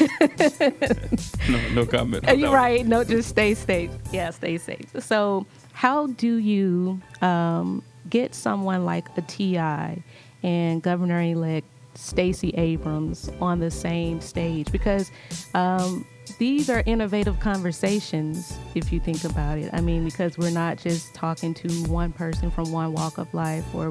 no, 1.48 1.68
no 1.74 1.86
comment. 1.86 2.28
Are 2.28 2.34
you 2.34 2.46
that 2.46 2.52
right? 2.52 2.86
No, 2.86 3.04
just 3.04 3.28
stay 3.28 3.54
safe. 3.54 3.90
Yeah, 4.12 4.30
stay 4.30 4.58
safe. 4.58 4.90
So, 5.00 5.46
how 5.72 6.08
do 6.08 6.36
you 6.36 7.00
um, 7.22 7.82
get 8.10 8.34
someone 8.34 8.84
like 8.84 9.06
a 9.16 9.22
T.I. 9.22 10.02
and 10.42 10.82
Governor-elect 10.82 11.66
Stacey 11.94 12.50
Abrams 12.50 13.30
on 13.40 13.60
the 13.60 13.70
same 13.70 14.20
stage? 14.20 14.70
Because 14.70 15.10
um, 15.54 16.06
these 16.38 16.70
are 16.70 16.82
innovative 16.86 17.40
conversations, 17.40 18.58
if 18.74 18.92
you 18.92 19.00
think 19.00 19.24
about 19.24 19.58
it. 19.58 19.70
I 19.72 19.80
mean, 19.80 20.04
because 20.04 20.38
we're 20.38 20.50
not 20.50 20.78
just 20.78 21.14
talking 21.14 21.54
to 21.54 21.68
one 21.84 22.12
person 22.12 22.50
from 22.50 22.72
one 22.72 22.92
walk 22.92 23.18
of 23.18 23.32
life, 23.34 23.64
or, 23.74 23.90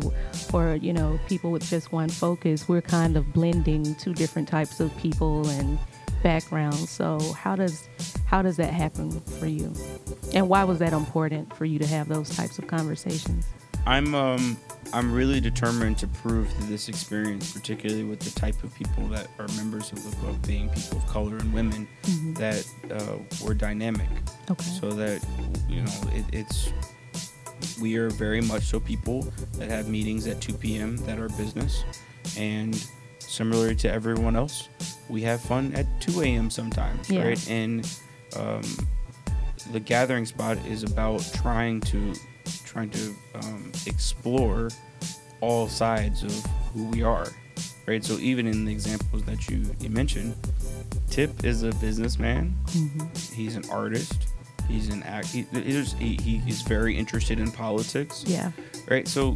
or 0.53 0.75
you 0.75 0.93
know, 0.93 1.19
people 1.27 1.51
with 1.51 1.67
just 1.69 1.91
one 1.91 2.10
focus. 2.10 2.67
We're 2.67 2.82
kind 2.82 3.17
of 3.17 3.34
blending 3.34 3.95
two 3.95 4.13
different 4.13 4.47
types 4.47 4.79
of 4.79 4.95
people 4.97 5.47
and 5.49 5.77
backgrounds. 6.23 6.89
So 6.89 7.19
how 7.34 7.55
does 7.55 7.88
how 8.25 8.41
does 8.41 8.58
that 8.58 8.73
happen 8.73 9.12
for 9.21 9.47
you? 9.47 9.73
And 10.34 10.47
why 10.49 10.63
was 10.63 10.79
that 10.79 10.93
important 10.93 11.55
for 11.55 11.65
you 11.65 11.79
to 11.79 11.88
have 11.88 12.08
those 12.08 12.29
types 12.36 12.60
of 12.60 12.67
conversations? 12.67 13.45
I'm 13.86 14.13
um 14.15 14.58
I'm 14.92 15.12
really 15.13 15.39
determined 15.39 15.98
to 16.00 16.08
prove 16.08 16.50
through 16.52 16.65
this 16.68 16.89
experience, 16.89 17.52
particularly 17.52 18.04
with 18.04 18.20
the 18.20 18.32
type 18.39 18.63
of 18.63 18.74
people 18.74 19.06
that 19.10 19.28
are 19.38 19.48
members 19.56 19.92
of 19.92 20.04
the 20.10 20.15
club, 20.18 20.46
being 20.48 20.68
people 20.70 20.98
of 20.98 21.06
color 21.08 21.38
and 21.38 21.54
women, 21.54 21.88
Mhm. 22.04 22.38
that 22.38 22.65
uh, 22.92 23.18
we're 23.44 23.54
dynamic. 23.54 24.08
Okay. 24.50 24.63
so 24.80 24.89
that 24.92 25.24
you 25.70 25.82
know 25.82 26.02
it, 26.13 26.26
it's 26.34 26.70
we 27.82 27.98
are 27.98 28.10
very 28.10 28.42
much 28.42 28.63
so 28.63 28.80
people 28.80 29.32
that 29.58 29.70
have 29.70 29.88
meetings 29.89 30.26
at 30.28 30.42
2 30.42 30.54
p.m. 30.54 30.98
that 31.06 31.20
are 31.20 31.30
business, 31.30 31.84
and 32.38 32.84
similar 33.20 33.76
to 33.76 33.92
everyone 33.92 34.36
else, 34.36 34.70
we 35.10 35.22
have 35.22 35.39
fun 35.42 35.72
at 35.76 35.86
2 36.02 36.22
a.m. 36.22 36.50
sometimes, 36.50 37.10
Yeah. 37.10 37.26
right? 37.28 37.50
And 37.50 37.88
um, 38.36 38.62
the 39.72 39.80
gathering 39.80 40.26
spot 40.26 40.58
is 40.65 40.84
about 40.84 41.22
trying 41.36 41.82
to 41.82 42.13
trying 42.65 42.89
to 42.91 43.15
um, 43.36 43.71
explore 43.86 44.69
all 45.41 45.67
sides 45.67 46.23
of 46.23 46.32
who 46.73 46.86
we 46.86 47.02
are, 47.04 47.28
right? 47.88 48.04
So 48.04 48.17
even 48.19 48.45
in 48.47 48.65
the 48.65 48.71
examples 48.71 49.23
that 49.23 49.49
you, 49.49 49.65
you 49.80 49.89
mentioned, 49.89 50.36
Tip 51.10 51.43
is 51.43 51.63
a 51.63 51.71
businessman 51.75 52.56
Mhm. 52.67 53.32
he's 53.34 53.56
an 53.56 53.63
artist 53.71 54.28
he's 54.67 54.89
an 54.89 55.02
act 55.04 55.25
he, 55.28 55.41
he's- 55.52 55.93
he, 55.93 56.15
he 56.21 56.41
is 56.47 56.62
very 56.62 56.95
interested 56.95 57.39
in 57.39 57.49
politics 57.52 58.23
Yeah. 58.28 58.52
right 58.88 59.08
so 59.08 59.36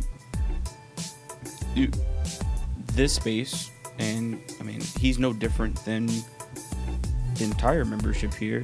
you, 1.76 1.90
this 2.94 3.14
space 3.14 3.72
and 3.98 4.40
i 4.60 4.64
mean 4.64 4.82
he's 5.00 5.18
no 5.18 5.34
different 5.34 5.84
than 5.86 6.06
the 6.06 7.44
entire 7.44 7.84
membership 7.86 8.32
here 8.36 8.62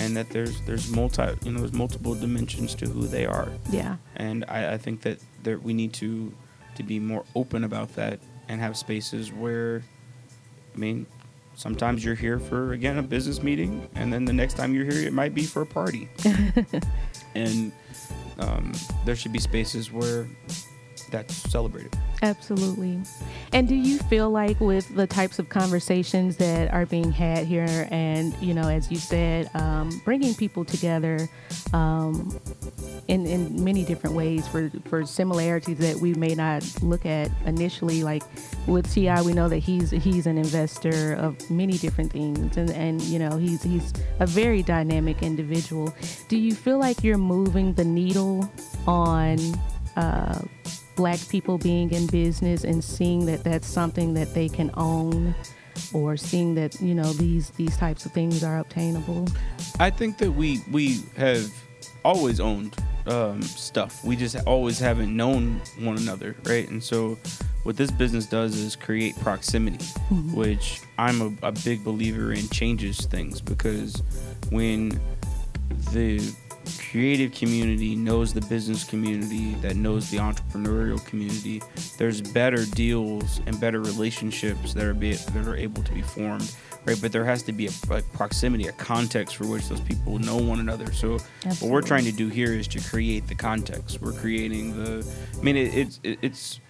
and 0.00 0.16
that 0.16 0.28
there's 0.30 0.60
there's 0.62 0.90
multi 0.90 1.22
you 1.44 1.52
know 1.52 1.60
there's 1.60 1.72
multiple 1.72 2.14
dimensions 2.14 2.74
to 2.74 2.86
who 2.86 3.06
they 3.06 3.24
are 3.26 3.48
Yeah. 3.70 3.96
and 4.16 4.44
I, 4.48 4.74
I 4.74 4.78
think 4.78 5.02
that 5.02 5.18
there, 5.44 5.58
we 5.58 5.72
need 5.72 5.92
to 5.94 6.32
to 6.76 6.82
be 6.82 6.98
more 6.98 7.24
open 7.34 7.64
about 7.64 7.94
that 7.96 8.18
and 8.48 8.60
have 8.60 8.76
spaces 8.76 9.30
where 9.32 9.82
I 10.74 10.78
mean 10.78 11.06
sometimes 11.54 12.04
you're 12.04 12.14
here 12.14 12.38
for 12.38 12.72
again 12.72 12.96
a 12.98 13.02
business 13.02 13.42
meeting 13.42 13.88
and 13.94 14.10
then 14.12 14.24
the 14.24 14.32
next 14.32 14.54
time 14.54 14.74
you're 14.74 14.86
here 14.90 15.06
it 15.06 15.12
might 15.12 15.34
be 15.34 15.44
for 15.44 15.62
a 15.62 15.66
party 15.66 16.08
and 17.34 17.72
um, 18.38 18.72
there 19.04 19.14
should 19.16 19.32
be 19.32 19.38
spaces 19.38 19.92
where 19.92 20.26
that's 21.10 21.34
celebrated. 21.34 21.96
Absolutely. 22.22 23.00
And 23.52 23.66
do 23.66 23.74
you 23.74 23.98
feel 23.98 24.30
like 24.30 24.60
with 24.60 24.94
the 24.94 25.06
types 25.06 25.38
of 25.38 25.48
conversations 25.48 26.36
that 26.36 26.72
are 26.72 26.84
being 26.84 27.10
had 27.10 27.46
here, 27.46 27.88
and 27.90 28.34
you 28.42 28.52
know, 28.52 28.68
as 28.68 28.90
you 28.90 28.98
said, 28.98 29.50
um, 29.54 30.02
bringing 30.04 30.34
people 30.34 30.64
together 30.64 31.28
um, 31.72 32.38
in 33.08 33.26
in 33.26 33.64
many 33.64 33.84
different 33.84 34.14
ways 34.14 34.46
for 34.46 34.70
for 34.86 35.06
similarities 35.06 35.78
that 35.78 35.96
we 35.96 36.12
may 36.14 36.34
not 36.34 36.62
look 36.82 37.06
at 37.06 37.30
initially, 37.46 38.02
like 38.02 38.22
with 38.66 38.92
T.I., 38.92 39.22
we 39.22 39.32
know 39.32 39.48
that 39.48 39.58
he's 39.58 39.90
he's 39.90 40.26
an 40.26 40.36
investor 40.36 41.14
of 41.14 41.50
many 41.50 41.78
different 41.78 42.12
things, 42.12 42.56
and 42.58 42.70
and 42.70 43.00
you 43.02 43.18
know, 43.18 43.38
he's 43.38 43.62
he's 43.62 43.94
a 44.18 44.26
very 44.26 44.62
dynamic 44.62 45.22
individual. 45.22 45.94
Do 46.28 46.36
you 46.36 46.54
feel 46.54 46.78
like 46.78 47.02
you're 47.02 47.18
moving 47.18 47.72
the 47.74 47.84
needle 47.84 48.52
on? 48.86 49.38
Uh, 49.96 50.40
black 51.00 51.18
people 51.30 51.56
being 51.56 51.90
in 51.92 52.06
business 52.08 52.62
and 52.62 52.84
seeing 52.84 53.24
that 53.24 53.42
that's 53.42 53.66
something 53.66 54.12
that 54.12 54.34
they 54.34 54.50
can 54.50 54.70
own 54.74 55.34
or 55.94 56.14
seeing 56.14 56.54
that 56.54 56.78
you 56.78 56.94
know 56.94 57.10
these 57.14 57.48
these 57.52 57.74
types 57.78 58.04
of 58.04 58.12
things 58.12 58.44
are 58.44 58.58
obtainable? 58.58 59.26
I 59.78 59.88
think 59.88 60.18
that 60.18 60.30
we 60.30 60.60
we 60.70 61.00
have 61.16 61.50
always 62.04 62.38
owned 62.38 62.76
um, 63.06 63.40
stuff. 63.40 64.04
We 64.04 64.14
just 64.14 64.36
always 64.46 64.78
haven't 64.78 65.16
known 65.16 65.62
one 65.78 65.96
another 65.96 66.36
right? 66.44 66.68
And 66.68 66.84
so 66.84 67.16
what 67.62 67.78
this 67.78 67.90
business 67.90 68.26
does 68.26 68.56
is 68.56 68.76
create 68.76 69.18
proximity 69.20 69.76
mm-hmm. 69.76 70.34
which 70.34 70.80
i'm 70.96 71.20
a, 71.20 71.48
a 71.48 71.52
big 71.52 71.84
believer 71.84 72.32
in 72.32 72.48
changes 72.48 73.04
things 73.04 73.42
because 73.42 74.02
when 74.48 74.98
the 75.92 76.34
creative 76.78 77.32
community 77.32 77.96
knows 77.96 78.32
the 78.32 78.40
business 78.42 78.84
community 78.84 79.54
that 79.56 79.76
knows 79.76 80.10
the 80.10 80.18
entrepreneurial 80.18 81.04
community 81.06 81.62
there's 81.98 82.20
better 82.20 82.64
deals 82.66 83.40
and 83.46 83.60
better 83.60 83.80
relationships 83.80 84.74
that 84.74 84.84
are 84.84 84.94
be, 84.94 85.12
that 85.12 85.46
are 85.46 85.56
able 85.56 85.82
to 85.82 85.92
be 85.92 86.02
formed 86.02 86.54
right? 86.84 86.98
But 87.00 87.12
there 87.12 87.24
has 87.24 87.42
to 87.44 87.52
be 87.52 87.66
a, 87.66 87.70
a 87.90 88.02
proximity 88.02 88.66
a 88.66 88.72
context 88.72 89.36
for 89.36 89.46
which 89.46 89.68
those 89.68 89.80
people 89.80 90.18
know 90.18 90.36
one 90.36 90.60
another. 90.60 90.92
So 90.92 91.14
Absolutely. 91.44 91.68
what 91.68 91.72
we're 91.72 91.86
trying 91.86 92.04
to 92.04 92.12
do 92.12 92.28
here 92.28 92.52
is 92.52 92.66
to 92.68 92.80
create 92.80 93.26
the 93.26 93.34
context. 93.34 94.00
We're 94.00 94.12
creating 94.12 94.82
the 94.82 95.06
i 95.38 95.42
mean 95.42 95.56
it, 95.56 95.74
it's 95.74 96.00
it, 96.02 96.18
it's 96.22 96.60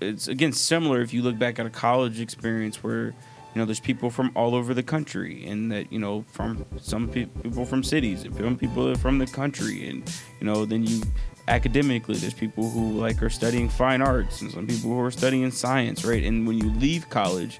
it's 0.00 0.28
again 0.28 0.52
similar 0.52 1.00
if 1.00 1.12
you 1.12 1.22
look 1.22 1.38
back 1.38 1.58
at 1.58 1.66
a 1.66 1.70
college 1.70 2.20
experience 2.20 2.82
where 2.82 3.14
you 3.58 3.62
know, 3.64 3.66
there's 3.66 3.80
people 3.80 4.08
from 4.08 4.30
all 4.36 4.54
over 4.54 4.72
the 4.72 4.84
country, 4.84 5.44
and 5.44 5.72
that 5.72 5.92
you 5.92 5.98
know, 5.98 6.24
from 6.30 6.64
some 6.80 7.08
pe- 7.08 7.24
people 7.42 7.66
from 7.66 7.82
cities, 7.82 8.22
and 8.22 8.32
some 8.36 8.56
people 8.56 8.94
from 8.94 9.18
the 9.18 9.26
country, 9.26 9.88
and 9.88 10.08
you 10.38 10.46
know, 10.46 10.64
then 10.64 10.86
you 10.86 11.02
academically, 11.48 12.14
there's 12.14 12.34
people 12.34 12.70
who 12.70 12.92
like 12.92 13.20
are 13.20 13.28
studying 13.28 13.68
fine 13.68 14.00
arts, 14.00 14.42
and 14.42 14.52
some 14.52 14.68
people 14.68 14.90
who 14.90 15.00
are 15.00 15.10
studying 15.10 15.50
science, 15.50 16.04
right? 16.04 16.22
And 16.22 16.46
when 16.46 16.56
you 16.56 16.70
leave 16.74 17.10
college, 17.10 17.58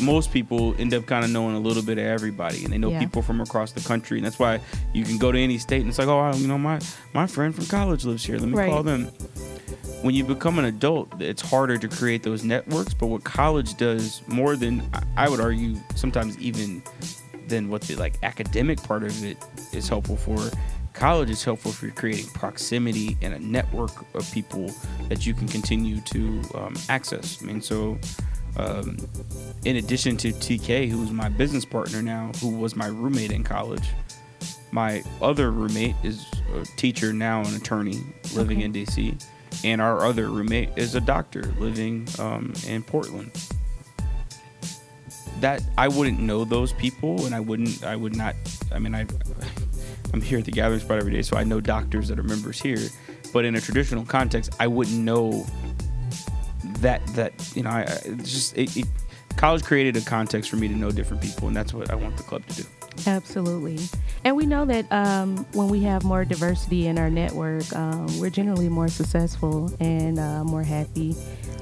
most 0.00 0.32
people 0.32 0.74
end 0.78 0.94
up 0.94 1.06
kind 1.06 1.24
of 1.24 1.30
knowing 1.30 1.56
a 1.56 1.60
little 1.60 1.82
bit 1.82 1.98
of 1.98 2.04
everybody, 2.04 2.64
and 2.64 2.72
they 2.72 2.78
know 2.78 2.90
yeah. 2.90 2.98
people 2.98 3.22
from 3.22 3.40
across 3.40 3.72
the 3.72 3.80
country, 3.80 4.18
and 4.18 4.26
that's 4.26 4.38
why 4.38 4.60
you 4.92 5.04
can 5.04 5.18
go 5.18 5.30
to 5.30 5.38
any 5.38 5.58
state 5.58 5.80
and 5.80 5.88
it's 5.88 5.98
like, 5.98 6.08
oh, 6.08 6.34
you 6.36 6.48
know, 6.48 6.58
my 6.58 6.80
my 7.14 7.26
friend 7.26 7.54
from 7.54 7.66
college 7.66 8.04
lives 8.04 8.24
here. 8.24 8.38
Let 8.38 8.48
me 8.48 8.56
right. 8.56 8.70
call 8.70 8.82
them 8.82 9.10
when 10.02 10.14
you 10.14 10.24
become 10.24 10.58
an 10.58 10.64
adult, 10.64 11.20
it's 11.20 11.42
harder 11.42 11.76
to 11.76 11.88
create 11.88 12.22
those 12.22 12.42
networks. 12.42 12.94
But 12.94 13.08
what 13.08 13.24
college 13.24 13.76
does 13.76 14.22
more 14.26 14.56
than 14.56 14.82
I 15.16 15.28
would 15.28 15.40
argue, 15.40 15.76
sometimes 15.94 16.38
even 16.38 16.82
than 17.48 17.68
what 17.68 17.82
the 17.82 17.96
like 17.96 18.14
academic 18.22 18.82
part 18.82 19.02
of 19.02 19.24
it 19.24 19.36
is 19.72 19.88
helpful 19.88 20.16
for. 20.16 20.38
College 20.92 21.30
is 21.30 21.44
helpful 21.44 21.72
for 21.72 21.88
creating 21.90 22.26
proximity 22.32 23.16
and 23.22 23.32
a 23.32 23.38
network 23.38 23.92
of 24.14 24.30
people 24.32 24.70
that 25.08 25.24
you 25.24 25.34
can 25.34 25.46
continue 25.48 26.00
to 26.00 26.42
um, 26.54 26.74
access. 26.88 27.42
I 27.42 27.46
mean, 27.46 27.60
so 27.60 27.98
um, 28.56 28.96
in 29.64 29.76
addition 29.76 30.16
to 30.18 30.32
TK, 30.32 30.88
who's 30.88 31.10
my 31.10 31.28
business 31.28 31.64
partner 31.64 32.02
now, 32.02 32.32
who 32.40 32.48
was 32.48 32.76
my 32.76 32.86
roommate 32.86 33.32
in 33.32 33.44
college, 33.44 33.88
my 34.72 35.02
other 35.20 35.50
roommate 35.50 35.96
is 36.02 36.26
a 36.54 36.64
teacher 36.76 37.12
now, 37.12 37.40
an 37.40 37.54
attorney 37.54 38.02
living 38.34 38.58
okay. 38.58 38.64
in 38.64 38.72
DC 38.72 39.22
and 39.64 39.80
our 39.80 40.04
other 40.04 40.28
roommate 40.28 40.70
is 40.76 40.94
a 40.94 41.00
doctor 41.00 41.42
living 41.58 42.06
um, 42.18 42.52
in 42.66 42.82
Portland. 42.82 43.30
That 45.40 45.62
I 45.78 45.88
wouldn't 45.88 46.20
know 46.20 46.44
those 46.44 46.72
people, 46.72 47.24
and 47.26 47.34
I 47.34 47.40
wouldn't, 47.40 47.82
I 47.82 47.96
would 47.96 48.14
not. 48.14 48.34
I 48.72 48.78
mean, 48.78 48.94
I, 48.94 49.06
I'm 50.12 50.20
here 50.20 50.38
at 50.38 50.44
the 50.44 50.50
gathering 50.50 50.80
spot 50.80 50.98
every 50.98 51.12
day, 51.12 51.22
so 51.22 51.36
I 51.36 51.44
know 51.44 51.60
doctors 51.60 52.08
that 52.08 52.18
are 52.18 52.22
members 52.22 52.60
here. 52.60 52.88
But 53.32 53.44
in 53.44 53.54
a 53.54 53.60
traditional 53.60 54.04
context, 54.04 54.54
I 54.58 54.66
wouldn't 54.66 54.98
know 54.98 55.46
that 56.80 57.06
that 57.08 57.32
you 57.54 57.62
know. 57.62 57.70
I, 57.70 57.84
just 58.18 58.56
it, 58.56 58.76
it, 58.76 58.86
college 59.36 59.62
created 59.62 59.96
a 59.96 60.00
context 60.00 60.50
for 60.50 60.56
me 60.56 60.68
to 60.68 60.74
know 60.74 60.90
different 60.90 61.22
people, 61.22 61.48
and 61.48 61.56
that's 61.56 61.72
what 61.72 61.90
I 61.90 61.94
want 61.94 62.16
the 62.16 62.22
club 62.22 62.46
to 62.46 62.62
do. 62.62 62.68
Absolutely. 63.06 63.78
And 64.24 64.36
we 64.36 64.46
know 64.46 64.64
that 64.66 64.90
um, 64.92 65.46
when 65.52 65.68
we 65.68 65.82
have 65.84 66.04
more 66.04 66.24
diversity 66.24 66.86
in 66.86 66.98
our 66.98 67.10
network, 67.10 67.74
um, 67.74 68.06
we're 68.18 68.30
generally 68.30 68.68
more 68.68 68.88
successful 68.88 69.72
and 69.80 70.18
uh, 70.18 70.44
more 70.44 70.62
happy. 70.62 71.14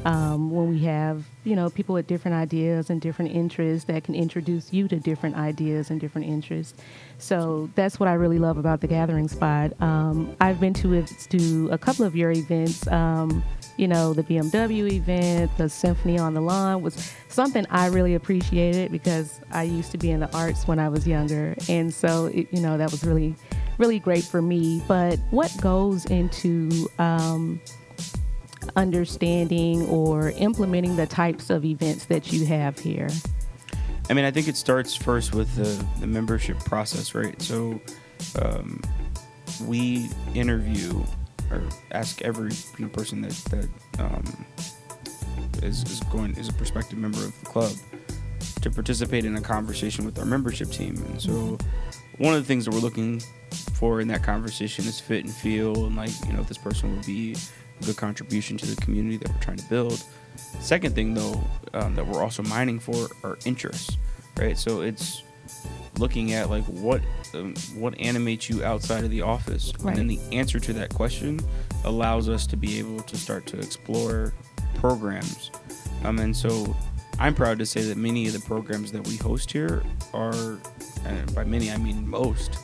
Um, 0.04 0.50
when 0.50 0.70
we 0.70 0.78
have, 0.85 1.24
you 1.44 1.57
know, 1.57 1.70
people 1.70 1.92
with 1.92 2.07
different 2.07 2.37
ideas 2.37 2.88
and 2.88 3.00
different 3.00 3.33
interests 3.33 3.85
that 3.87 4.04
can 4.04 4.14
introduce 4.14 4.72
you 4.72 4.87
to 4.88 4.96
different 4.96 5.37
ideas 5.37 5.90
and 5.90 6.00
different 6.00 6.28
interests. 6.28 6.81
So 7.18 7.68
that's 7.74 7.98
what 7.98 8.09
I 8.09 8.14
really 8.14 8.38
love 8.38 8.59
about 8.59 8.81
the 8.81 8.87
Gathering 8.87 9.28
Spot. 9.28 9.72
Um, 9.83 10.35
I've 10.40 10.61
been 10.61 10.72
to 10.74 11.02
to 11.02 11.68
a 11.72 11.78
couple 11.78 12.04
of 12.04 12.14
your 12.14 12.31
events 12.31 12.87
um, 12.87 13.42
you 13.79 13.87
know, 13.87 14.12
the 14.12 14.25
BMW 14.25 14.93
event, 14.93 15.57
the 15.57 15.69
Symphony 15.69 16.19
on 16.19 16.35
the 16.35 16.41
Lawn 16.41 16.83
was 16.83 17.12
something 17.29 17.64
I 17.71 17.87
really 17.87 18.14
appreciated 18.14 18.91
because 18.91 19.41
I 19.53 19.62
used 19.62 19.93
to 19.93 19.99
be 19.99 20.11
in 20.11 20.21
the 20.21 20.37
arts 20.37 20.67
when 20.67 20.81
I 20.81 20.88
was 20.88 21.07
younger. 21.07 21.55
And 21.69 21.95
so, 21.95 22.27
it, 22.27 22.49
you 22.51 22.61
know, 22.61 22.77
that 22.77 22.91
was 22.91 23.05
really, 23.05 23.37
really 23.79 24.01
great 24.01 24.25
for 24.25 24.43
me. 24.43 24.83
But 24.88 25.21
what 25.31 25.57
goes 25.61 26.07
into 26.07 26.88
um, 26.99 27.61
understanding 28.75 29.87
or 29.87 30.31
implementing 30.33 30.97
the 30.97 31.07
types 31.07 31.49
of 31.49 31.64
events 31.64 32.07
that 32.07 32.33
you 32.33 32.47
have 32.47 32.81
here? 32.81 33.09
I 34.11 34.14
mean, 34.14 34.25
I 34.25 34.33
think 34.33 34.49
it 34.49 34.57
starts 34.57 34.95
first 34.95 35.35
with 35.35 35.55
the, 35.55 35.87
the 36.01 36.07
membership 36.09 36.59
process, 36.61 37.14
right? 37.14 37.41
So, 37.41 37.81
um, 38.43 38.83
we 39.64 40.09
interview 40.35 41.05
or 41.51 41.63
ask 41.93 42.23
every 42.23 42.51
you 42.79 42.85
know, 42.85 42.89
person 42.89 43.23
that 43.23 43.33
that 43.51 43.69
um, 43.99 44.47
is, 45.63 45.83
is 45.85 46.01
going 46.05 46.37
is 46.37 46.49
a 46.49 46.53
prospective 46.53 46.99
member 46.99 47.19
of 47.19 47.39
the 47.41 47.47
club 47.47 47.73
to 48.63 48.71
participate 48.71 49.25
in 49.25 49.37
a 49.37 49.41
conversation 49.41 50.05
with 50.05 50.19
our 50.19 50.25
membership 50.25 50.71
team. 50.71 50.97
And 51.09 51.21
so, 51.21 51.59
one 52.19 52.35
of 52.35 52.41
the 52.41 52.47
things 52.47 52.65
that 52.65 52.73
we're 52.73 52.81
looking 52.81 53.21
for 53.75 54.01
in 54.01 54.09
that 54.09 54.23
conversation 54.23 54.85
is 54.87 55.01
fit 55.01 55.25
and 55.25 55.33
feel, 55.33 55.87
and 55.87 55.97
like 55.97 56.11
you 56.27 56.33
know, 56.33 56.41
if 56.41 56.49
this 56.49 56.59
person 56.59 56.95
would 56.95 57.07
be 57.07 57.37
a 57.81 57.85
good 57.85 57.97
contribution 57.97 58.57
to 58.57 58.67
the 58.67 58.77
community 58.81 59.17
that 59.19 59.29
we're 59.29 59.41
trying 59.41 59.57
to 59.59 59.69
build. 59.69 60.03
Second 60.61 60.95
thing, 60.95 61.15
though, 61.15 61.43
um, 61.75 61.95
that 61.95 62.07
we're 62.07 62.23
also 62.23 62.43
mining 62.45 62.79
for 62.79 63.09
are 63.23 63.39
interests, 63.45 63.97
right? 64.37 64.57
So 64.57 64.81
it's 64.81 65.23
looking 65.99 66.33
at 66.33 66.51
like 66.51 66.65
what 66.65 67.03
um, 67.35 67.55
what 67.75 67.99
animates 67.99 68.49
you 68.49 68.65
outside 68.65 69.05
of 69.05 69.11
the 69.11 69.23
office, 69.23 69.73
right. 69.81 69.91
and 69.91 69.99
then 69.99 70.07
the 70.07 70.21
answer 70.37 70.59
to 70.61 70.73
that 70.75 70.95
question 70.95 71.41
allows 71.85 72.29
us 72.29 72.47
to 72.47 72.57
be 72.57 72.79
able 72.79 73.01
to 73.01 73.17
start 73.17 73.47
to 73.47 73.59
explore 73.59 74.33
programs. 74.77 75.51
Um, 76.05 76.19
and 76.19 76.37
so 76.37 76.77
I'm 77.19 77.35
proud 77.35 77.59
to 77.59 77.67
say 77.67 77.83
that 77.83 77.97
many 77.97 78.27
of 78.27 78.33
the 78.33 78.41
programs 78.41 78.93
that 78.93 79.07
we 79.07 79.17
host 79.17 79.51
here 79.51 79.83
are, 80.15 80.59
and 81.05 81.35
by 81.35 81.45
many 81.45 81.71
I 81.71 81.77
mean 81.77 82.09
most, 82.09 82.59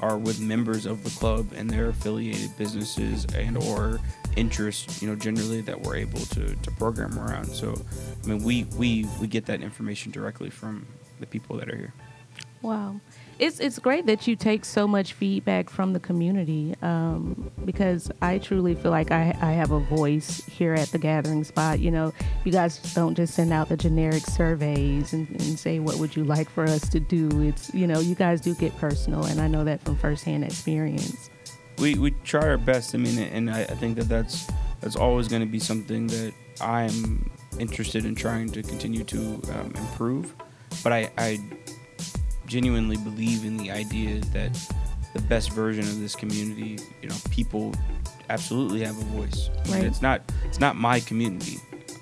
are 0.00 0.16
with 0.16 0.40
members 0.40 0.86
of 0.86 1.04
the 1.04 1.10
club 1.10 1.52
and 1.54 1.68
their 1.68 1.88
affiliated 1.88 2.56
businesses 2.56 3.26
and 3.34 3.56
or 3.56 4.00
interests, 4.36 5.02
you 5.02 5.08
know, 5.08 5.16
generally 5.16 5.60
that 5.62 5.80
we're 5.80 5.96
able 5.96 6.20
to, 6.20 6.54
to 6.54 6.70
program 6.72 7.18
around. 7.18 7.46
So, 7.46 7.80
I 8.22 8.26
mean, 8.26 8.42
we, 8.42 8.64
we, 8.76 9.06
we 9.20 9.26
get 9.26 9.46
that 9.46 9.62
information 9.62 10.12
directly 10.12 10.50
from 10.50 10.86
the 11.20 11.26
people 11.26 11.56
that 11.56 11.68
are 11.68 11.76
here. 11.76 11.92
Wow. 12.62 13.00
It's 13.38 13.60
it's 13.60 13.78
great 13.78 14.06
that 14.06 14.26
you 14.26 14.34
take 14.34 14.64
so 14.64 14.88
much 14.88 15.12
feedback 15.12 15.70
from 15.70 15.92
the 15.92 16.00
community 16.00 16.74
um, 16.82 17.52
because 17.64 18.10
I 18.20 18.38
truly 18.38 18.74
feel 18.74 18.90
like 18.90 19.12
I, 19.12 19.36
I 19.40 19.52
have 19.52 19.70
a 19.70 19.78
voice 19.78 20.44
here 20.46 20.74
at 20.74 20.88
the 20.88 20.98
gathering 20.98 21.44
spot. 21.44 21.78
You 21.78 21.92
know, 21.92 22.12
you 22.44 22.50
guys 22.50 22.78
don't 22.94 23.14
just 23.14 23.34
send 23.34 23.52
out 23.52 23.68
the 23.68 23.76
generic 23.76 24.24
surveys 24.24 25.12
and, 25.12 25.28
and 25.28 25.56
say 25.56 25.78
what 25.78 25.98
would 25.98 26.16
you 26.16 26.24
like 26.24 26.50
for 26.50 26.64
us 26.64 26.88
to 26.88 26.98
do. 26.98 27.28
It's 27.42 27.72
you 27.72 27.86
know 27.86 28.00
you 28.00 28.16
guys 28.16 28.40
do 28.40 28.56
get 28.56 28.76
personal, 28.78 29.24
and 29.24 29.40
I 29.40 29.46
know 29.46 29.62
that 29.62 29.82
from 29.82 29.96
firsthand 29.96 30.42
experience. 30.42 31.30
We 31.78 31.94
we 31.94 32.10
try 32.24 32.40
our 32.40 32.58
best. 32.58 32.92
I 32.92 32.98
mean, 32.98 33.20
and 33.20 33.50
I, 33.52 33.60
I 33.60 33.74
think 33.76 33.98
that 33.98 34.08
that's 34.08 34.48
that's 34.80 34.96
always 34.96 35.28
going 35.28 35.42
to 35.42 35.46
be 35.46 35.60
something 35.60 36.08
that 36.08 36.34
I'm 36.60 37.30
interested 37.60 38.04
in 38.04 38.16
trying 38.16 38.50
to 38.50 38.62
continue 38.64 39.04
to 39.04 39.18
um, 39.54 39.72
improve. 39.76 40.34
But 40.82 40.92
I, 40.92 41.10
I 41.16 41.40
genuinely 42.48 42.96
believe 42.96 43.44
in 43.44 43.56
the 43.56 43.70
idea 43.70 44.20
that 44.32 44.52
the 45.14 45.22
best 45.22 45.52
version 45.52 45.84
of 45.84 46.00
this 46.00 46.14
community, 46.16 46.78
you 47.02 47.08
know, 47.08 47.16
people 47.30 47.74
absolutely 48.30 48.80
have 48.84 48.96
a 48.98 49.04
voice. 49.04 49.50
Right. 49.68 49.84
It's 49.84 50.02
not 50.02 50.22
it's 50.44 50.60
not 50.60 50.76
my 50.76 51.00
community. 51.00 51.58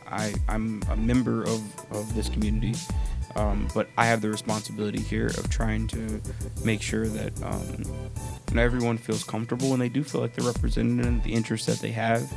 I 0.09 0.35
I'm 0.49 0.83
a 0.91 0.97
member 0.97 1.43
of 1.43 1.61
of 1.93 2.15
this 2.15 2.29
community, 2.29 2.75
um, 3.35 3.69
but 3.75 3.89
I 3.99 4.07
have 4.07 4.21
the 4.23 4.31
responsibility 4.31 5.01
here 5.01 5.27
of 5.27 5.49
trying 5.51 5.87
to 5.89 6.21
make 6.65 6.81
sure 6.83 7.07
that 7.09 7.43
um, 7.43 7.85
everyone 8.59 8.99
feels 8.99 9.23
comfortable 9.25 9.73
and 9.73 9.83
they 9.83 9.89
do 9.89 10.03
feel 10.03 10.21
like 10.21 10.35
they're 10.35 10.47
represented 10.47 11.05
and 11.07 11.23
the 11.23 11.33
interests 11.33 11.67
that 11.67 11.79
they 11.81 11.91
have 11.93 12.33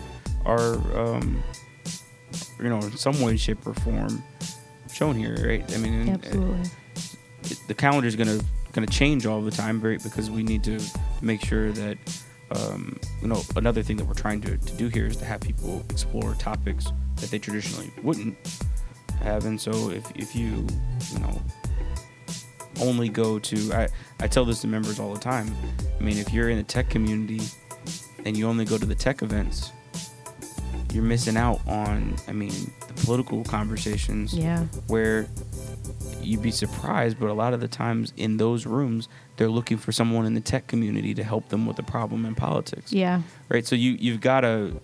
are 0.45 0.73
um, 0.99 1.41
you 2.59 2.69
know 2.69 2.77
in 2.79 2.95
some 2.97 3.19
way, 3.21 3.37
shape, 3.37 3.65
or 3.67 3.73
form 3.75 4.23
shown 4.91 5.15
here, 5.15 5.35
right? 5.47 5.73
I 5.73 5.77
mean, 5.77 5.93
and- 5.93 6.09
Absolutely. 6.25 6.61
it- 6.61 6.71
the 7.67 7.73
calendar 7.73 8.07
is 8.07 8.15
gonna 8.15 8.39
gonna 8.73 8.87
change 8.87 9.25
all 9.25 9.41
the 9.41 9.51
time, 9.51 9.81
right? 9.81 10.01
Because 10.03 10.29
we 10.29 10.43
need 10.43 10.63
to 10.65 10.79
make 11.21 11.43
sure 11.43 11.71
that 11.71 11.97
um, 12.51 12.99
you 13.21 13.27
know 13.27 13.41
another 13.55 13.81
thing 13.83 13.97
that 13.97 14.05
we're 14.05 14.13
trying 14.13 14.41
to, 14.41 14.57
to 14.57 14.73
do 14.75 14.87
here 14.87 15.05
is 15.07 15.15
to 15.17 15.25
have 15.25 15.41
people 15.41 15.83
explore 15.89 16.33
topics 16.35 16.87
that 17.17 17.29
they 17.31 17.39
traditionally 17.39 17.91
wouldn't 18.03 18.35
have, 19.21 19.45
and 19.45 19.59
so 19.59 19.89
if 19.91 20.09
if 20.15 20.35
you 20.35 20.65
you 21.13 21.19
know 21.19 21.41
only 22.81 23.09
go 23.09 23.39
to 23.39 23.73
I 23.73 23.87
I 24.19 24.27
tell 24.27 24.45
this 24.45 24.61
to 24.61 24.67
members 24.67 24.99
all 24.99 25.13
the 25.13 25.19
time. 25.19 25.53
I 25.99 26.03
mean, 26.03 26.17
if 26.17 26.31
you're 26.33 26.49
in 26.49 26.57
the 26.57 26.63
tech 26.63 26.89
community 26.89 27.41
and 28.25 28.37
you 28.37 28.47
only 28.47 28.65
go 28.65 28.77
to 28.77 28.85
the 28.85 28.95
tech 28.95 29.21
events, 29.21 29.71
you're 30.93 31.03
missing 31.03 31.35
out 31.37 31.59
on 31.67 32.15
I 32.27 32.31
mean 32.31 32.53
the 32.87 32.93
political 33.05 33.43
conversations 33.43 34.33
Yeah. 34.33 34.63
where 34.87 35.27
you'd 36.29 36.41
be 36.41 36.51
surprised, 36.51 37.19
but 37.19 37.29
a 37.29 37.33
lot 37.33 37.53
of 37.53 37.59
the 37.59 37.67
times 37.67 38.13
in 38.17 38.37
those 38.37 38.65
rooms, 38.65 39.07
they're 39.37 39.49
looking 39.49 39.77
for 39.77 39.91
someone 39.91 40.25
in 40.25 40.33
the 40.33 40.41
tech 40.41 40.67
community 40.67 41.13
to 41.15 41.23
help 41.23 41.49
them 41.49 41.65
with 41.65 41.75
the 41.77 41.83
problem 41.83 42.25
in 42.25 42.35
politics. 42.35 42.91
Yeah. 42.93 43.21
Right. 43.49 43.65
So 43.65 43.75
you 43.75 43.91
you've 43.99 44.21
got 44.21 44.41
to. 44.41 44.79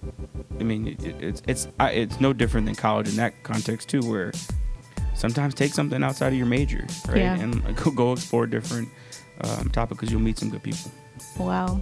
I 0.60 0.63
mean, 0.63 0.88
it, 0.88 1.03
it's 1.21 1.41
it's 1.47 1.67
I- 1.79 1.91
it's 1.91 2.19
no 2.19 2.34
different 2.34 2.65
than 2.65 2.75
college 2.75 3.08
in 3.10 3.15
that 3.17 3.43
context 3.43 3.89
too, 3.89 4.01
where 4.01 4.31
sometimes 5.13 5.53
take 5.53 5.73
something 5.73 6.03
outside 6.03 6.27
of 6.29 6.34
your 6.38 6.47
major, 6.47 6.86
right, 7.08 7.17
Yeah. 7.17 7.36
and 7.36 7.75
go 7.84 7.91
go 7.91 8.13
explore 8.13 8.47
different 8.47 8.89
um, 9.41 9.69
topics 9.69 9.99
because 9.99 10.12
you'll 10.12 10.21
meet 10.21 10.38
some 10.39 10.49
good 10.49 10.63
people. 10.63 10.91
Wow. 11.38 11.79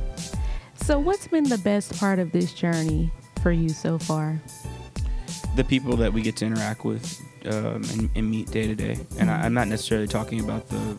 So, 0.75 0.99
what's 0.99 1.27
been 1.27 1.45
the 1.45 1.57
best 1.59 1.97
part 1.99 2.19
of 2.19 2.31
this 2.31 2.53
journey 2.53 3.11
for 3.41 3.51
you 3.51 3.69
so 3.69 3.97
far? 3.97 4.41
the 5.55 5.63
people 5.63 5.95
that 5.95 6.11
we 6.11 6.21
get 6.23 6.35
to 6.35 6.45
interact 6.47 6.83
with 6.83 7.21
um, 7.45 7.83
and, 7.91 8.09
and 8.15 8.29
meet 8.29 8.51
day 8.51 8.67
to 8.67 8.75
day. 8.75 8.97
And 9.17 9.29
I, 9.29 9.41
I'm 9.41 9.53
not 9.53 9.67
necessarily 9.67 10.07
talking 10.07 10.39
about 10.39 10.67
the 10.69 10.97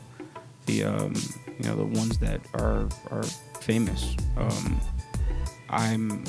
the 0.67 0.85
um, 0.85 1.15
you 1.59 1.67
know 1.67 1.77
the 1.77 1.85
ones 1.85 2.19
that 2.19 2.41
are 2.55 2.89
are 3.11 3.25
famous. 3.61 4.17
Um, 4.37 4.81
I'm 5.71 6.25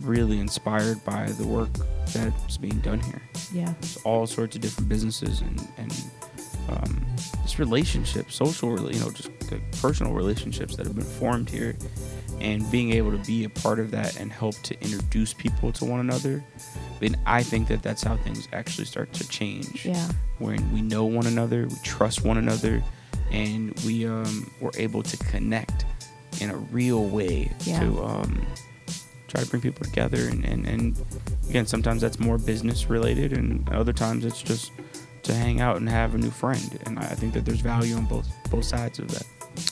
really 0.00 0.38
inspired 0.38 1.04
by 1.04 1.26
the 1.26 1.46
work 1.46 1.70
that's 2.12 2.56
being 2.56 2.78
done 2.80 3.00
here. 3.00 3.22
Yeah. 3.52 3.74
There's 3.80 3.96
all 3.98 4.26
sorts 4.26 4.56
of 4.56 4.62
different 4.62 4.88
businesses 4.88 5.40
and 5.40 5.68
and 5.78 6.04
um, 6.68 7.06
relationships, 7.60 8.34
social, 8.34 8.90
you 8.92 8.98
know, 9.00 9.10
just 9.10 9.30
personal 9.80 10.12
relationships 10.12 10.74
that 10.76 10.86
have 10.86 10.96
been 10.96 11.04
formed 11.04 11.48
here, 11.48 11.76
and 12.40 12.68
being 12.70 12.92
able 12.92 13.12
to 13.12 13.18
be 13.26 13.44
a 13.44 13.48
part 13.50 13.78
of 13.78 13.90
that 13.92 14.18
and 14.18 14.32
help 14.32 14.54
to 14.62 14.74
introduce 14.82 15.32
people 15.34 15.70
to 15.72 15.84
one 15.84 16.00
another. 16.00 16.42
then 17.00 17.16
I 17.26 17.42
think 17.42 17.68
that 17.68 17.82
that's 17.82 18.02
how 18.02 18.16
things 18.18 18.48
actually 18.52 18.86
start 18.86 19.12
to 19.14 19.28
change. 19.28 19.84
Yeah. 19.86 20.08
When 20.38 20.72
we 20.72 20.80
know 20.82 21.04
one 21.04 21.26
another, 21.26 21.66
we 21.68 21.76
trust 21.84 22.24
one 22.24 22.38
another, 22.38 22.82
and 23.30 23.78
we 23.86 24.06
um, 24.06 24.50
we're 24.60 24.70
able 24.78 25.02
to 25.02 25.16
connect 25.18 25.84
in 26.40 26.50
a 26.50 26.56
real 26.56 27.04
way 27.06 27.52
Yeah. 27.64 27.80
to 27.80 28.02
um, 28.04 28.46
try 29.28 29.42
to 29.42 29.48
bring 29.50 29.60
people 29.62 29.84
together. 29.84 30.28
And, 30.28 30.44
and, 30.44 30.66
and 30.66 30.96
again, 31.48 31.66
sometimes 31.66 32.00
that's 32.00 32.18
more 32.18 32.38
business 32.38 32.88
related, 32.88 33.32
and 33.32 33.68
other 33.70 33.92
times 33.92 34.24
it's 34.24 34.42
just 34.42 34.72
to 35.30 35.36
hang 35.36 35.60
out 35.60 35.76
and 35.76 35.88
have 35.88 36.14
a 36.14 36.18
new 36.18 36.30
friend. 36.30 36.78
And 36.86 36.98
I 36.98 37.14
think 37.14 37.34
that 37.34 37.44
there's 37.44 37.60
value 37.60 37.96
on 37.96 38.04
both 38.04 38.28
both 38.50 38.64
sides 38.64 38.98
of 38.98 39.08
that. 39.08 39.26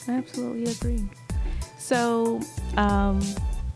I 0.07 0.13
absolutely 0.13 0.71
agree. 0.71 1.07
So, 1.77 2.41
um, 2.77 3.21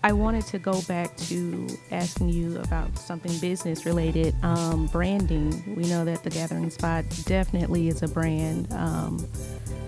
I 0.05 0.11
wanted 0.11 0.45
to 0.47 0.59
go 0.59 0.81
back 0.81 1.15
to 1.29 1.65
asking 1.91 2.29
you 2.29 2.59
about 2.59 2.97
something 2.97 3.37
business 3.39 3.85
related. 3.85 4.35
Um, 4.43 4.87
branding. 4.87 5.63
We 5.77 5.83
know 5.83 6.03
that 6.03 6.23
the 6.23 6.29
Gathering 6.29 6.69
Spot 6.69 7.05
definitely 7.23 7.87
is 7.87 8.03
a 8.03 8.09
brand, 8.09 8.71
um, 8.73 9.25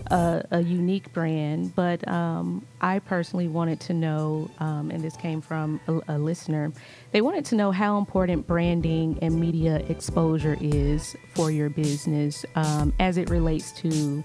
a, 0.08 0.46
a 0.52 0.62
unique 0.62 1.12
brand. 1.14 1.76
But 1.76 2.08
um, 2.08 2.66
I 2.82 3.00
personally 3.00 3.48
wanted 3.48 3.80
to 3.82 3.94
know, 3.94 4.50
um, 4.60 4.92
and 4.92 5.04
this 5.04 5.16
came 5.16 5.42
from 5.42 5.80
a, 5.88 6.16
a 6.16 6.18
listener, 6.18 6.72
they 7.12 7.22
wanted 7.22 7.46
to 7.46 7.56
know 7.56 7.72
how 7.72 7.98
important 7.98 8.46
branding 8.46 9.18
and 9.22 9.40
media 9.40 9.78
exposure 9.90 10.58
is 10.62 11.16
for 11.34 11.52
your 11.52 11.70
business 11.70 12.46
um, 12.56 12.94
as 13.00 13.18
it 13.18 13.30
relates 13.30 13.72
to 13.74 14.24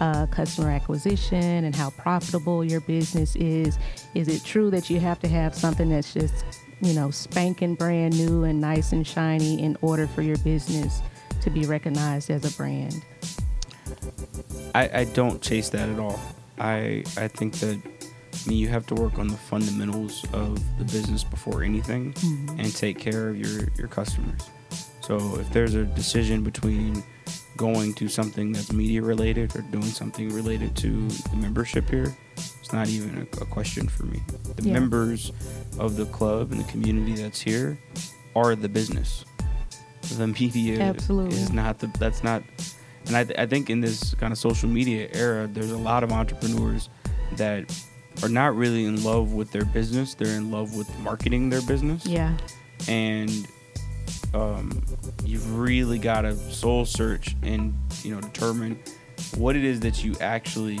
uh, 0.00 0.26
customer 0.26 0.70
acquisition 0.70 1.64
and 1.64 1.74
how 1.74 1.90
profitable 1.90 2.64
your 2.64 2.80
business 2.80 3.36
is. 3.36 3.78
Is 4.14 4.28
it 4.28 4.44
true 4.44 4.70
that 4.70 4.90
you 4.90 5.00
have 5.00 5.20
to 5.20 5.28
have 5.28 5.54
something 5.54 5.88
that's 5.88 6.12
just, 6.12 6.44
you 6.80 6.92
know, 6.92 7.10
spanking 7.10 7.74
brand 7.74 8.16
new 8.18 8.44
and 8.44 8.60
nice 8.60 8.92
and 8.92 9.06
shiny 9.06 9.62
in 9.62 9.76
order 9.80 10.06
for 10.06 10.22
your 10.22 10.38
business 10.38 11.00
to 11.40 11.50
be 11.50 11.64
recognized 11.64 12.30
as 12.30 12.44
a 12.44 12.56
brand? 12.56 13.04
I, 14.74 15.00
I 15.00 15.04
don't 15.04 15.40
chase 15.42 15.68
that 15.70 15.88
at 15.88 15.98
all. 15.98 16.20
I 16.58 17.04
I 17.16 17.28
think 17.28 17.54
that 17.60 17.80
I 17.84 18.48
mean 18.48 18.58
you 18.58 18.68
have 18.68 18.86
to 18.86 18.94
work 18.94 19.18
on 19.18 19.28
the 19.28 19.36
fundamentals 19.36 20.24
of 20.32 20.58
the 20.78 20.84
business 20.84 21.24
before 21.24 21.62
anything 21.62 22.12
mm-hmm. 22.14 22.60
and 22.60 22.74
take 22.74 22.98
care 22.98 23.28
of 23.28 23.36
your, 23.38 23.68
your 23.76 23.88
customers. 23.88 24.40
So 25.02 25.38
if 25.38 25.50
there's 25.52 25.74
a 25.74 25.84
decision 25.84 26.42
between 26.42 27.02
going 27.56 27.92
to 27.94 28.08
something 28.08 28.52
that's 28.52 28.72
media 28.72 29.02
related 29.02 29.54
or 29.54 29.60
doing 29.62 29.84
something 29.84 30.30
related 30.30 30.74
to 30.76 31.08
the 31.08 31.36
membership 31.36 31.88
here, 31.90 32.14
it's 32.36 32.72
not 32.72 32.88
even 32.88 33.18
a, 33.38 33.42
a 33.42 33.46
question 33.46 33.88
for 33.88 34.04
me. 34.06 34.22
The 34.56 34.62
Yeah. 34.62 34.72
members 34.72 35.32
of 35.78 35.96
the 35.96 36.06
club 36.06 36.52
and 36.52 36.60
the 36.60 36.70
community 36.70 37.14
that's 37.14 37.40
here 37.40 37.78
are 38.34 38.54
the 38.54 38.68
business. 38.68 39.24
The 40.16 40.26
media 40.28 40.80
Absolutely. 40.80 41.36
is 41.36 41.52
not 41.52 41.78
the 41.78 41.88
that's 41.98 42.24
not 42.24 42.42
and 43.06 43.16
I, 43.16 43.24
th- 43.24 43.38
I 43.38 43.46
think 43.46 43.68
in 43.70 43.80
this 43.80 44.14
kind 44.14 44.32
of 44.32 44.38
social 44.38 44.68
media 44.68 45.08
era 45.12 45.46
there's 45.46 45.72
a 45.72 45.76
lot 45.78 46.04
of 46.04 46.12
entrepreneurs 46.12 46.88
that 47.36 47.64
are 48.22 48.28
not 48.28 48.54
really 48.56 48.84
in 48.84 49.02
love 49.02 49.32
with 49.32 49.50
their 49.52 49.64
business. 49.64 50.14
They're 50.14 50.36
in 50.36 50.50
love 50.50 50.76
with 50.76 50.88
marketing 51.00 51.48
their 51.50 51.62
business. 51.62 52.04
Yeah. 52.06 52.36
and 52.88 53.46
um, 54.34 54.82
you've 55.24 55.58
really 55.58 55.98
got 55.98 56.22
to 56.22 56.34
soul 56.36 56.84
search 56.86 57.36
and 57.42 57.74
you 58.02 58.14
know 58.14 58.20
determine 58.20 58.78
what 59.36 59.56
it 59.56 59.64
is 59.64 59.80
that 59.80 60.02
you 60.04 60.14
actually 60.20 60.78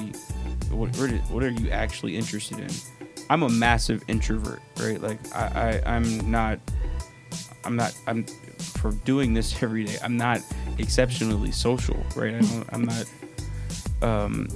what 0.70 0.88
what 1.30 1.42
are- 1.42 1.50
you 1.50 1.70
actually 1.70 2.16
interested 2.16 2.58
in. 2.60 2.70
I'm 3.30 3.42
a 3.42 3.48
massive 3.48 4.02
introvert 4.08 4.60
right? 4.80 5.00
Like 5.00 5.18
i, 5.34 5.80
I 5.84 5.96
i'm 5.96 6.30
not 6.30 6.58
i'm 7.64 7.76
not 7.76 7.96
i'm 8.06 8.24
for 8.58 8.92
doing 9.04 9.34
this 9.34 9.62
every 9.62 9.84
day 9.84 9.96
i'm 10.02 10.16
not 10.16 10.40
exceptionally 10.78 11.52
social 11.52 12.04
right 12.16 12.34
I 12.34 12.40
don't, 12.40 12.68
i'm 12.72 12.84
not 12.84 13.04
um 14.02 14.48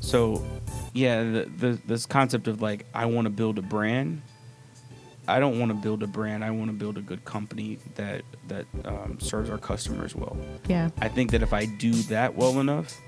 so 0.00 0.44
yeah 0.92 1.22
the, 1.22 1.50
the 1.56 1.78
this 1.86 2.06
concept 2.06 2.48
of 2.48 2.60
like 2.60 2.86
i 2.94 3.06
want 3.06 3.26
to 3.26 3.30
build 3.30 3.58
a 3.58 3.62
brand 3.62 4.22
I 5.28 5.38
don't 5.38 5.58
want 5.60 5.70
to 5.70 5.74
build 5.74 6.02
a 6.02 6.06
brand. 6.06 6.44
I 6.44 6.50
want 6.50 6.68
to 6.68 6.76
build 6.76 6.98
a 6.98 7.00
good 7.00 7.24
company 7.24 7.78
that 7.94 8.22
that 8.48 8.66
um, 8.84 9.18
serves 9.20 9.50
our 9.50 9.58
customers 9.58 10.14
well. 10.14 10.36
Yeah. 10.68 10.90
I 11.00 11.08
think 11.08 11.30
that 11.30 11.42
if 11.42 11.52
I 11.52 11.66
do 11.66 11.92
that 11.92 12.34
well 12.34 12.58
enough, 12.58 13.00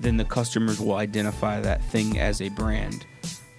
then 0.00 0.16
the 0.16 0.24
customers 0.24 0.80
will 0.80 0.94
identify 0.94 1.60
that 1.60 1.84
thing 1.86 2.18
as 2.18 2.40
a 2.40 2.48
brand. 2.50 3.04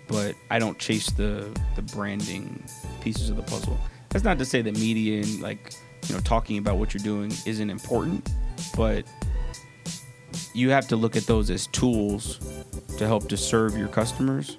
But 0.08 0.36
I 0.50 0.60
don't 0.60 0.80
chase 0.80 1.08
the 1.12 1.50
the 1.76 1.82
branding 1.82 2.64
pieces 3.02 3.30
of 3.30 3.36
the 3.36 3.44
puzzle. 3.44 3.78
That's 4.14 4.24
not 4.24 4.38
to 4.40 4.46
say 4.46 4.62
that 4.62 4.74
media 4.76 5.22
and 5.24 5.42
like 5.42 5.74
you 6.08 6.16
know 6.16 6.22
talking 6.22 6.58
about 6.60 6.78
what 6.78 6.94
you're 6.94 7.04
doing 7.04 7.32
isn't 7.46 7.70
important, 7.70 8.30
but 8.78 9.06
you 10.54 10.70
have 10.70 10.88
to 10.90 10.96
look 10.96 11.16
at 11.16 11.24
those 11.24 11.50
as 11.50 11.68
tools 11.68 12.40
to 12.98 13.08
help 13.08 13.28
to 13.30 13.38
serve 13.38 13.76
your 13.78 13.88
customers 13.88 14.58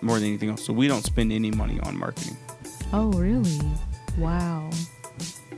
more 0.00 0.18
than 0.18 0.28
anything 0.28 0.50
else. 0.50 0.64
So 0.64 0.72
we 0.72 0.86
don't 0.88 1.04
spend 1.04 1.32
any 1.32 1.50
money 1.50 1.80
on 1.80 1.98
marketing. 1.98 2.36
Oh, 2.92 3.10
really? 3.12 3.60
Wow. 4.16 4.70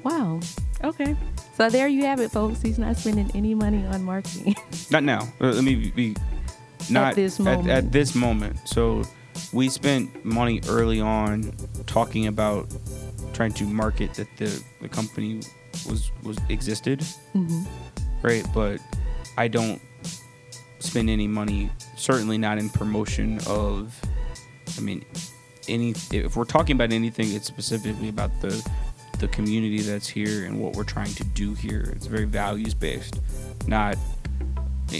Wow. 0.03 0.41
Okay. 0.83 1.15
So 1.57 1.69
there 1.69 1.89
you 1.89 2.07
have 2.07 2.21
it, 2.21 2.31
folks. 2.31 2.63
He's 2.63 2.79
not 2.79 2.97
spending 2.97 3.31
any 3.35 3.55
money 3.55 3.85
on 3.87 4.03
marketing. 4.03 4.57
Not 4.91 5.05
now. 5.05 5.29
Uh, 5.41 5.49
Let 5.53 5.65
me 5.65 5.91
be 5.95 6.17
not 6.89 7.15
this 7.15 7.39
At, 7.39 7.45
moment. 7.45 7.69
at 7.69 7.93
this 7.93 8.15
moment. 8.15 8.59
So 8.67 9.05
we 9.53 9.69
spent 9.69 10.25
money 10.25 10.61
early 10.69 11.01
on 11.01 11.53
talking 11.87 12.27
about 12.27 12.69
trying 13.33 13.53
to 13.53 13.65
market 13.65 14.15
that 14.15 14.29
the, 14.37 14.63
the 14.81 14.89
company 14.89 15.41
was 15.89 16.11
was 16.23 16.39
existed, 16.49 17.03
hmm 17.33 17.63
right? 18.23 18.47
But 18.53 18.81
I 19.39 19.49
don't 19.49 19.81
spend 20.79 21.09
any 21.09 21.27
money. 21.27 21.71
Certainly 21.97 22.39
not 22.39 22.59
in 22.59 22.69
promotion 22.69 23.41
of. 23.47 23.99
I 24.77 24.81
mean, 24.83 25.05
any 25.69 25.95
if 26.13 26.37
we're 26.37 26.45
talking 26.45 26.77
about 26.77 26.93
anything, 26.93 27.33
it's 27.33 27.47
specifically 27.47 28.09
about 28.09 28.31
the 28.41 28.65
the 29.19 29.29
community 29.29 29.81
that's 29.83 30.09
here 30.09 30.47
and 30.47 30.61
what 30.61 30.75
we're 30.75 30.85
trying 30.85 31.13
to 31.15 31.25
do 31.25 31.55
here. 31.55 31.93
It's 31.95 32.07
very 32.07 32.25
values 32.25 32.75
based, 32.75 33.21
not 33.67 33.97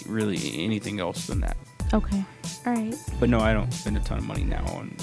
really 0.07 0.39
anything 0.63 1.01
else 1.01 1.27
than 1.27 1.41
that. 1.41 1.57
Okay. 1.93 2.25
All 2.67 2.73
right. 2.73 2.95
But 3.19 3.29
no, 3.29 3.41
I 3.41 3.53
don't 3.53 3.73
spend 3.73 3.97
a 3.97 4.01
ton 4.01 4.19
of 4.19 4.25
money 4.25 4.45
now 4.45 4.65
on 4.67 4.97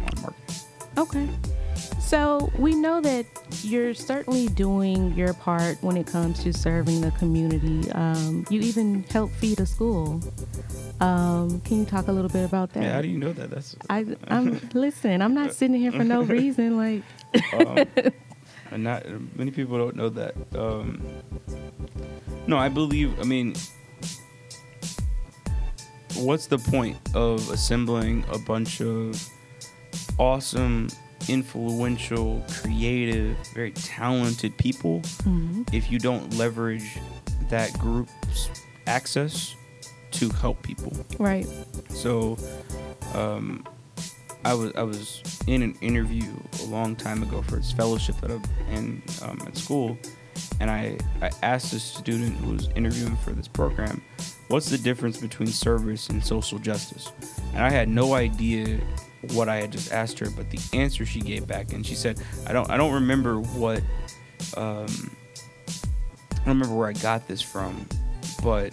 on 0.00 0.22
marketing. 0.22 0.54
Okay. 0.98 1.28
So 2.00 2.52
we 2.58 2.74
know 2.74 3.00
that 3.00 3.24
you're 3.62 3.94
certainly 3.94 4.48
doing 4.48 5.14
your 5.14 5.32
part 5.32 5.82
when 5.82 5.96
it 5.96 6.06
comes 6.06 6.42
to 6.44 6.52
serving 6.52 7.00
the 7.00 7.10
community. 7.12 7.90
Um, 7.92 8.44
you 8.50 8.60
even 8.60 9.04
help 9.04 9.32
feed 9.32 9.58
a 9.58 9.66
school. 9.66 10.20
Um, 11.00 11.60
can 11.62 11.78
you 11.80 11.84
talk 11.84 12.08
a 12.08 12.12
little 12.12 12.30
bit 12.30 12.44
about 12.44 12.72
that? 12.74 12.82
Yeah, 12.82 12.92
how 12.92 13.02
do 13.02 13.08
you 13.08 13.18
know 13.18 13.32
that? 13.32 13.50
That's 13.50 13.74
I, 13.90 14.04
I'm 14.28 14.60
listen. 14.74 15.22
I'm 15.22 15.34
not 15.34 15.54
sitting 15.54 15.76
here 15.76 15.92
for 15.92 16.04
no 16.04 16.22
reason. 16.38 16.76
Like, 16.76 17.02
um, 17.54 17.84
and 18.70 18.84
not 18.84 19.04
many 19.36 19.50
people 19.50 19.78
don't 19.78 19.96
know 19.96 20.10
that. 20.10 20.34
Um, 20.54 21.02
no, 22.46 22.58
I 22.58 22.68
believe. 22.68 23.18
I 23.18 23.24
mean, 23.24 23.54
what's 26.16 26.46
the 26.46 26.58
point 26.58 26.96
of 27.14 27.50
assembling 27.50 28.24
a 28.30 28.38
bunch 28.38 28.80
of 28.80 29.20
awesome 30.18 30.88
influential, 31.28 32.44
creative, 32.50 33.36
very 33.54 33.72
talented 33.72 34.56
people 34.58 35.00
mm-hmm. 35.00 35.62
if 35.72 35.90
you 35.90 35.98
don't 35.98 36.34
leverage 36.34 36.98
that 37.48 37.72
group's 37.78 38.50
access 38.86 39.54
to 40.10 40.28
help 40.30 40.62
people. 40.62 40.92
Right. 41.18 41.46
So, 41.88 42.36
um, 43.14 43.66
I 44.44 44.52
was 44.52 44.72
I 44.76 44.82
was 44.82 45.22
in 45.46 45.62
an 45.62 45.74
interview 45.80 46.30
a 46.62 46.64
long 46.64 46.96
time 46.96 47.22
ago 47.22 47.40
for 47.42 47.56
this 47.56 47.72
fellowship 47.72 48.20
that 48.20 48.30
I'm 48.30 48.42
in 48.70 49.02
um, 49.22 49.38
at 49.46 49.56
school, 49.56 49.98
and 50.60 50.70
I 50.70 50.98
I 51.20 51.30
asked 51.42 51.72
a 51.72 51.80
student 51.80 52.36
who 52.36 52.52
was 52.52 52.68
interviewing 52.76 53.16
for 53.16 53.30
this 53.30 53.48
program, 53.48 54.02
what's 54.48 54.70
the 54.70 54.78
difference 54.78 55.18
between 55.18 55.48
service 55.48 56.08
and 56.08 56.24
social 56.24 56.58
justice, 56.58 57.12
and 57.54 57.62
I 57.62 57.70
had 57.70 57.88
no 57.88 58.14
idea 58.14 58.80
what 59.32 59.48
I 59.48 59.56
had 59.56 59.72
just 59.72 59.92
asked 59.92 60.18
her, 60.18 60.30
but 60.30 60.50
the 60.50 60.60
answer 60.72 61.06
she 61.06 61.20
gave 61.20 61.46
back, 61.46 61.72
and 61.72 61.84
she 61.86 61.94
said, 61.94 62.20
"I 62.46 62.52
don't, 62.52 62.70
I 62.70 62.76
don't 62.76 62.92
remember 62.92 63.40
what, 63.40 63.82
um, 64.56 65.16
I 66.32 66.36
don't 66.36 66.58
remember 66.58 66.74
where 66.74 66.88
I 66.88 66.92
got 66.92 67.26
this 67.26 67.40
from, 67.40 67.86
but 68.42 68.72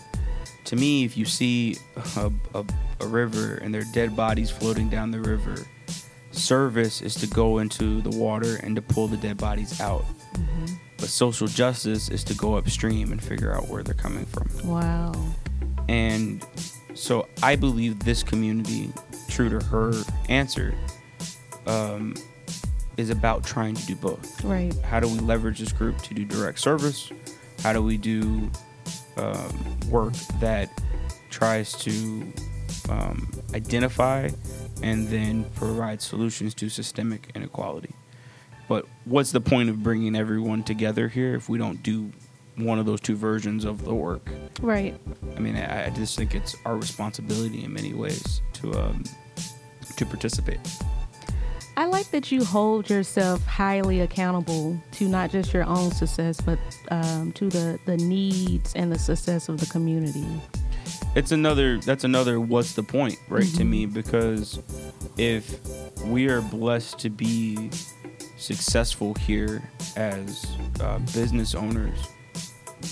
to 0.65 0.75
me, 0.75 1.03
if 1.03 1.17
you 1.17 1.25
see 1.25 1.77
a, 2.17 2.31
a, 2.53 2.65
a 2.99 3.07
river 3.07 3.55
and 3.55 3.73
there 3.73 3.81
are 3.81 3.93
dead 3.93 4.15
bodies 4.15 4.51
floating 4.51 4.89
down 4.89 5.11
the 5.11 5.21
river, 5.21 5.55
service 6.31 7.01
is 7.01 7.15
to 7.15 7.27
go 7.27 7.59
into 7.59 8.01
the 8.01 8.17
water 8.17 8.57
and 8.63 8.75
to 8.75 8.81
pull 8.81 9.07
the 9.07 9.17
dead 9.17 9.37
bodies 9.37 9.79
out." 9.79 10.03
Mm-hmm. 10.33 10.65
But 11.01 11.09
social 11.09 11.47
justice 11.47 12.07
is 12.07 12.23
to 12.23 12.33
go 12.35 12.55
upstream 12.55 13.11
and 13.11 13.21
figure 13.21 13.53
out 13.53 13.67
where 13.67 13.83
they're 13.83 13.93
coming 13.93 14.25
from. 14.25 14.49
Wow. 14.65 15.11
And 15.89 16.45
so 16.93 17.27
I 17.43 17.57
believe 17.57 17.99
this 17.99 18.23
community 18.23 18.93
true 19.31 19.49
to 19.49 19.65
her 19.65 19.93
answer, 20.29 20.73
um, 21.65 22.13
is 22.97 23.09
about 23.09 23.43
trying 23.43 23.73
to 23.73 23.85
do 23.85 23.95
both. 23.95 24.43
Right. 24.43 24.73
How 24.81 24.99
do 24.99 25.07
we 25.07 25.19
leverage 25.19 25.59
this 25.59 25.71
group 25.71 25.97
to 26.03 26.13
do 26.13 26.25
direct 26.25 26.59
service? 26.59 27.11
How 27.63 27.73
do 27.73 27.81
we 27.81 27.97
do 27.97 28.51
um, 29.17 29.79
work 29.89 30.13
that 30.39 30.69
tries 31.29 31.73
to 31.79 32.33
um, 32.89 33.31
identify 33.55 34.29
and 34.83 35.07
then 35.07 35.45
provide 35.55 36.01
solutions 36.01 36.53
to 36.55 36.69
systemic 36.69 37.31
inequality? 37.33 37.93
But 38.71 38.85
what's 39.03 39.33
the 39.33 39.41
point 39.41 39.69
of 39.69 39.83
bringing 39.83 40.15
everyone 40.15 40.63
together 40.63 41.09
here 41.09 41.35
if 41.35 41.49
we 41.49 41.57
don't 41.57 41.83
do 41.83 42.09
one 42.55 42.79
of 42.79 42.85
those 42.85 43.01
two 43.01 43.17
versions 43.17 43.65
of 43.65 43.83
the 43.83 43.93
work? 43.93 44.29
Right. 44.61 44.97
I 45.35 45.39
mean, 45.41 45.57
I, 45.57 45.87
I 45.87 45.89
just 45.89 46.17
think 46.17 46.33
it's 46.33 46.55
our 46.63 46.77
responsibility 46.77 47.65
in 47.65 47.73
many 47.73 47.93
ways 47.93 48.41
to 48.53 48.73
um, 48.75 49.03
to 49.97 50.05
participate. 50.05 50.61
I 51.75 51.83
like 51.83 52.11
that 52.11 52.31
you 52.31 52.45
hold 52.45 52.89
yourself 52.89 53.45
highly 53.45 53.99
accountable 53.99 54.81
to 54.93 55.09
not 55.09 55.31
just 55.31 55.51
your 55.51 55.65
own 55.65 55.91
success, 55.91 56.39
but 56.39 56.57
um, 56.91 57.33
to 57.33 57.49
the, 57.49 57.77
the 57.85 57.97
needs 57.97 58.73
and 58.73 58.89
the 58.89 58.99
success 58.99 59.49
of 59.49 59.59
the 59.59 59.65
community. 59.65 60.25
It's 61.13 61.33
another, 61.33 61.77
that's 61.79 62.05
another 62.05 62.39
what's 62.39 62.73
the 62.75 62.83
point, 62.83 63.17
right, 63.27 63.43
mm-hmm. 63.43 63.57
to 63.57 63.63
me, 63.65 63.85
because 63.85 64.61
if 65.17 65.59
we 66.05 66.29
are 66.29 66.39
blessed 66.39 66.99
to 66.99 67.09
be 67.09 67.69
successful 68.41 69.13
here 69.15 69.61
as 69.95 70.45
uh, 70.79 70.99
business 71.13 71.55
owners, 71.55 71.97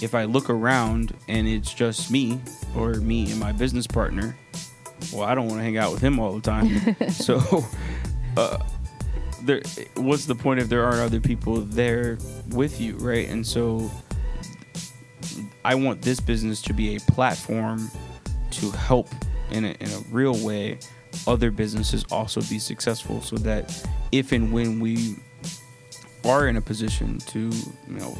if 0.01 0.13
I 0.13 0.25
look 0.25 0.49
around 0.49 1.15
and 1.27 1.47
it's 1.47 1.73
just 1.73 2.11
me 2.11 2.39
or 2.75 2.95
me 2.95 3.31
and 3.31 3.39
my 3.39 3.51
business 3.51 3.87
partner, 3.87 4.37
well, 5.11 5.23
I 5.23 5.33
don't 5.33 5.47
want 5.47 5.59
to 5.59 5.63
hang 5.63 5.77
out 5.77 5.91
with 5.91 6.01
him 6.01 6.19
all 6.19 6.33
the 6.33 6.41
time. 6.41 6.95
so, 7.09 7.65
uh, 8.37 8.57
there, 9.41 9.61
what's 9.95 10.25
the 10.25 10.35
point 10.35 10.59
if 10.59 10.69
there 10.69 10.83
aren't 10.83 10.99
other 10.99 11.19
people 11.19 11.61
there 11.61 12.17
with 12.49 12.79
you, 12.79 12.95
right? 12.97 13.27
And 13.27 13.45
so, 13.45 13.89
I 15.65 15.75
want 15.75 16.01
this 16.01 16.19
business 16.19 16.61
to 16.63 16.73
be 16.73 16.95
a 16.95 16.99
platform 16.99 17.89
to 18.51 18.71
help 18.71 19.09
in 19.51 19.65
a, 19.65 19.69
in 19.79 19.89
a 19.89 19.99
real 20.11 20.37
way 20.45 20.79
other 21.27 21.51
businesses 21.51 22.05
also 22.11 22.41
be 22.41 22.59
successful 22.59 23.21
so 23.21 23.35
that 23.37 23.85
if 24.11 24.31
and 24.31 24.51
when 24.51 24.79
we 24.79 25.15
are 26.25 26.47
in 26.47 26.57
a 26.57 26.61
position 26.61 27.17
to, 27.19 27.39
you 27.39 27.95
know, 27.99 28.17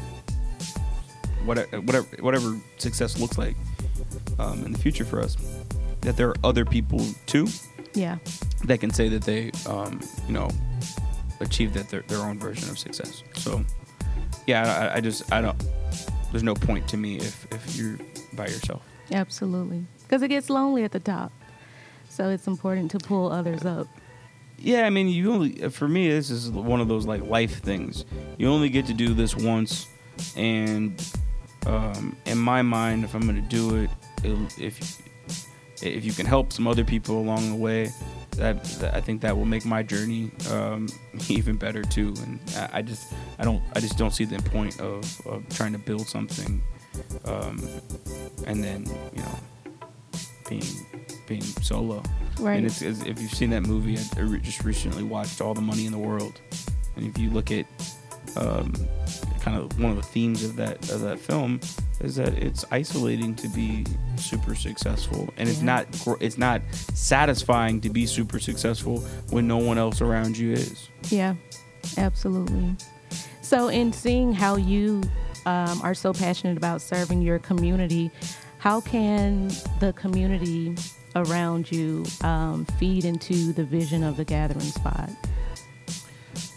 whatever 1.44 1.80
whatever, 1.80 2.06
whatever 2.20 2.56
success 2.78 3.18
looks 3.18 3.38
like 3.38 3.56
um, 4.38 4.64
in 4.64 4.72
the 4.72 4.78
future 4.78 5.04
for 5.04 5.20
us, 5.20 5.36
that 6.00 6.16
there 6.16 6.28
are 6.28 6.36
other 6.44 6.64
people 6.64 7.04
too. 7.26 7.46
Yeah. 7.94 8.18
That 8.64 8.78
can 8.78 8.90
say 8.90 9.08
that 9.08 9.22
they, 9.22 9.50
um, 9.66 10.00
you 10.26 10.32
know, 10.32 10.50
achieved 11.40 11.74
that 11.74 11.88
their, 11.88 12.02
their 12.02 12.18
own 12.18 12.38
version 12.38 12.68
of 12.70 12.78
success. 12.78 13.22
So, 13.34 13.64
yeah, 14.46 14.90
I, 14.92 14.98
I 14.98 15.00
just 15.00 15.32
I 15.32 15.40
don't. 15.40 15.56
There's 16.30 16.44
no 16.44 16.54
point 16.54 16.86
to 16.88 16.96
me 16.96 17.16
if 17.16 17.46
if 17.52 17.76
you're 17.76 17.98
by 18.34 18.46
yourself. 18.46 18.82
Absolutely, 19.10 19.84
because 20.02 20.22
it 20.22 20.28
gets 20.28 20.48
lonely 20.50 20.84
at 20.84 20.92
the 20.92 21.00
top. 21.00 21.32
So 22.08 22.28
it's 22.28 22.46
important 22.46 22.90
to 22.92 22.98
pull 22.98 23.30
others 23.30 23.64
up. 23.64 23.86
Yeah, 24.60 24.86
I 24.86 24.90
mean, 24.90 25.08
you 25.08 25.32
only 25.32 25.68
for 25.70 25.88
me 25.88 26.08
this 26.08 26.30
is 26.30 26.50
one 26.50 26.80
of 26.80 26.88
those 26.88 27.06
like 27.06 27.22
life 27.22 27.62
things. 27.62 28.04
You 28.38 28.48
only 28.48 28.68
get 28.68 28.86
to 28.86 28.94
do 28.94 29.14
this 29.14 29.34
once, 29.34 29.86
and 30.36 31.02
um, 31.66 32.16
in 32.26 32.38
my 32.38 32.62
mind, 32.62 33.04
if 33.04 33.14
I'm 33.14 33.22
going 33.22 33.36
to 33.36 33.48
do 33.48 33.76
it, 33.76 33.90
if 34.58 35.02
if 35.82 36.04
you 36.04 36.12
can 36.12 36.26
help 36.26 36.52
some 36.52 36.66
other 36.66 36.84
people 36.84 37.18
along 37.18 37.48
the 37.48 37.56
way, 37.56 37.90
that, 38.36 38.62
that 38.80 38.94
I 38.94 39.00
think 39.00 39.22
that 39.22 39.36
will 39.36 39.46
make 39.46 39.64
my 39.64 39.82
journey 39.82 40.30
um, 40.50 40.88
even 41.28 41.56
better 41.56 41.82
too. 41.82 42.14
And 42.22 42.38
I, 42.56 42.68
I, 42.74 42.82
just 42.82 43.12
I 43.38 43.44
don't 43.44 43.62
I 43.74 43.80
just 43.80 43.96
don't 43.96 44.12
see 44.12 44.24
the 44.24 44.38
point 44.50 44.78
of, 44.80 45.26
of 45.26 45.48
trying 45.48 45.72
to 45.72 45.78
build 45.78 46.06
something 46.06 46.62
um, 47.24 47.62
and 48.46 48.62
then 48.62 48.86
you 49.14 49.22
know 49.22 49.38
being 50.48 50.86
being 51.30 51.42
solo. 51.42 52.02
Right. 52.40 52.56
And 52.56 52.66
it's, 52.66 52.82
it's, 52.82 53.04
if 53.04 53.22
you've 53.22 53.32
seen 53.32 53.50
that 53.50 53.62
movie, 53.62 53.96
I 53.96 54.38
just 54.38 54.64
recently 54.64 55.04
watched 55.04 55.40
All 55.40 55.54
the 55.54 55.60
Money 55.60 55.86
in 55.86 55.92
the 55.92 55.98
World, 55.98 56.40
and 56.96 57.06
if 57.06 57.16
you 57.16 57.30
look 57.30 57.52
at 57.52 57.66
um, 58.36 58.72
kind 59.40 59.56
of 59.56 59.80
one 59.80 59.92
of 59.92 59.96
the 59.96 60.02
themes 60.02 60.44
of 60.44 60.56
that 60.56 60.76
of 60.90 61.00
that 61.00 61.18
film 61.18 61.60
is 62.00 62.16
that 62.16 62.34
it's 62.34 62.64
isolating 62.70 63.34
to 63.34 63.48
be 63.48 63.84
super 64.16 64.54
successful 64.54 65.32
and 65.36 65.48
yeah. 65.48 65.52
it's 65.52 65.62
not 65.62 65.86
it's 66.20 66.38
not 66.38 66.60
satisfying 66.94 67.80
to 67.80 67.88
be 67.88 68.06
super 68.06 68.38
successful 68.38 69.00
when 69.30 69.48
no 69.48 69.56
one 69.56 69.78
else 69.78 70.00
around 70.00 70.36
you 70.36 70.52
is 70.52 70.90
yeah 71.08 71.34
absolutely 71.96 72.76
so 73.40 73.68
in 73.68 73.92
seeing 73.92 74.32
how 74.32 74.56
you 74.56 75.02
um, 75.46 75.80
are 75.82 75.94
so 75.94 76.12
passionate 76.12 76.56
about 76.56 76.80
serving 76.80 77.22
your 77.22 77.38
community 77.38 78.10
how 78.58 78.80
can 78.82 79.48
the 79.80 79.92
community 79.96 80.76
around 81.16 81.70
you 81.70 82.04
um, 82.22 82.64
feed 82.78 83.04
into 83.04 83.52
the 83.52 83.64
vision 83.64 84.02
of 84.02 84.16
the 84.16 84.24
gathering 84.24 84.60
spot 84.60 85.10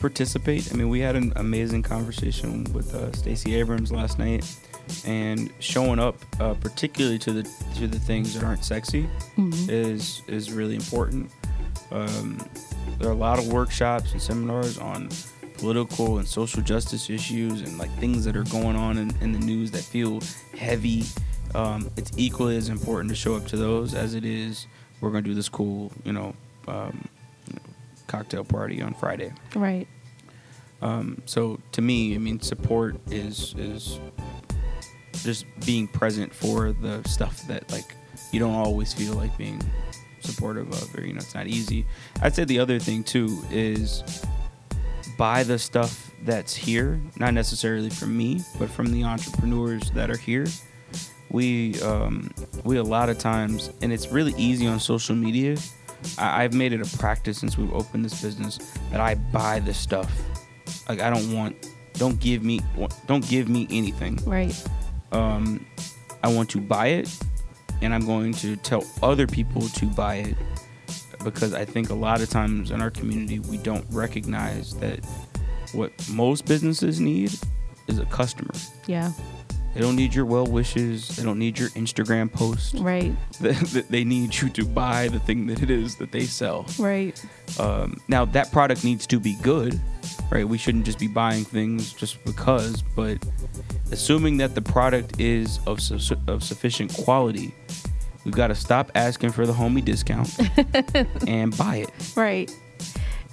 participate. 0.03 0.69
I 0.69 0.75
mean, 0.75 0.89
we 0.89 0.99
had 0.99 1.15
an 1.15 1.31
amazing 1.37 1.81
conversation 1.81 2.65
with 2.73 2.93
uh, 2.93 3.13
Stacey 3.13 3.55
Abrams 3.55 3.89
last 3.89 4.19
night, 4.19 4.45
and 5.05 5.49
showing 5.59 5.97
up, 5.97 6.17
uh, 6.41 6.55
particularly 6.55 7.17
to 7.19 7.31
the 7.31 7.43
to 7.75 7.87
the 7.87 7.99
things 7.99 8.33
that 8.33 8.43
aren't 8.43 8.65
sexy, 8.65 9.03
mm-hmm. 9.37 9.69
is 9.69 10.21
is 10.27 10.51
really 10.51 10.75
important. 10.75 11.31
Um, 11.89 12.37
there 12.99 13.07
are 13.07 13.13
a 13.13 13.15
lot 13.15 13.39
of 13.39 13.47
workshops 13.47 14.11
and 14.11 14.21
seminars 14.21 14.77
on 14.77 15.07
political 15.53 16.17
and 16.17 16.27
social 16.27 16.61
justice 16.61 17.09
issues 17.09 17.61
and 17.61 17.77
like 17.77 17.91
things 17.97 18.25
that 18.25 18.35
are 18.35 18.43
going 18.45 18.75
on 18.75 18.97
in, 18.97 19.15
in 19.21 19.31
the 19.31 19.39
news 19.39 19.71
that 19.71 19.83
feel 19.83 20.21
heavy. 20.57 21.03
Um, 21.55 21.91
it's 21.97 22.11
equally 22.17 22.57
as 22.57 22.69
important 22.69 23.09
to 23.09 23.15
show 23.15 23.35
up 23.35 23.45
to 23.47 23.57
those 23.57 23.93
as 23.93 24.15
it 24.15 24.25
is 24.25 24.65
we're 25.03 25.11
going 25.11 25.23
to 25.23 25.29
do 25.29 25.35
this 25.35 25.49
cool, 25.49 25.91
you 26.05 26.13
know, 26.13 26.33
um, 26.67 27.07
cocktail 28.07 28.43
party 28.45 28.81
on 28.81 28.93
Friday. 28.93 29.33
Right. 29.53 29.87
Um, 30.81 31.21
so 31.25 31.59
to 31.73 31.81
me, 31.81 32.15
I 32.15 32.17
mean, 32.17 32.39
support 32.39 32.95
is 33.11 33.53
is 33.57 33.99
just 35.23 35.45
being 35.65 35.87
present 35.87 36.33
for 36.33 36.71
the 36.71 37.03
stuff 37.07 37.45
that 37.47 37.69
like 37.71 37.95
you 38.31 38.39
don't 38.39 38.55
always 38.55 38.93
feel 38.93 39.13
like 39.13 39.37
being 39.37 39.61
supportive 40.21 40.69
of, 40.71 40.95
or 40.95 41.05
you 41.05 41.13
know, 41.13 41.17
it's 41.17 41.35
not 41.35 41.47
easy. 41.47 41.85
I'd 42.21 42.33
say 42.33 42.45
the 42.45 42.59
other 42.59 42.79
thing 42.79 43.03
too 43.03 43.43
is 43.51 44.03
buy 45.17 45.43
the 45.43 45.59
stuff 45.59 46.11
that's 46.23 46.55
here, 46.55 46.99
not 47.17 47.33
necessarily 47.33 47.89
from 47.89 48.17
me, 48.17 48.41
but 48.57 48.69
from 48.69 48.91
the 48.91 49.03
entrepreneurs 49.03 49.91
that 49.91 50.09
are 50.09 50.17
here. 50.17 50.47
We 51.33 51.81
um, 51.81 52.31
we 52.63 52.77
a 52.77 52.83
lot 52.83 53.09
of 53.09 53.17
times, 53.17 53.71
and 53.81 53.91
it's 53.91 54.09
really 54.09 54.33
easy 54.37 54.67
on 54.67 54.79
social 54.79 55.15
media. 55.15 55.57
I, 56.17 56.43
I've 56.43 56.53
made 56.53 56.71
it 56.71 56.79
a 56.81 56.97
practice 56.97 57.39
since 57.39 57.57
we've 57.57 57.73
opened 57.73 58.05
this 58.05 58.21
business 58.21 58.59
that 58.91 59.01
I 59.01 59.15
buy 59.15 59.59
the 59.59 59.73
stuff. 59.73 60.11
Like 60.87 61.01
I 61.01 61.09
don't 61.09 61.33
want, 61.33 61.67
don't 61.93 62.19
give 62.19 62.43
me, 62.43 62.61
don't 63.07 63.27
give 63.27 63.49
me 63.49 63.67
anything. 63.71 64.19
Right. 64.25 64.55
Um, 65.11 65.65
I 66.23 66.27
want 66.27 66.49
to 66.51 66.61
buy 66.61 66.87
it, 66.87 67.13
and 67.81 67.93
I'm 67.93 68.05
going 68.05 68.33
to 68.35 68.55
tell 68.55 68.85
other 69.01 69.27
people 69.27 69.61
to 69.67 69.85
buy 69.87 70.15
it 70.15 70.37
because 71.23 71.53
I 71.53 71.65
think 71.65 71.89
a 71.89 71.93
lot 71.95 72.21
of 72.21 72.29
times 72.29 72.71
in 72.71 72.81
our 72.81 72.91
community 72.91 73.39
we 73.39 73.57
don't 73.57 73.85
recognize 73.89 74.75
that 74.75 74.99
what 75.73 75.91
most 76.09 76.45
businesses 76.45 76.99
need 76.99 77.33
is 77.87 77.99
a 77.99 78.05
customer. 78.05 78.53
Yeah. 78.87 79.11
They 79.73 79.81
don't 79.81 79.95
need 79.95 80.13
your 80.13 80.25
well 80.25 80.45
wishes. 80.45 81.07
They 81.09 81.23
don't 81.23 81.39
need 81.39 81.57
your 81.57 81.69
Instagram 81.69 82.31
post. 82.31 82.75
Right. 82.75 83.11
They, 83.39 83.53
they 83.53 84.03
need 84.03 84.33
you 84.39 84.49
to 84.49 84.63
buy 84.65 85.07
the 85.09 85.19
thing 85.19 85.47
that 85.47 85.61
it 85.61 85.69
is 85.69 85.95
that 85.97 86.11
they 86.11 86.25
sell. 86.25 86.65
Right. 86.79 87.19
Um, 87.59 87.99
now 88.07 88.25
that 88.25 88.51
product 88.51 88.83
needs 88.83 89.05
to 89.07 89.19
be 89.19 89.35
good, 89.41 89.81
right? 90.31 90.47
We 90.47 90.57
shouldn't 90.57 90.85
just 90.85 90.99
be 90.99 91.07
buying 91.07 91.43
things 91.43 91.91
just 91.93 92.23
because, 92.23 92.81
but 92.95 93.17
assuming 93.91 94.37
that 94.37 94.55
the 94.55 94.61
product 94.61 95.19
is 95.19 95.59
of 95.67 95.81
su- 95.81 96.15
of 96.27 96.43
sufficient 96.43 96.93
quality, 96.93 97.53
we've 98.23 98.35
got 98.35 98.47
to 98.47 98.55
stop 98.55 98.91
asking 98.95 99.31
for 99.31 99.45
the 99.45 99.53
homie 99.53 99.83
discount 99.83 100.29
and 101.27 101.55
buy 101.57 101.77
it. 101.77 101.89
Right. 102.15 102.55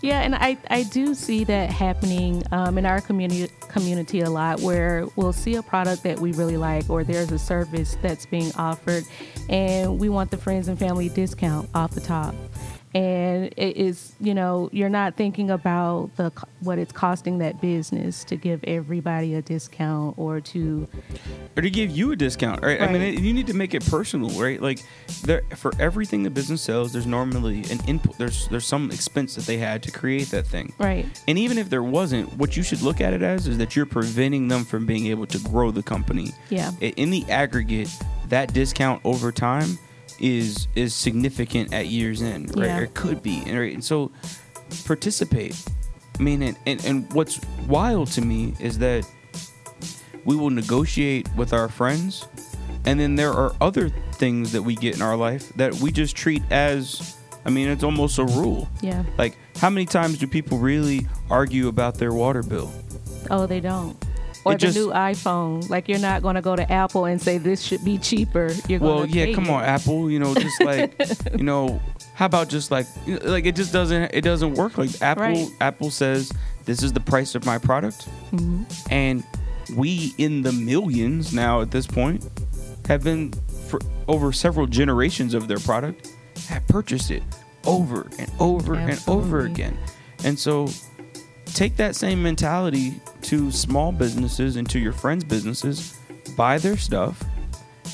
Yeah, 0.03 0.20
and 0.20 0.34
I, 0.34 0.57
I 0.70 0.84
do 0.84 1.14
see 1.14 1.44
that 1.44 1.70
happening 1.70 2.42
um, 2.53 2.78
in 2.78 2.86
our 2.86 3.01
community 3.01 3.53
community 3.68 4.20
a 4.22 4.30
lot, 4.30 4.61
where 4.61 5.07
we'll 5.16 5.32
see 5.32 5.57
a 5.57 5.62
product 5.62 6.03
that 6.05 6.18
we 6.18 6.32
really 6.32 6.57
like, 6.57 6.88
or 6.88 7.05
there's 7.05 7.30
a 7.32 7.38
service 7.38 7.96
that's 8.01 8.24
being 8.26 8.51
offered, 8.57 9.05
and 9.48 9.98
we 10.01 10.09
want 10.09 10.30
the 10.30 10.38
friends 10.38 10.68
and 10.68 10.78
family 10.78 11.11
discount 11.11 11.68
off 11.74 11.90
the 11.92 12.01
top 12.01 12.34
and 12.95 13.47
it 13.57 13.76
is 13.76 14.14
you 14.20 14.34
know 14.34 14.68
you're 14.72 14.88
not 14.88 15.16
thinking 15.16 15.51
about 15.51 16.11
the 16.16 16.32
what 16.61 16.78
it's 16.78 16.93
costing 16.93 17.38
that 17.38 17.61
business 17.61 18.24
to 18.24 18.36
give 18.36 18.61
everybody 18.64 19.34
a 19.34 19.43
discount 19.43 20.18
or 20.18 20.41
to 20.41 20.88
or 21.57 21.62
to 21.62 21.70
give 21.70 21.91
you 21.91 22.11
a 22.12 22.16
discount 22.16 22.62
right, 22.62 22.80
right. 22.80 22.88
i 22.88 22.93
mean 22.93 23.03
it, 23.03 23.20
you 23.20 23.32
need 23.32 23.47
to 23.47 23.55
make 23.55 23.74
it 23.74 23.84
personal 23.86 24.30
right? 24.41 24.61
Like 24.61 24.82
there 25.22 25.43
for 25.57 25.72
everything 25.78 26.22
the 26.22 26.30
business 26.30 26.62
sells 26.62 26.93
there's 26.93 27.07
normally 27.07 27.61
an 27.70 27.80
input 27.86 28.16
there's 28.18 28.49
there's 28.49 28.66
some 28.66 28.91
expense 28.91 29.34
that 29.34 29.45
they 29.45 29.59
had 29.59 29.82
to 29.84 29.91
create 29.91 30.28
that 30.30 30.47
thing. 30.47 30.72
Right. 30.78 31.07
And 31.28 31.38
even 31.38 31.59
if 31.59 31.70
there 31.70 31.82
wasn't 31.82 32.32
what 32.36 32.57
you 32.57 32.62
should 32.62 32.82
look 32.82 33.01
at 33.01 33.12
it 33.12 33.22
as 33.22 33.47
is 33.47 33.59
that 33.59 33.76
you're 33.76 33.86
preventing 33.86 34.49
them 34.49 34.64
from 34.64 34.86
being 34.86 35.07
able 35.07 35.26
to 35.26 35.38
grow 35.38 35.70
the 35.70 35.82
company. 35.82 36.32
Yeah. 36.49 36.72
In 36.80 37.11
the 37.11 37.24
aggregate 37.30 37.91
that 38.28 38.53
discount 38.53 39.01
over 39.05 39.32
time 39.32 39.78
is 40.20 40.68
is 40.74 40.94
significant 40.94 41.72
at 41.72 41.86
years 41.86 42.22
end, 42.22 42.56
right? 42.56 42.66
Yeah. 42.66 42.78
Or 42.78 42.82
it 42.84 42.94
could 42.94 43.22
be, 43.22 43.42
and, 43.46 43.58
right? 43.58 43.72
and 43.72 43.84
so 43.84 44.12
participate. 44.84 45.60
I 46.18 46.22
mean, 46.22 46.42
and, 46.42 46.56
and, 46.66 46.84
and 46.84 47.12
what's 47.14 47.40
wild 47.66 48.08
to 48.12 48.20
me 48.20 48.54
is 48.60 48.78
that 48.78 49.06
we 50.24 50.36
will 50.36 50.50
negotiate 50.50 51.28
with 51.34 51.52
our 51.52 51.68
friends, 51.68 52.28
and 52.84 53.00
then 53.00 53.16
there 53.16 53.32
are 53.32 53.54
other 53.60 53.88
things 54.14 54.52
that 54.52 54.62
we 54.62 54.74
get 54.74 54.96
in 54.96 55.02
our 55.02 55.16
life 55.16 55.48
that 55.54 55.74
we 55.74 55.90
just 55.90 56.16
treat 56.16 56.42
as. 56.50 57.16
I 57.42 57.48
mean, 57.48 57.68
it's 57.68 57.82
almost 57.82 58.18
a 58.18 58.24
rule. 58.24 58.68
Yeah. 58.82 59.02
Like, 59.16 59.34
how 59.56 59.70
many 59.70 59.86
times 59.86 60.18
do 60.18 60.26
people 60.26 60.58
really 60.58 61.06
argue 61.30 61.68
about 61.68 61.94
their 61.94 62.12
water 62.12 62.42
bill? 62.42 62.70
Oh, 63.30 63.46
they 63.46 63.60
don't 63.60 63.96
or 64.45 64.53
it 64.53 64.61
the 64.61 64.66
just, 64.66 64.76
new 64.76 64.88
iPhone. 64.91 65.68
Like 65.68 65.88
you're 65.88 65.99
not 65.99 66.22
going 66.22 66.34
to 66.34 66.43
go 66.43 66.57
to 66.57 66.70
Apple 66.70 67.05
and 67.05 67.20
say 67.20 67.38
this 67.38 67.62
should 67.62 67.84
be 67.84 67.99
cheaper. 67.99 68.53
You're 68.68 68.80
well, 68.80 69.07
yeah, 69.07 69.32
come 69.34 69.47
it. 69.47 69.51
on, 69.51 69.64
Apple. 69.64 70.11
You 70.11 70.18
know, 70.18 70.34
just 70.34 70.61
like 70.62 70.95
you 71.36 71.45
know, 71.45 71.80
how 72.14 72.26
about 72.26 72.49
just 72.49 72.70
like 72.70 72.86
like 73.07 73.47
it 73.47 73.57
just 73.57 73.72
doesn't 73.72 74.11
it 74.14 74.22
doesn't 74.22 74.55
work 74.55 74.78
like 74.78 74.91
Apple. 75.03 75.22
Right. 75.24 75.49
Apple 75.61 75.91
says 75.91 76.32
this 76.64 76.82
is 76.82 76.93
the 76.93 77.01
price 77.01 77.34
of 77.34 77.45
my 77.45 77.59
product, 77.59 78.09
mm-hmm. 78.32 78.64
and 78.91 79.24
we 79.76 80.14
in 80.18 80.43
the 80.43 80.53
millions 80.53 81.32
now 81.32 81.61
at 81.61 81.70
this 81.70 81.86
point 81.86 82.28
have 82.86 83.05
been 83.05 83.32
for 83.68 83.80
over 84.09 84.32
several 84.32 84.66
generations 84.66 85.34
of 85.34 85.47
their 85.47 85.59
product 85.59 86.12
have 86.49 86.66
purchased 86.66 87.11
it 87.11 87.22
over 87.64 88.09
and 88.18 88.30
over 88.41 88.74
Absolutely. 88.74 88.93
and 88.93 89.03
over 89.09 89.41
again, 89.41 89.78
and 90.24 90.38
so 90.38 90.68
take 91.47 91.76
that 91.76 91.95
same 91.95 92.22
mentality 92.22 93.01
to 93.31 93.53
small 93.53 93.93
businesses 93.93 94.57
and 94.57 94.68
to 94.68 94.81
your 94.81 94.93
friends' 94.93 95.22
businesses. 95.22 95.97
Buy 96.37 96.59
their 96.59 96.76
stuff 96.76 97.22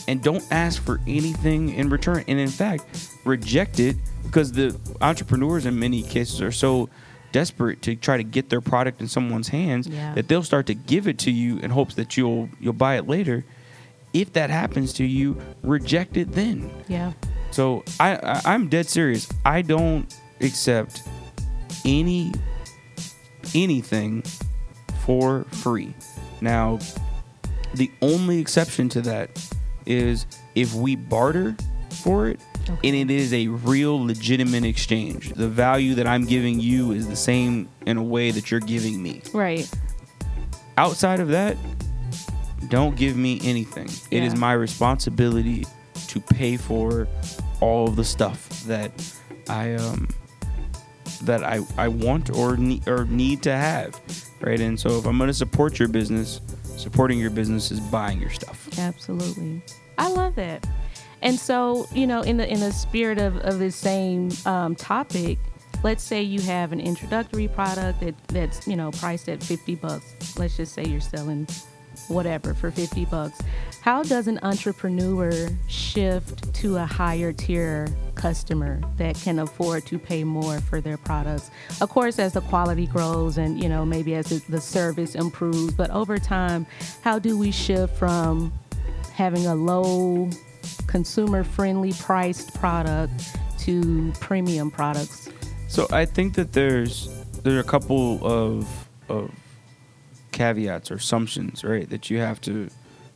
and 0.09 0.23
don't 0.23 0.43
ask 0.51 0.83
for 0.83 0.99
anything 1.07 1.75
in 1.75 1.91
return. 1.91 2.25
And 2.27 2.39
in 2.39 2.49
fact, 2.49 3.11
reject 3.27 3.79
it 3.79 3.97
because 4.23 4.51
the 4.51 4.75
entrepreneurs 5.03 5.67
in 5.67 5.79
many 5.79 6.03
cases 6.03 6.41
are 6.41 6.53
so 6.53 6.89
desperate 7.33 7.83
to 7.83 7.95
try 7.97 8.17
to 8.17 8.23
get 8.23 8.49
their 8.49 8.63
product 8.63 9.03
in 9.03 9.09
someone's 9.09 9.49
hands 9.49 9.87
yeah. 9.87 10.15
that 10.15 10.27
they'll 10.27 10.43
start 10.43 10.65
to 10.69 10.75
give 10.75 11.07
it 11.07 11.19
to 11.19 11.31
you 11.31 11.59
in 11.59 11.71
hopes 11.71 11.97
that 11.97 12.17
you'll 12.17 12.49
you'll 12.59 12.73
buy 12.73 12.97
it 12.97 13.07
later. 13.07 13.45
If 14.15 14.33
that 14.33 14.49
happens 14.49 14.95
to 14.95 15.05
you, 15.05 15.39
reject 15.63 16.17
it 16.17 16.33
then. 16.33 16.71
Yeah. 16.89 17.13
So 17.51 17.85
I, 18.01 18.17
I 18.17 18.41
I'm 18.47 18.69
dead 18.69 18.89
serious. 18.89 19.29
I 19.45 19.61
don't 19.61 20.15
accept 20.41 21.03
any 21.85 22.33
anything 23.55 24.23
for 25.07 25.45
free. 25.45 25.95
Now, 26.41 26.79
the 27.75 27.91
only 28.03 28.39
exception 28.39 28.89
to 28.91 29.01
that 29.03 29.31
is 29.87 30.27
if 30.55 30.75
we 30.75 30.97
barter 30.97 31.57
for 31.91 32.29
it 32.29 32.41
okay. 32.69 32.89
and 32.89 33.11
it 33.11 33.15
is 33.15 33.33
a 33.33 33.49
real 33.49 34.05
legitimate 34.05 34.65
exchange. 34.65 35.33
The 35.33 35.49
value 35.49 35.95
that 35.95 36.07
I'm 36.07 36.27
giving 36.27 36.61
you 36.61 36.93
is 36.93 37.09
the 37.09 37.17
same 37.17 37.69
in 37.87 37.97
a 37.97 38.03
way 38.03 38.31
that 38.33 38.51
you're 38.51 38.61
giving 38.61 39.03
me. 39.03 39.23
Right. 39.33 39.71
Outside 40.77 41.21
of 41.21 41.29
that, 41.29 41.57
don't 42.69 42.97
give 42.97 43.17
me 43.17 43.41
anything. 43.43 43.89
Yeah. 44.11 44.19
It 44.19 44.25
is 44.25 44.35
my 44.35 44.53
responsibility 44.53 45.65
to 46.09 46.21
pay 46.21 46.57
for 46.57 47.09
all 47.61 47.89
of 47.89 47.97
the 47.97 48.05
stuff 48.05 48.49
that 48.65 48.93
I 49.49 49.75
um 49.75 50.09
that 51.23 51.43
I, 51.45 51.61
I 51.79 51.89
want 51.89 52.31
or 52.31 52.57
need 52.57 52.87
or 52.89 53.05
need 53.07 53.43
to 53.45 53.53
have, 53.53 54.01
right? 54.41 54.61
And 54.61 54.79
so 54.79 54.99
if 54.99 55.07
I'm 55.07 55.19
going 55.19 55.29
to 55.29 55.35
support 55.35 55.79
your 55.79 55.89
business, 55.89 56.41
supporting 56.77 57.19
your 57.19 57.31
business 57.31 57.71
is 57.71 57.81
buying 57.81 58.21
your 58.21 58.31
stuff. 58.31 58.69
Absolutely, 58.79 59.63
I 59.99 60.09
love 60.09 60.35
that. 60.37 60.67
And 61.23 61.39
so 61.39 61.89
you 61.95 62.07
know, 62.07 62.23
in 62.23 62.37
the 62.37 62.51
in 62.51 62.61
the 62.61 62.73
spirit 62.73 63.19
of 63.19 63.37
of 63.39 63.59
this 63.59 63.77
same 63.77 64.31
um, 64.45 64.75
topic, 64.77 65.39
let's 65.83 66.03
say 66.03 66.23
you 66.23 66.41
have 66.43 66.73
an 66.73 66.81
introductory 66.81 67.49
product 67.49 68.01
that 68.01 68.15
that's 68.29 68.67
you 68.67 68.77
know 68.77 68.91
priced 68.93 69.29
at 69.29 69.43
50 69.43 69.75
bucks. 69.77 70.39
Let's 70.39 70.57
just 70.57 70.75
say 70.75 70.85
you're 70.85 71.01
selling 71.01 71.47
whatever 72.09 72.55
for 72.55 72.71
50 72.71 73.05
bucks. 73.07 73.41
How 73.81 74.03
does 74.03 74.27
an 74.27 74.41
entrepreneur 74.43 75.49
shift 75.69 76.53
to 76.55 76.77
a 76.77 76.85
higher 76.85 77.33
tier 77.33 77.87
customer 78.15 78.81
that 78.97 79.15
can 79.17 79.39
afford 79.39 79.87
to 79.87 79.99
pay 79.99 80.25
more 80.25 80.61
for 80.61 80.81
their 80.81 80.97
products? 80.97 81.51
Of 81.81 81.91
course, 81.91 82.19
as 82.19 82.33
the 82.33 82.41
quality 82.41 82.87
grows 82.87 83.39
and, 83.39 83.63
you 83.63 83.69
know, 83.69 83.87
maybe 83.87 84.15
as 84.15 84.43
the 84.43 84.61
service 84.61 85.15
improves, 85.15 85.73
but 85.73 85.91
over 85.91 86.19
time, 86.19 86.67
how 87.03 87.19
do 87.19 87.39
we 87.39 87.51
shift 87.51 87.97
from 87.97 88.53
having 89.13 89.47
a 89.47 89.55
low 89.55 90.31
consumer 90.87 91.45
friendly 91.45 91.93
priced 91.93 92.55
product 92.55 93.13
to 93.61 94.13
premium 94.21 94.71
products? 94.71 95.29
So 95.69 95.87
I 95.91 96.05
think 96.05 96.35
that 96.35 96.53
there's 96.53 97.09
there 97.43 97.57
are 97.57 97.61
a 97.61 97.65
couple 97.65 98.25
of 98.27 98.89
of 99.09 99.31
caveats 100.37 100.91
or 100.91 100.95
assumptions, 100.95 101.65
right, 101.65 101.89
that 101.91 102.11
you 102.11 102.19
have 102.19 102.41
to 102.43 102.69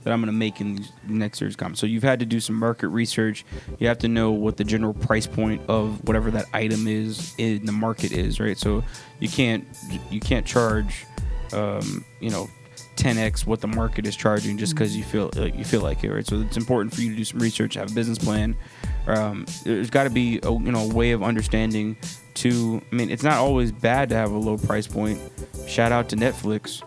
that 0.03 0.13
I'm 0.13 0.21
going 0.21 0.33
to 0.33 0.39
make 0.39 0.61
in 0.63 0.77
these 0.77 0.93
next 1.07 1.39
series 1.39 1.57
comments. 1.57 1.79
So 1.79 1.87
you've 1.87 2.03
had 2.03 2.21
to 2.21 2.27
do 2.27 2.41
some 2.41 2.57
market 2.57 2.89
research. 2.89 3.45
You 3.79 3.87
have 3.89 3.99
to 3.99 4.09
know 4.09 4.31
what 4.31 4.57
the 4.57 4.65
general 4.65 4.95
price 4.95 5.27
point 5.27 5.61
of 5.69 6.03
whatever 6.09 6.31
that 6.31 6.47
item 6.55 6.89
is 6.89 7.35
in 7.37 7.67
the 7.67 7.73
market 7.73 8.13
is, 8.13 8.41
right? 8.41 8.57
So 8.57 8.83
you 9.19 9.29
can't 9.29 9.67
you 10.11 10.21
can't 10.21 10.47
charge, 10.47 11.07
um, 11.53 12.05
you 12.21 12.31
know, 12.31 12.49
10x 12.97 13.47
what 13.47 13.61
the 13.61 13.67
market 13.67 14.07
is 14.07 14.17
charging 14.17 14.59
just 14.59 14.75
because 14.75 14.97
you 14.97 15.05
feel 15.05 15.31
uh, 15.37 15.45
you 15.45 15.65
feel 15.65 15.83
like 15.83 16.03
it, 16.03 16.11
right? 16.11 16.27
So 16.27 16.41
it's 16.41 16.57
important 16.57 16.95
for 16.95 17.03
you 17.03 17.11
to 17.11 17.17
do 17.17 17.25
some 17.25 17.41
research, 17.41 17.75
have 17.75 17.91
a 17.91 17.95
business 17.95 18.19
plan. 18.19 18.57
Um, 19.07 19.45
there's 19.65 19.91
got 19.91 20.05
to 20.05 20.11
be 20.11 20.41
a 20.43 20.51
you 20.51 20.73
know 20.73 20.91
a 20.91 20.95
way 20.95 21.13
of 21.13 21.23
understanding 21.23 21.97
to 22.35 22.81
I 22.91 22.95
mean, 22.95 23.11
it's 23.11 23.23
not 23.23 23.35
always 23.35 23.71
bad 23.71 24.09
to 24.11 24.15
have 24.15 24.33
a 24.33 24.39
low 24.39 24.57
price 24.57 24.87
point. 24.87 25.21
Shout 25.67 25.93
out 25.93 26.09
to 26.11 26.17
Netflix, 26.17 26.83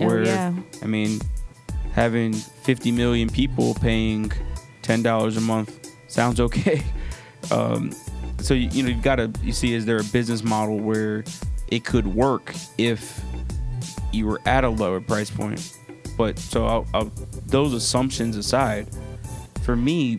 Oh, 0.00 0.06
where 0.06 0.24
yeah. 0.24 0.54
I 0.82 0.86
mean, 0.86 1.20
having 1.92 2.32
50 2.32 2.92
million 2.92 3.28
people 3.28 3.74
paying 3.74 4.32
ten 4.82 5.02
dollars 5.02 5.36
a 5.36 5.40
month 5.40 5.90
sounds 6.08 6.40
okay. 6.40 6.82
Um, 7.50 7.92
so 8.40 8.54
you, 8.54 8.70
you 8.70 8.82
know 8.82 8.88
you've 8.88 9.02
got 9.02 9.16
to 9.16 9.30
you 9.42 9.52
see 9.52 9.74
is 9.74 9.84
there 9.84 9.98
a 9.98 10.04
business 10.04 10.42
model 10.42 10.78
where 10.80 11.24
it 11.68 11.84
could 11.84 12.06
work 12.06 12.54
if 12.78 13.20
you 14.12 14.26
were 14.26 14.40
at 14.46 14.64
a 14.64 14.68
lower 14.70 15.00
price 15.00 15.30
point? 15.30 15.76
But 16.16 16.38
so 16.38 16.66
I'll, 16.66 16.86
I'll, 16.94 17.12
those 17.46 17.74
assumptions 17.74 18.36
aside, 18.38 18.88
for 19.62 19.76
me, 19.76 20.18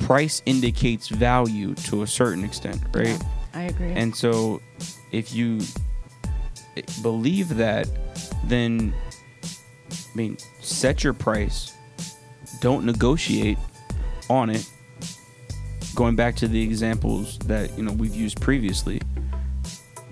price 0.00 0.42
indicates 0.46 1.08
value 1.08 1.74
to 1.74 2.02
a 2.02 2.06
certain 2.06 2.44
extent, 2.44 2.80
right? 2.92 3.08
Yeah, 3.08 3.18
I 3.54 3.62
agree. 3.62 3.92
And 3.92 4.14
so, 4.14 4.60
if 5.10 5.34
you 5.34 5.60
believe 7.02 7.56
that, 7.56 7.88
then 8.48 8.94
I 9.90 10.16
mean, 10.16 10.38
set 10.60 11.04
your 11.04 11.12
price. 11.12 11.74
Don't 12.60 12.86
negotiate 12.86 13.58
on 14.30 14.50
it. 14.50 14.66
Going 15.94 16.16
back 16.16 16.36
to 16.36 16.48
the 16.48 16.62
examples 16.62 17.38
that 17.40 17.76
you 17.76 17.84
know 17.84 17.92
we've 17.92 18.14
used 18.14 18.40
previously, 18.40 19.00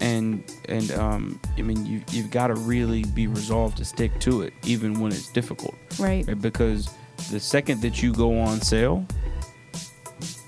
and 0.01 0.45
and 0.68 0.91
um, 0.93 1.41
I 1.57 1.62
mean 1.62 1.85
you 1.85 2.03
you've 2.11 2.30
got 2.30 2.49
to 2.49 2.55
really 2.55 3.05
be 3.14 3.26
resolved 3.26 3.78
to 3.78 3.85
stick 3.85 4.18
to 4.20 4.43
it, 4.43 4.53
even 4.64 5.01
when 5.01 5.12
it's 5.12 5.30
difficult, 5.32 5.74
right. 5.99 6.26
right? 6.26 6.41
Because 6.41 6.91
the 7.30 7.41
second 7.41 7.80
that 7.82 8.03
you 8.03 8.12
go 8.12 8.39
on 8.39 8.61
sale, 8.61 9.07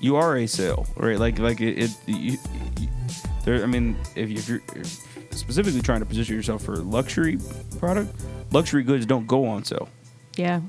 you 0.00 0.16
are 0.16 0.36
a 0.36 0.46
sale, 0.46 0.86
right? 0.96 1.18
Like 1.18 1.38
like 1.38 1.60
it, 1.60 1.78
it 1.78 1.90
you, 2.06 2.38
you, 2.78 2.88
there. 3.44 3.62
I 3.62 3.66
mean, 3.66 3.96
if, 4.14 4.30
you, 4.30 4.36
if 4.36 4.48
you're 4.48 4.62
specifically 5.36 5.80
trying 5.80 6.00
to 6.00 6.06
position 6.06 6.34
yourself 6.36 6.62
for 6.64 6.76
luxury 6.76 7.38
product, 7.78 8.14
luxury 8.52 8.82
goods 8.82 9.06
don't 9.06 9.26
go 9.26 9.46
on 9.46 9.64
sale. 9.64 9.88
Yeah, 10.36 10.60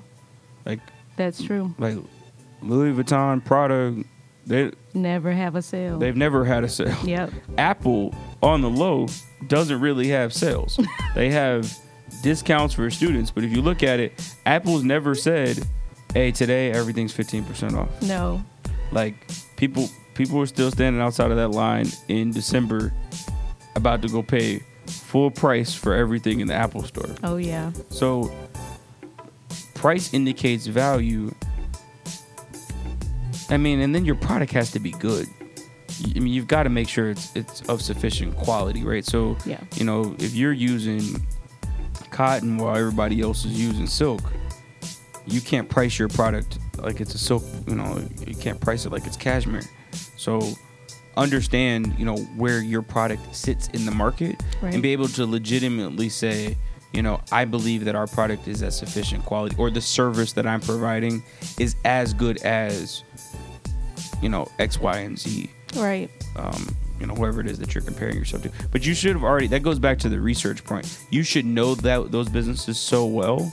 Like 0.66 0.80
that's 1.16 1.42
true. 1.44 1.74
like 1.78 1.98
Louis 2.62 2.92
Vuitton, 2.94 3.44
Prada, 3.44 3.96
they 4.46 4.72
Never 4.94 5.32
have 5.32 5.56
a 5.56 5.62
sale. 5.62 6.00
they've 6.00 6.16
never 6.16 6.46
had 6.46 6.64
a 6.64 6.70
sale. 6.70 6.96
Yep. 7.04 7.32
Apple 7.58 8.16
on 8.42 8.62
the 8.62 8.70
low 8.70 9.08
doesn't 9.48 9.80
really 9.82 10.08
have 10.10 10.34
sales. 10.34 10.80
they 11.16 11.30
have 11.32 11.72
discounts 12.24 12.74
for 12.74 12.90
students, 12.90 13.30
but 13.30 13.44
if 13.44 13.52
you 13.52 13.62
look 13.62 13.84
at 13.84 14.00
it, 14.00 14.14
Apple's 14.46 14.84
never 14.84 15.14
said, 15.16 15.60
"Hey, 16.14 16.32
today 16.32 16.72
everything's 16.72 17.14
15% 17.14 17.76
off." 17.78 18.02
No. 18.02 18.42
Like 18.94 19.16
people 19.58 19.90
people 20.14 20.40
were 20.40 20.48
still 20.48 20.72
standing 20.72 21.02
outside 21.02 21.30
of 21.30 21.38
that 21.38 21.50
line 21.50 21.88
in 22.08 22.32
December 22.32 22.94
about 23.78 24.02
to 24.02 24.10
go 24.10 24.22
pay 24.22 24.62
full 24.88 25.32
price 25.32 25.74
for 25.74 25.94
everything 25.94 26.40
in 26.42 26.48
the 26.48 26.54
Apple 26.54 26.84
store. 26.84 27.16
Oh 27.24 27.38
yeah. 27.38 27.72
So 27.90 28.32
price 29.76 30.14
indicates 30.14 30.68
value. 30.68 31.34
I 33.50 33.58
mean, 33.58 33.80
and 33.80 33.96
then 33.96 34.04
your 34.04 34.16
product 34.16 34.52
has 34.54 34.72
to 34.72 34.80
be 34.80 34.92
good. 34.92 35.28
I 36.16 36.20
mean, 36.20 36.34
you've 36.34 36.48
got 36.48 36.64
to 36.64 36.70
make 36.70 36.90
sure 36.90 37.10
it's 37.10 37.34
it's 37.36 37.62
of 37.70 37.82
sufficient 37.82 38.36
quality, 38.36 38.84
right? 38.84 39.06
So, 39.06 39.38
Yeah. 39.46 39.60
you 39.76 39.86
know, 39.86 40.16
if 40.20 40.34
you're 40.36 40.54
using 40.54 41.26
cotton 42.12 42.58
while 42.58 42.76
everybody 42.76 43.22
else 43.22 43.46
is 43.46 43.60
using 43.60 43.88
silk, 43.88 44.22
you 45.26 45.42
can't 45.42 45.70
price 45.70 45.98
your 45.98 46.10
product 46.10 46.60
like 46.78 47.02
it's 47.02 47.16
a 47.16 47.18
silk, 47.18 47.44
you 47.68 47.76
know, 47.76 48.02
you 48.26 48.36
can't 48.36 48.60
price 48.62 48.86
it 48.86 48.92
like 48.92 49.06
it's 49.08 49.18
cashmere. 49.18 49.64
So, 50.18 50.42
understand, 51.18 51.94
you 51.98 52.06
know, 52.06 52.18
where 52.38 52.62
your 52.62 52.82
product 52.82 53.36
sits 53.36 53.68
in 53.70 53.86
the 53.86 53.92
market 53.92 54.42
Right. 54.62 54.74
and 54.74 54.82
be 54.84 54.92
able 54.94 55.08
to 55.10 55.26
legitimately 55.26 56.10
say, 56.10 56.58
you 56.94 57.02
know, 57.02 57.22
I 57.32 57.46
believe 57.46 57.86
that 57.86 57.96
our 57.96 58.08
product 58.08 58.48
is 58.48 58.64
at 58.64 58.74
sufficient 58.74 59.26
quality 59.26 59.56
or 59.60 59.70
the 59.70 59.82
service 59.82 60.32
that 60.34 60.48
I'm 60.48 60.62
providing 60.62 61.24
is 61.60 61.76
as 61.86 62.14
good 62.14 62.38
as, 62.44 63.04
you 64.22 64.30
know, 64.30 64.48
X, 64.60 64.80
Y, 64.80 64.98
and 65.00 65.18
Z. 65.20 65.50
Right. 65.76 66.10
Um, 66.38 66.76
you 67.00 67.06
know, 67.06 67.14
whoever 67.14 67.42
it 67.42 67.48
is 67.48 67.60
that 67.60 67.76
you're 67.76 67.84
comparing 67.84 68.16
yourself 68.18 68.44
to. 68.44 68.52
But 68.72 68.86
you 68.86 68.96
should 68.96 69.14
have 69.14 69.24
already, 69.24 69.48
that 69.48 69.62
goes 69.62 69.78
back 69.80 70.00
to 70.00 70.10
the 70.10 70.20
research 70.20 70.64
point. 70.64 70.98
You 71.12 71.22
should 71.24 71.46
know 71.46 71.76
that 71.76 72.12
those 72.12 72.30
businesses 72.30 72.80
so 72.80 73.06
well 73.06 73.52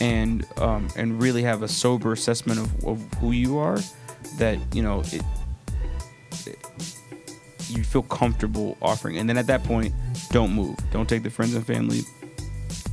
and 0.00 0.46
um, 0.58 0.88
and 0.96 1.20
really 1.20 1.42
have 1.42 1.62
a 1.62 1.68
sober 1.68 2.12
assessment 2.12 2.58
of, 2.60 2.84
of 2.86 3.14
who 3.20 3.32
you 3.32 3.58
are 3.58 3.78
that, 4.38 4.58
you 4.74 4.82
know, 4.82 5.00
it, 5.06 5.22
you 7.68 7.84
feel 7.84 8.02
comfortable 8.02 8.76
offering. 8.82 9.18
And 9.18 9.28
then 9.28 9.38
at 9.38 9.46
that 9.46 9.64
point, 9.64 9.94
don't 10.30 10.52
move. 10.52 10.76
Don't 10.90 11.08
take 11.08 11.22
the 11.22 11.30
friends 11.30 11.54
and 11.54 11.66
family 11.66 12.00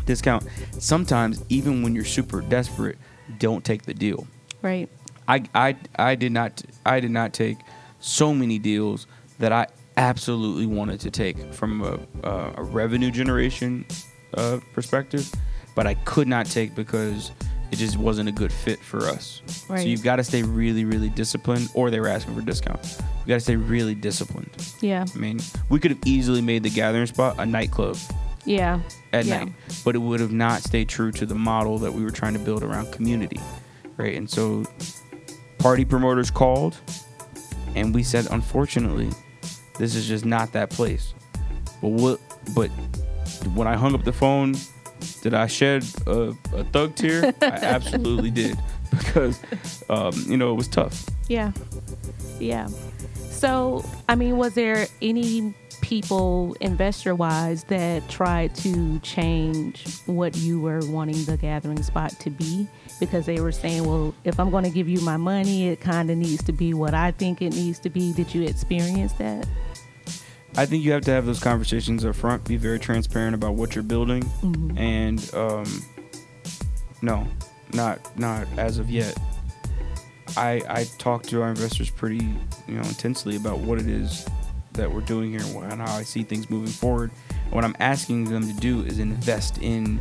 discount. 0.05 0.47
Sometimes, 0.79 1.43
even 1.49 1.83
when 1.83 1.95
you're 1.95 2.05
super 2.05 2.41
desperate, 2.41 2.97
don't 3.37 3.63
take 3.63 3.83
the 3.83 3.93
deal. 3.93 4.27
Right. 4.61 4.89
I, 5.27 5.43
I, 5.53 5.75
I 5.97 6.15
did 6.15 6.31
not 6.31 6.63
I 6.85 6.99
did 6.99 7.11
not 7.11 7.33
take 7.33 7.57
so 7.99 8.33
many 8.33 8.57
deals 8.57 9.05
that 9.37 9.51
I 9.51 9.67
absolutely 9.97 10.65
wanted 10.65 10.99
to 11.01 11.11
take 11.11 11.53
from 11.53 11.81
a, 11.81 11.99
a, 12.27 12.53
a 12.57 12.63
revenue 12.63 13.11
generation 13.11 13.85
uh, 14.33 14.59
perspective, 14.73 15.31
but 15.75 15.85
I 15.85 15.93
could 15.93 16.27
not 16.27 16.45
take 16.45 16.73
because 16.73 17.31
it 17.71 17.75
just 17.77 17.97
wasn't 17.97 18.27
a 18.29 18.31
good 18.31 18.51
fit 18.51 18.79
for 18.79 18.99
us. 19.07 19.41
Right. 19.69 19.81
So 19.81 19.87
you've 19.87 20.03
got 20.03 20.15
to 20.17 20.23
stay 20.23 20.41
really, 20.43 20.85
really 20.85 21.09
disciplined, 21.09 21.69
or 21.73 21.89
they 21.91 21.99
were 21.99 22.07
asking 22.07 22.35
for 22.35 22.41
discount. 22.41 22.79
You 23.25 23.27
got 23.27 23.35
to 23.35 23.39
stay 23.41 23.55
really 23.55 23.95
disciplined. 23.95 24.49
Yeah. 24.81 25.05
I 25.13 25.17
mean, 25.17 25.39
we 25.69 25.79
could 25.79 25.91
have 25.91 25.99
easily 26.05 26.41
made 26.41 26.63
the 26.63 26.69
gathering 26.69 27.05
spot 27.05 27.35
a 27.37 27.45
nightclub 27.45 27.97
Yeah. 28.45 28.79
at 29.13 29.25
Yeah. 29.25 29.43
night, 29.45 29.53
but 29.85 29.95
it 29.95 29.99
would 29.99 30.19
have 30.19 30.31
not 30.31 30.63
stayed 30.63 30.89
true 30.89 31.11
to 31.13 31.25
the 31.25 31.35
model 31.35 31.77
that 31.79 31.93
we 31.93 32.03
were 32.03 32.09
trying 32.11 32.33
to 32.33 32.39
build 32.39 32.63
around 32.63 32.91
community, 32.91 33.39
right? 33.97 34.15
And 34.17 34.27
so, 34.29 34.65
party 35.59 35.85
promoters 35.85 36.31
called, 36.31 36.75
and 37.75 37.93
we 37.93 38.01
said, 38.01 38.27
unfortunately, 38.31 39.09
this 39.77 39.93
is 39.95 40.07
just 40.07 40.25
not 40.25 40.51
that 40.53 40.69
place. 40.71 41.13
But 41.81 41.89
what? 41.89 42.19
But 42.55 42.69
when 43.53 43.67
I 43.67 43.75
hung 43.75 43.93
up 43.93 44.03
the 44.03 44.11
phone, 44.11 44.55
did 45.21 45.33
I 45.33 45.47
shed 45.47 45.85
a, 46.07 46.33
a 46.53 46.63
thug 46.65 46.95
tear? 46.95 47.33
I 47.41 47.45
absolutely 47.45 48.31
did 48.31 48.57
because 48.91 49.39
um, 49.89 50.13
you 50.27 50.37
know 50.37 50.51
it 50.51 50.55
was 50.55 50.67
tough. 50.67 51.05
Yeah. 51.27 51.51
Yeah. 52.39 52.67
So, 53.29 53.85
I 54.09 54.15
mean, 54.15 54.37
was 54.37 54.53
there 54.53 54.87
any 55.01 55.53
people, 55.81 56.55
investor 56.59 57.15
wise, 57.15 57.63
that 57.65 58.07
tried 58.09 58.53
to 58.53 58.99
change 58.99 59.99
what 60.05 60.35
you 60.35 60.59
were 60.59 60.81
wanting 60.87 61.23
the 61.23 61.37
gathering 61.37 61.81
spot 61.83 62.11
to 62.19 62.29
be? 62.29 62.67
Because 62.99 63.25
they 63.25 63.39
were 63.39 63.53
saying, 63.53 63.85
well, 63.85 64.13
if 64.25 64.39
I'm 64.39 64.49
going 64.49 64.65
to 64.65 64.69
give 64.69 64.89
you 64.89 64.99
my 65.01 65.15
money, 65.15 65.69
it 65.69 65.79
kind 65.79 66.09
of 66.11 66.17
needs 66.17 66.43
to 66.43 66.51
be 66.51 66.73
what 66.73 66.93
I 66.93 67.11
think 67.11 67.41
it 67.41 67.51
needs 67.51 67.79
to 67.79 67.89
be. 67.89 68.11
Did 68.11 68.35
you 68.35 68.43
experience 68.43 69.13
that? 69.13 69.47
I 70.57 70.65
think 70.65 70.83
you 70.83 70.91
have 70.91 71.03
to 71.03 71.11
have 71.11 71.25
those 71.25 71.39
conversations 71.39 72.03
up 72.03 72.15
front. 72.15 72.43
Be 72.45 72.57
very 72.57 72.79
transparent 72.79 73.35
about 73.35 73.55
what 73.55 73.75
you're 73.75 73.83
building, 73.83 74.23
Mhm. 74.43 74.77
and 74.79 75.31
um, 75.33 75.83
no, 77.01 77.27
not 77.73 78.17
not 78.19 78.47
as 78.57 78.77
of 78.77 78.89
yet. 78.89 79.15
I 80.35 80.61
I 80.67 80.85
talk 80.97 81.23
to 81.27 81.41
our 81.41 81.49
investors 81.49 81.89
pretty 81.89 82.17
you 82.67 82.75
know 82.75 82.81
intensely 82.81 83.35
about 83.35 83.59
what 83.59 83.79
it 83.79 83.87
is 83.87 84.25
that 84.73 84.91
we're 84.93 85.01
doing 85.01 85.31
here 85.31 85.41
and 85.41 85.81
how 85.81 85.95
I 85.95 86.03
see 86.03 86.23
things 86.23 86.49
moving 86.49 86.71
forward. 86.71 87.11
And 87.45 87.53
what 87.53 87.63
I'm 87.65 87.75
asking 87.79 88.25
them 88.25 88.43
to 88.47 88.53
do 88.59 88.81
is 88.83 88.99
invest 88.99 89.57
in 89.59 89.99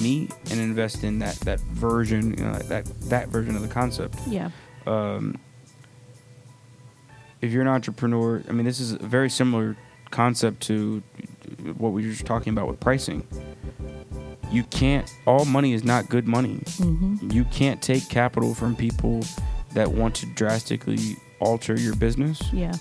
me 0.00 0.28
and 0.50 0.60
invest 0.60 1.02
in 1.04 1.18
that 1.20 1.36
that 1.40 1.60
version, 1.60 2.30
you 2.38 2.44
know, 2.44 2.52
that 2.58 2.86
that 3.08 3.28
version 3.28 3.56
of 3.56 3.62
the 3.62 3.68
concept 3.68 4.16
Yeah. 4.26 4.50
um, 4.86 5.36
if 7.40 7.52
you're 7.52 7.62
an 7.62 7.68
entrepreneur, 7.68 8.42
I 8.48 8.52
mean, 8.52 8.64
this 8.64 8.80
is 8.80 8.92
very 8.92 9.30
similar 9.30 9.76
concept 10.10 10.60
to 10.62 11.02
what 11.76 11.92
we 11.92 12.02
were 12.04 12.10
just 12.12 12.26
talking 12.26 12.52
about 12.52 12.68
with 12.68 12.80
pricing. 12.80 13.26
You 14.50 14.64
can't, 14.64 15.10
all 15.26 15.44
money 15.44 15.72
is 15.74 15.84
not 15.84 16.08
good 16.08 16.26
money. 16.26 16.62
hmm 16.76 17.16
You 17.30 17.44
can't 17.44 17.82
take 17.82 18.08
capital 18.08 18.54
from 18.54 18.74
people 18.76 19.22
that 19.74 19.90
want 19.92 20.14
to 20.16 20.26
drastically 20.26 21.16
alter 21.40 21.78
your 21.78 21.94
business. 21.96 22.40
Yeah. 22.52 22.74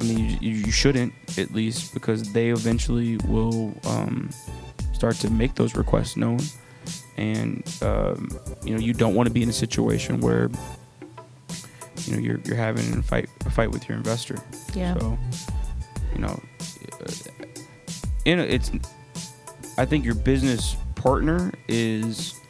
I 0.00 0.04
mean, 0.04 0.18
you, 0.18 0.38
you 0.40 0.54
you 0.66 0.72
shouldn't, 0.72 1.12
at 1.38 1.52
least, 1.52 1.94
because 1.94 2.32
they 2.32 2.48
eventually 2.50 3.16
will 3.28 3.74
um, 3.86 4.30
start 4.92 5.16
to 5.16 5.30
make 5.30 5.54
those 5.54 5.74
requests 5.74 6.16
known. 6.16 6.38
And, 7.16 7.62
um, 7.82 8.28
you 8.62 8.74
know, 8.74 8.80
you 8.80 8.92
don't 8.92 9.14
want 9.14 9.26
to 9.26 9.32
be 9.32 9.42
in 9.42 9.48
a 9.48 9.54
situation 9.54 10.20
where, 10.20 10.50
you 12.04 12.12
know, 12.14 12.18
you're, 12.18 12.40
you're 12.44 12.56
having 12.56 12.98
a 12.98 13.02
fight, 13.02 13.28
a 13.46 13.50
fight 13.50 13.70
with 13.70 13.88
your 13.88 13.96
investor. 13.96 14.36
Yeah. 14.74 14.98
So, 14.98 15.18
you 16.16 16.22
know, 16.22 16.42
uh, 17.00 17.12
in 18.24 18.40
a, 18.40 18.42
it's, 18.42 18.70
I 19.76 19.84
think 19.84 20.04
your 20.04 20.14
business 20.14 20.76
partner 20.94 21.52
is, 21.68 22.40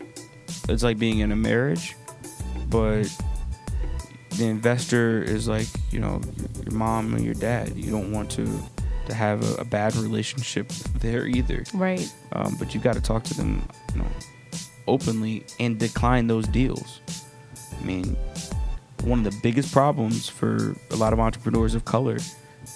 it's 0.69 0.85
like 0.85 0.99
being 0.99 1.19
in 1.19 1.33
a 1.33 1.37
marriage, 1.37 1.97
but 2.69 3.05
the 4.39 4.47
investor 4.47 5.23
is 5.23 5.49
like 5.49 5.67
you 5.91 5.99
know 5.99 6.21
your 6.63 6.75
mom 6.75 7.15
or 7.15 7.19
your 7.19 7.35
dad. 7.35 7.75
You 7.77 7.91
don't 7.91 8.13
want 8.13 8.31
to 8.33 8.47
to 9.07 9.15
have 9.15 9.43
a, 9.43 9.63
a 9.63 9.65
bad 9.65 9.95
relationship 9.97 10.69
there 11.01 11.27
either. 11.27 11.65
Right. 11.75 12.13
Um, 12.33 12.57
but 12.59 12.75
you 12.75 12.81
got 12.81 12.95
to 12.95 13.01
talk 13.01 13.23
to 13.25 13.35
them, 13.35 13.67
you 13.95 14.01
know, 14.01 14.09
openly 14.89 15.45
and 15.61 15.79
decline 15.79 16.27
those 16.27 16.47
deals. 16.49 17.01
I 17.79 17.85
mean, 17.85 18.17
one 19.03 19.25
of 19.25 19.33
the 19.33 19.41
biggest 19.43 19.73
problems 19.73 20.29
for 20.29 20.75
a 20.91 20.97
lot 20.97 21.13
of 21.13 21.21
entrepreneurs 21.21 21.75
of 21.75 21.85
color 21.85 22.19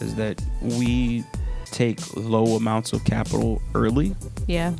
is 0.01 0.14
that 0.16 0.43
we 0.61 1.24
take 1.66 1.99
low 2.16 2.57
amounts 2.57 2.93
of 2.93 3.05
capital 3.05 3.61
early, 3.74 4.14
Yeah. 4.47 4.72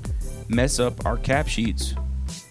mess 0.49 0.79
up 0.81 1.05
our 1.07 1.17
cap 1.17 1.47
sheets, 1.49 1.95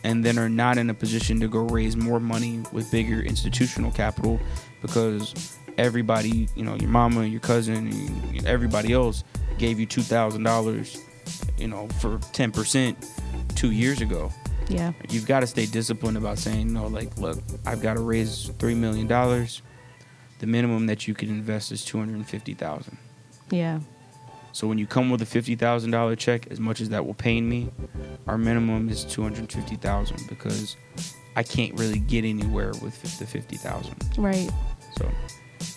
and 0.03 0.23
then 0.23 0.39
are 0.39 0.49
not 0.49 0.77
in 0.77 0.89
a 0.89 0.93
position 0.93 1.39
to 1.41 1.47
go 1.47 1.59
raise 1.63 1.95
more 1.97 2.19
money 2.19 2.61
with 2.71 2.89
bigger 2.91 3.21
institutional 3.21 3.91
capital 3.91 4.39
because 4.81 5.57
everybody, 5.77 6.47
you 6.55 6.63
know, 6.63 6.75
your 6.75 6.89
mama, 6.89 7.25
your 7.25 7.39
cousin, 7.41 7.91
everybody 8.45 8.93
else 8.93 9.23
gave 9.57 9.79
you 9.79 9.85
two 9.85 10.01
thousand 10.01 10.43
dollars, 10.43 11.01
you 11.57 11.67
know, 11.67 11.87
for 11.99 12.17
ten 12.31 12.51
percent 12.51 12.97
two 13.55 13.71
years 13.71 13.99
ago. 14.01 14.31
Yeah. 14.69 14.93
You've 15.09 15.25
got 15.25 15.39
to 15.41 15.47
stay 15.47 15.65
disciplined 15.65 16.15
about 16.15 16.37
saying 16.37 16.71
no. 16.71 16.87
Like, 16.87 17.17
look, 17.17 17.39
I've 17.65 17.81
got 17.81 17.95
to 17.95 18.01
raise 18.01 18.51
three 18.59 18.75
million 18.75 19.07
dollars. 19.07 19.61
The 20.39 20.47
minimum 20.47 20.87
that 20.87 21.07
you 21.07 21.13
can 21.13 21.29
invest 21.29 21.71
is 21.71 21.85
two 21.85 21.99
hundred 21.99 22.25
fifty 22.25 22.53
thousand. 22.53 22.97
Yeah. 23.51 23.79
So 24.51 24.67
when 24.67 24.77
you 24.77 24.87
come 24.87 25.09
with 25.09 25.21
a 25.21 25.25
fifty 25.25 25.55
thousand 25.55 25.91
dollar 25.91 26.15
check, 26.15 26.47
as 26.49 26.59
much 26.59 26.81
as 26.81 26.89
that 26.89 27.05
will 27.05 27.13
pain 27.13 27.47
me, 27.47 27.69
our 28.27 28.37
minimum 28.37 28.89
is 28.89 29.03
two 29.05 29.21
hundred 29.21 29.51
fifty 29.51 29.75
thousand 29.75 30.27
because 30.27 30.75
I 31.35 31.43
can't 31.43 31.77
really 31.77 31.99
get 31.99 32.25
anywhere 32.25 32.71
with 32.81 33.19
the 33.19 33.25
fifty 33.25 33.57
thousand. 33.57 33.95
Right. 34.17 34.49
So 34.97 35.09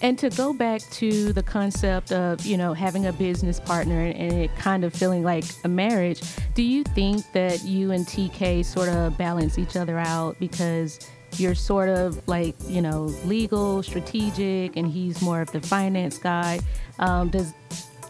And 0.01 0.19
to 0.21 0.31
go 0.31 0.53
back 0.53 0.81
to 0.93 1.33
the 1.33 1.43
concept 1.43 2.13
of, 2.13 2.45
you 2.47 2.57
know, 2.57 2.73
having 2.73 3.07
a 3.07 3.13
business 3.13 3.61
partner 3.61 4.01
and 4.01 4.33
it 4.33 4.57
kind 4.57 4.85
of 4.85 4.95
feeling 4.95 5.23
like 5.23 5.45
a 5.65 5.69
marriage, 5.69 6.23
do 6.55 6.63
you 6.63 6.83
think 6.83 7.31
that 7.33 7.65
you 7.65 7.91
and 7.93 8.07
TK 8.07 8.65
sort 8.65 8.89
of 8.89 9.19
balance 9.19 9.59
each 9.59 9.77
other 9.77 9.99
out 9.99 10.37
because 10.41 10.99
you're 11.39 11.55
sort 11.55 11.89
of 11.89 12.27
like, 12.29 12.55
you 12.67 12.83
know, 12.83 13.05
legal, 13.25 13.83
strategic, 13.83 14.77
and 14.77 14.87
he's 14.87 15.21
more 15.23 15.41
of 15.41 15.51
the 15.53 15.61
finance 15.61 16.19
guy? 16.19 16.61
Um, 16.99 17.31
does 17.31 17.53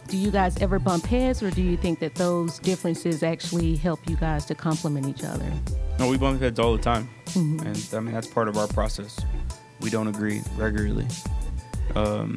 do 0.08 0.16
you 0.18 0.30
guys 0.30 0.58
ever 0.60 0.78
bump 0.78 1.06
heads, 1.06 1.42
or 1.42 1.50
do 1.50 1.62
you 1.62 1.76
think 1.76 1.98
that 2.00 2.14
those 2.16 2.58
differences 2.58 3.22
actually 3.22 3.76
help 3.76 4.00
you 4.10 4.16
guys 4.16 4.44
to 4.46 4.54
complement 4.54 5.06
each 5.06 5.24
other? 5.24 5.50
no, 5.98 6.08
we 6.08 6.18
bump 6.18 6.40
heads 6.40 6.58
all 6.58 6.76
the 6.76 6.82
time, 6.82 7.08
Mhm. 7.28 7.64
and 7.64 7.88
I 7.96 8.00
mean 8.00 8.12
that's 8.14 8.26
part 8.26 8.48
of 8.48 8.56
our 8.58 8.66
process. 8.68 9.18
We 9.80 9.88
don't 9.90 10.08
agree 10.08 10.42
regularly. 10.56 11.06
Um, 11.94 12.36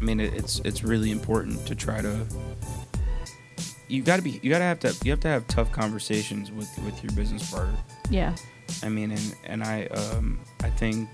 I 0.00 0.04
mean 0.04 0.20
it, 0.20 0.34
it's 0.34 0.60
it's 0.64 0.82
really 0.84 1.10
important 1.10 1.64
to 1.66 1.74
try 1.74 2.00
to. 2.02 2.26
You 3.88 4.02
got 4.02 4.16
to 4.16 4.22
be. 4.22 4.40
You 4.42 4.50
got 4.50 4.58
to 4.58 4.64
have 4.64 4.80
to. 4.80 4.94
You 5.04 5.10
have 5.12 5.20
to 5.20 5.28
have 5.28 5.46
tough 5.48 5.70
conversations 5.72 6.50
with 6.50 6.68
with 6.84 7.02
your 7.04 7.12
business 7.12 7.50
partner. 7.50 7.74
Yeah. 8.10 8.34
I 8.82 8.88
mean, 8.88 9.10
and 9.12 9.36
and 9.44 9.64
I 9.64 9.86
um 9.86 10.40
I 10.62 10.70
think 10.70 11.08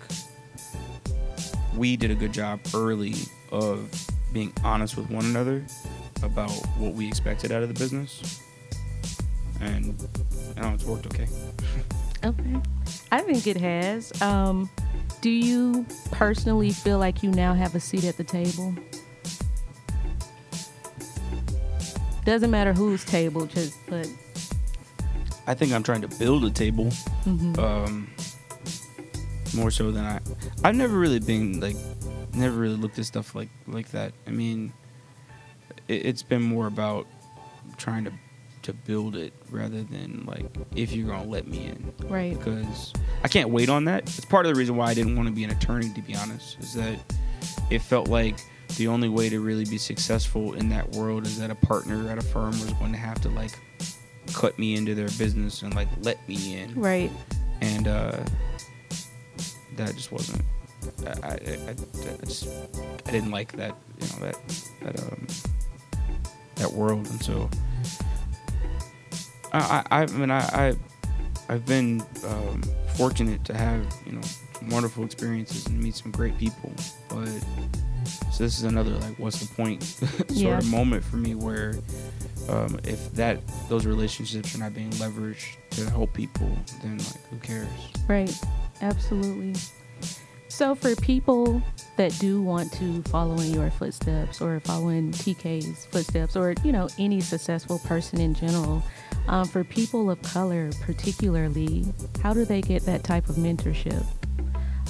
we 1.76 1.96
did 1.96 2.10
a 2.10 2.14
good 2.14 2.32
job 2.32 2.60
early 2.74 3.14
of 3.52 3.88
being 4.32 4.52
honest 4.64 4.96
with 4.96 5.10
one 5.10 5.24
another 5.24 5.64
about 6.22 6.50
what 6.76 6.94
we 6.94 7.06
expected 7.06 7.52
out 7.52 7.62
of 7.62 7.68
the 7.68 7.78
business, 7.78 8.42
and 9.60 9.86
you 10.56 10.62
know 10.62 10.72
it's 10.74 10.84
worked 10.84 11.06
okay. 11.06 11.28
Okay. 12.24 12.60
I 13.12 13.20
think 13.20 13.46
it 13.46 13.56
has. 13.56 14.20
Um, 14.20 14.68
do 15.20 15.30
you 15.30 15.86
personally 16.10 16.70
feel 16.70 16.98
like 16.98 17.22
you 17.22 17.30
now 17.30 17.54
have 17.54 17.74
a 17.74 17.80
seat 17.80 18.04
at 18.04 18.16
the 18.16 18.24
table? 18.24 18.74
Doesn't 22.24 22.50
matter 22.50 22.72
whose 22.72 23.04
table, 23.04 23.46
just 23.46 23.74
but 23.88 24.08
I 25.48 25.54
think 25.54 25.72
I'm 25.72 25.82
trying 25.82 26.02
to 26.02 26.08
build 26.08 26.44
a 26.44 26.50
table, 26.50 26.90
mhm. 27.24 27.58
um, 27.58 28.10
more 29.56 29.70
so 29.70 29.90
than 29.90 30.04
I. 30.04 30.20
I've 30.62 30.76
never 30.76 30.98
really 30.98 31.20
been 31.20 31.58
like, 31.58 31.76
never 32.34 32.54
really 32.54 32.76
looked 32.76 32.98
at 32.98 33.06
stuff 33.06 33.34
like 33.34 33.48
like 33.66 33.88
that. 33.92 34.12
I 34.26 34.30
mean, 34.30 34.74
it, 35.88 36.04
it's 36.04 36.22
been 36.22 36.42
more 36.42 36.66
about 36.66 37.06
trying 37.78 38.04
to 38.04 38.12
to 38.60 38.74
build 38.74 39.16
it 39.16 39.32
rather 39.50 39.82
than 39.82 40.26
like 40.26 40.44
if 40.76 40.92
you're 40.92 41.08
gonna 41.08 41.24
let 41.24 41.46
me 41.46 41.64
in. 41.64 41.94
right. 42.10 42.36
because 42.36 42.92
I 43.24 43.28
can't 43.28 43.48
wait 43.48 43.70
on 43.70 43.86
that. 43.86 44.02
It's 44.02 44.26
part 44.26 44.44
of 44.44 44.52
the 44.52 44.58
reason 44.58 44.76
why 44.76 44.90
I 44.90 44.94
didn't 44.94 45.16
want 45.16 45.30
to 45.30 45.34
be 45.34 45.44
an 45.44 45.50
attorney, 45.50 45.90
to 45.94 46.02
be 46.02 46.14
honest, 46.14 46.58
is 46.60 46.74
that 46.74 46.98
it 47.70 47.80
felt 47.80 48.08
like 48.08 48.38
the 48.76 48.86
only 48.86 49.08
way 49.08 49.30
to 49.30 49.40
really 49.40 49.64
be 49.64 49.78
successful 49.78 50.52
in 50.52 50.68
that 50.68 50.90
world 50.90 51.26
is 51.26 51.38
that 51.38 51.50
a 51.50 51.54
partner 51.54 52.10
at 52.10 52.18
a 52.18 52.22
firm 52.22 52.50
was 52.50 52.70
going 52.74 52.92
to 52.92 52.98
have 52.98 53.18
to 53.22 53.30
like 53.30 53.58
cut 54.38 54.56
me 54.56 54.76
into 54.76 54.94
their 54.94 55.08
business 55.18 55.62
and 55.62 55.74
like 55.74 55.88
let 56.02 56.16
me 56.28 56.56
in, 56.60 56.72
Right. 56.80 57.10
and 57.60 57.88
uh, 57.88 58.16
that 59.76 59.94
just 59.96 60.12
wasn't. 60.12 60.42
I, 61.04 61.10
I, 61.10 61.28
I, 61.32 61.70
I 61.70 62.24
just 62.24 62.48
I 63.06 63.10
didn't 63.10 63.32
like 63.32 63.50
that, 63.52 63.74
you 64.00 64.06
know 64.08 64.26
that 64.26 64.36
that 64.82 65.02
um 65.02 65.26
that 66.54 66.72
world, 66.72 67.06
and 67.10 67.20
so 67.22 67.50
I 69.52 69.82
I, 69.90 70.02
I 70.02 70.06
mean 70.06 70.30
I, 70.30 70.40
I 70.68 70.76
I've 71.48 71.66
been 71.66 72.02
um, 72.26 72.62
fortunate 72.96 73.44
to 73.46 73.54
have 73.56 73.84
you 74.06 74.12
know 74.12 74.20
wonderful 74.70 75.04
experiences 75.04 75.66
and 75.66 75.82
meet 75.82 75.94
some 75.96 76.12
great 76.12 76.36
people, 76.38 76.72
but 77.08 77.28
so 78.38 78.44
this 78.44 78.56
is 78.56 78.62
another 78.62 78.90
like 78.92 79.18
what's 79.18 79.40
the 79.44 79.52
point 79.56 79.82
sort 79.82 80.30
Yeah. 80.30 80.58
of 80.58 80.70
moment 80.70 81.02
for 81.02 81.16
me 81.16 81.34
where 81.34 81.74
um, 82.48 82.78
if 82.84 83.12
that 83.14 83.40
those 83.68 83.84
relationships 83.84 84.54
are 84.54 84.58
not 84.58 84.74
being 84.74 84.90
leveraged 84.92 85.56
to 85.70 85.90
help 85.90 86.14
people, 86.14 86.48
then 86.82 86.98
like 86.98 87.26
who 87.30 87.36
cares? 87.38 87.68
Right. 88.06 88.32
Absolutely. 88.80 89.54
So 90.46 90.74
for 90.76 90.94
people 90.96 91.60
that 91.96 92.16
do 92.20 92.40
want 92.40 92.72
to 92.74 93.02
follow 93.10 93.38
in 93.40 93.52
your 93.52 93.70
footsteps 93.72 94.40
or 94.40 94.60
follow 94.60 94.88
in 94.88 95.10
TK's 95.10 95.84
footsteps 95.86 96.36
or 96.36 96.54
you 96.62 96.70
know 96.70 96.88
any 96.96 97.20
successful 97.20 97.80
person 97.80 98.20
in 98.20 98.34
general, 98.34 98.82
um, 99.26 99.46
for 99.48 99.64
people 99.64 100.08
of 100.10 100.22
color 100.22 100.70
particularly, 100.80 101.86
how 102.22 102.32
do 102.32 102.44
they 102.44 102.62
get 102.62 102.82
that 102.86 103.02
type 103.02 103.28
of 103.28 103.34
mentorship? 103.36 104.06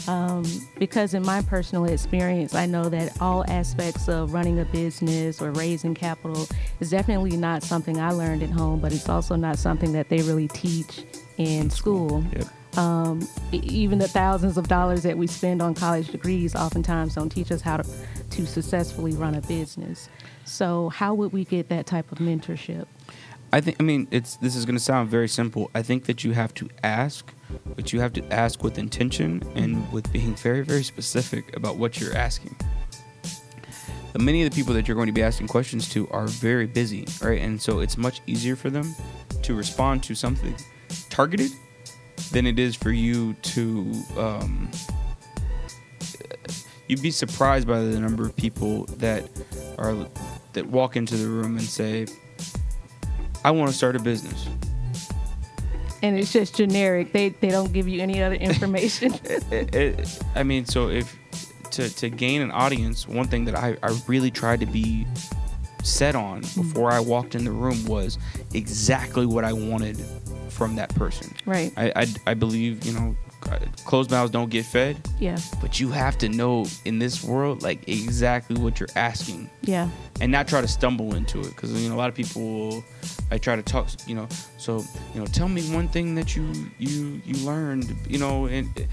Um, 0.06 0.44
because 0.78 1.14
in 1.14 1.24
my 1.24 1.42
personal 1.42 1.86
experience, 1.86 2.54
I 2.54 2.66
know 2.66 2.88
that 2.90 3.20
all 3.20 3.44
aspects 3.48 4.08
of 4.08 4.32
running 4.32 4.60
a 4.60 4.64
business 4.66 5.40
or 5.40 5.50
raising 5.52 5.94
capital 5.94 6.46
is 6.80 6.90
definitely 6.90 7.36
not 7.36 7.62
something 7.62 7.98
I 8.00 8.10
learned 8.10 8.42
at 8.42 8.50
home, 8.50 8.80
but 8.80 8.92
it's 8.92 9.08
also 9.08 9.34
not 9.34 9.58
something 9.58 9.92
that 9.92 10.08
they 10.08 10.22
really 10.22 10.48
teach 10.48 11.04
in 11.38 11.70
school. 11.70 12.24
Yep. 12.32 12.46
Um, 12.78 13.26
even 13.50 13.98
the 13.98 14.06
thousands 14.06 14.56
of 14.56 14.68
dollars 14.68 15.02
that 15.02 15.16
we 15.16 15.26
spend 15.26 15.62
on 15.62 15.74
college 15.74 16.08
degrees 16.08 16.54
oftentimes 16.54 17.14
don't 17.14 17.30
teach 17.30 17.50
us 17.50 17.60
how 17.60 17.78
to, 17.78 17.90
to 18.30 18.46
successfully 18.46 19.12
run 19.12 19.34
a 19.34 19.40
business. 19.40 20.08
So, 20.44 20.90
how 20.90 21.14
would 21.14 21.32
we 21.32 21.44
get 21.44 21.70
that 21.70 21.86
type 21.86 22.12
of 22.12 22.18
mentorship? 22.18 22.86
I 23.52 23.60
think 23.60 23.78
I 23.80 23.82
mean 23.82 24.06
it's 24.10 24.36
this 24.36 24.54
is 24.54 24.64
going 24.64 24.76
to 24.76 24.82
sound 24.82 25.08
very 25.08 25.28
simple. 25.28 25.70
I 25.74 25.82
think 25.82 26.04
that 26.04 26.24
you 26.24 26.32
have 26.32 26.54
to 26.54 26.68
ask, 26.82 27.32
but 27.76 27.92
you 27.92 28.00
have 28.00 28.12
to 28.14 28.32
ask 28.32 28.62
with 28.62 28.78
intention 28.78 29.42
and 29.54 29.90
with 29.92 30.10
being 30.12 30.34
very 30.34 30.62
very 30.62 30.82
specific 30.82 31.56
about 31.56 31.76
what 31.76 32.00
you're 32.00 32.16
asking. 32.16 32.54
The 34.12 34.18
many 34.18 34.42
of 34.42 34.50
the 34.50 34.56
people 34.56 34.74
that 34.74 34.88
you're 34.88 34.94
going 34.94 35.06
to 35.06 35.12
be 35.12 35.22
asking 35.22 35.48
questions 35.48 35.88
to 35.90 36.08
are 36.08 36.26
very 36.26 36.66
busy, 36.66 37.06
right? 37.22 37.40
And 37.40 37.60
so 37.60 37.80
it's 37.80 37.96
much 37.96 38.20
easier 38.26 38.56
for 38.56 38.70
them 38.70 38.94
to 39.42 39.54
respond 39.54 40.02
to 40.04 40.14
something 40.14 40.54
targeted 41.10 41.50
than 42.32 42.46
it 42.46 42.58
is 42.58 42.74
for 42.74 42.90
you 42.90 43.34
to 43.34 43.92
um, 44.16 44.70
you'd 46.88 47.02
be 47.02 47.10
surprised 47.10 47.68
by 47.68 47.80
the 47.80 48.00
number 48.00 48.26
of 48.26 48.34
people 48.34 48.84
that 48.96 49.28
are 49.78 49.94
that 50.54 50.66
walk 50.66 50.96
into 50.96 51.16
the 51.16 51.28
room 51.28 51.56
and 51.56 51.62
say 51.62 52.06
I 53.44 53.50
want 53.50 53.70
to 53.70 53.76
start 53.76 53.94
a 53.94 54.00
business. 54.00 54.48
And 56.02 56.18
it's 56.18 56.32
just 56.32 56.54
generic. 56.56 57.12
They 57.12 57.30
they 57.30 57.48
don't 57.48 57.72
give 57.72 57.88
you 57.88 58.00
any 58.00 58.22
other 58.22 58.34
information. 58.50 59.14
It- 59.24 59.74
it- 59.74 60.18
I 60.34 60.42
mean, 60.42 60.64
so 60.66 60.88
if 60.88 61.16
to, 61.72 61.88
to 61.96 62.08
gain 62.10 62.40
an 62.40 62.50
audience, 62.50 63.06
one 63.06 63.26
thing 63.26 63.44
that 63.46 63.54
I, 63.54 63.76
I 63.82 63.98
really 64.06 64.30
tried 64.30 64.60
to 64.60 64.66
be 64.66 65.06
set 65.82 66.14
on 66.14 66.42
mm-hmm. 66.42 66.62
before 66.62 66.90
I 66.90 67.00
walked 67.00 67.34
in 67.34 67.44
the 67.44 67.52
room 67.52 67.84
was 67.86 68.18
exactly 68.54 69.26
what 69.26 69.44
I 69.44 69.52
wanted 69.52 70.02
from 70.48 70.76
that 70.76 70.92
person. 70.94 71.34
right. 71.46 71.72
I, 71.76 71.92
I, 71.94 72.06
I 72.28 72.34
believe, 72.34 72.84
you 72.84 72.92
know, 72.92 73.16
closed 73.84 74.10
mouths 74.10 74.30
don't 74.30 74.50
get 74.50 74.64
fed, 74.66 74.96
Yeah. 75.18 75.38
but 75.60 75.80
you 75.80 75.90
have 75.90 76.18
to 76.18 76.28
know 76.28 76.66
in 76.84 76.98
this 76.98 77.22
world, 77.24 77.62
like, 77.62 77.88
exactly 77.88 78.56
what 78.60 78.78
you're 78.80 78.88
asking 78.96 79.48
Yeah. 79.62 79.88
and 80.20 80.30
not 80.32 80.48
try 80.48 80.60
to 80.60 80.68
stumble 80.68 81.14
into 81.14 81.40
it 81.40 81.48
because 81.50 81.72
you 81.72 81.88
know 81.88 81.94
a 81.94 81.98
lot 81.98 82.08
of 82.08 82.14
people 82.14 82.42
will 82.42 82.84
I 83.30 83.38
try 83.38 83.56
to 83.56 83.62
talk 83.62 83.88
you 84.06 84.14
know 84.14 84.26
so 84.58 84.84
you 85.14 85.20
know 85.20 85.26
tell 85.26 85.48
me 85.48 85.62
one 85.74 85.88
thing 85.88 86.14
that 86.16 86.34
you 86.36 86.50
you 86.78 87.20
you 87.24 87.34
learned 87.46 87.94
you 88.08 88.18
know 88.18 88.46
and 88.46 88.66
eh, 88.78 88.84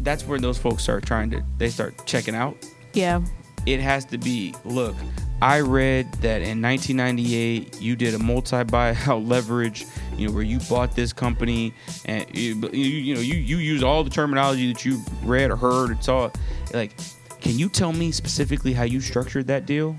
that's 0.00 0.24
where 0.26 0.38
those 0.38 0.58
folks 0.58 0.82
start 0.82 1.04
trying 1.04 1.30
to 1.30 1.42
they 1.58 1.68
start 1.70 1.94
checking 2.06 2.34
out. 2.34 2.56
Yeah. 2.94 3.20
It 3.68 3.80
has 3.80 4.06
to 4.06 4.16
be 4.16 4.54
look. 4.64 4.96
I 5.42 5.60
read 5.60 6.10
that 6.14 6.40
in 6.40 6.62
1998 6.62 7.82
you 7.82 7.96
did 7.96 8.14
a 8.14 8.18
multi-buyout 8.18 9.28
leverage, 9.28 9.84
you 10.16 10.26
know, 10.26 10.32
where 10.32 10.42
you 10.42 10.58
bought 10.70 10.96
this 10.96 11.12
company 11.12 11.74
and 12.06 12.26
you, 12.34 12.54
you, 12.72 12.84
you 12.84 13.14
know 13.14 13.20
you 13.20 13.34
you 13.34 13.58
use 13.58 13.82
all 13.82 14.02
the 14.04 14.10
terminology 14.10 14.72
that 14.72 14.86
you 14.86 15.02
read 15.22 15.50
or 15.50 15.56
heard 15.56 15.90
or 15.90 15.98
saw. 16.00 16.30
Like, 16.72 16.96
can 17.42 17.58
you 17.58 17.68
tell 17.68 17.92
me 17.92 18.10
specifically 18.10 18.72
how 18.72 18.84
you 18.84 19.02
structured 19.02 19.48
that 19.48 19.66
deal? 19.66 19.98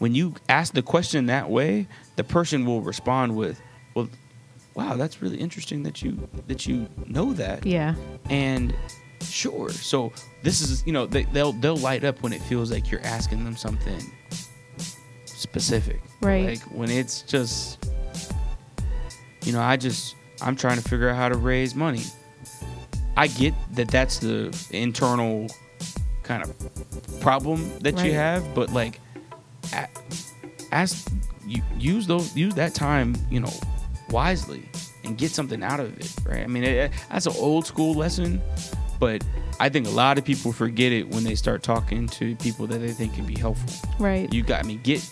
When 0.00 0.16
you 0.16 0.34
ask 0.48 0.74
the 0.74 0.82
question 0.82 1.26
that 1.26 1.48
way, 1.48 1.86
the 2.16 2.24
person 2.24 2.66
will 2.66 2.82
respond 2.82 3.36
with, 3.36 3.60
"Well, 3.94 4.08
wow, 4.74 4.96
that's 4.96 5.22
really 5.22 5.36
interesting 5.36 5.84
that 5.84 6.02
you 6.02 6.28
that 6.48 6.66
you 6.66 6.88
know 7.06 7.32
that." 7.34 7.64
Yeah. 7.64 7.94
And 8.28 8.74
sure, 9.22 9.70
so 9.70 10.12
this 10.42 10.60
is 10.60 10.86
you 10.86 10.92
know 10.92 11.06
they, 11.06 11.24
they'll 11.24 11.52
they'll 11.52 11.76
light 11.76 12.04
up 12.04 12.22
when 12.22 12.32
it 12.32 12.40
feels 12.42 12.70
like 12.70 12.90
you're 12.90 13.04
asking 13.04 13.44
them 13.44 13.56
something 13.56 14.00
specific. 15.24 16.00
Right. 16.20 16.46
Like 16.46 16.60
when 16.62 16.90
it's 16.90 17.22
just, 17.22 17.88
you 19.44 19.52
know, 19.52 19.60
I 19.60 19.76
just 19.76 20.14
I'm 20.42 20.56
trying 20.56 20.76
to 20.76 20.82
figure 20.82 21.08
out 21.08 21.16
how 21.16 21.28
to 21.28 21.36
raise 21.36 21.74
money. 21.74 22.02
I 23.16 23.26
get 23.26 23.54
that 23.72 23.88
that's 23.88 24.18
the 24.18 24.56
internal 24.70 25.48
kind 26.22 26.44
of 26.44 27.20
problem 27.20 27.70
that 27.80 28.04
you 28.04 28.12
have, 28.12 28.54
but 28.54 28.72
like, 28.72 29.00
ask 30.72 31.10
you 31.46 31.62
use 31.76 32.06
those 32.06 32.34
use 32.36 32.54
that 32.54 32.74
time, 32.74 33.16
you 33.30 33.40
know, 33.40 33.52
wisely 34.10 34.68
and 35.04 35.18
get 35.18 35.30
something 35.30 35.62
out 35.62 35.80
of 35.80 35.98
it, 35.98 36.14
right? 36.24 36.44
I 36.44 36.46
mean, 36.46 36.64
it, 36.64 36.92
that's 37.10 37.26
an 37.26 37.34
old 37.38 37.66
school 37.66 37.94
lesson, 37.94 38.40
but 39.00 39.24
I 39.58 39.68
think 39.70 39.86
a 39.86 39.90
lot 39.90 40.18
of 40.18 40.24
people 40.24 40.52
forget 40.52 40.92
it 40.92 41.08
when 41.08 41.24
they 41.24 41.34
start 41.34 41.62
talking 41.62 42.06
to 42.08 42.36
people 42.36 42.66
that 42.68 42.78
they 42.78 42.92
think 42.92 43.14
can 43.14 43.26
be 43.26 43.36
helpful. 43.36 43.90
Right. 43.98 44.32
You 44.32 44.42
got 44.42 44.64
me. 44.66 44.76
Get 44.76 45.08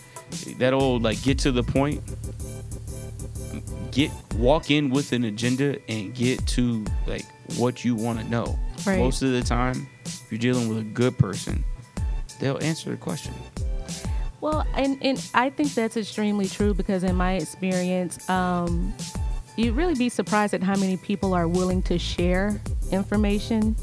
that 0.57 0.73
old 0.73 1.03
like 1.03 1.21
get 1.23 1.39
to 1.39 1.51
the 1.51 1.63
point. 1.63 2.01
Get 3.91 4.11
walk 4.35 4.69
in 4.69 4.91
with 4.91 5.11
an 5.11 5.25
agenda 5.25 5.77
and 5.89 6.13
get 6.13 6.45
to 6.47 6.85
like 7.07 7.25
what 7.57 7.83
you 7.83 7.95
want 7.95 8.19
to 8.19 8.29
know. 8.29 8.57
Right. 8.85 8.99
Most 8.99 9.23
of 9.23 9.31
the 9.31 9.41
time, 9.41 9.89
if 10.05 10.31
you're 10.31 10.39
dealing 10.39 10.69
with 10.69 10.77
a 10.77 10.83
good 10.83 11.17
person, 11.17 11.65
they'll 12.39 12.63
answer 12.63 12.91
the 12.91 12.97
question. 12.97 13.33
Well, 14.41 14.65
and, 14.75 14.97
and 15.01 15.29
I 15.33 15.49
think 15.49 15.73
that's 15.73 15.97
extremely 15.97 16.47
true 16.47 16.73
because 16.73 17.03
in 17.03 17.15
my 17.15 17.33
experience, 17.33 18.29
um, 18.29 18.93
you'd 19.57 19.75
really 19.75 19.95
be 19.95 20.07
surprised 20.07 20.53
at 20.53 20.63
how 20.63 20.77
many 20.77 20.95
people 20.95 21.33
are 21.33 21.47
willing 21.47 21.81
to 21.83 21.99
share 21.99 22.61
information. 22.91 23.75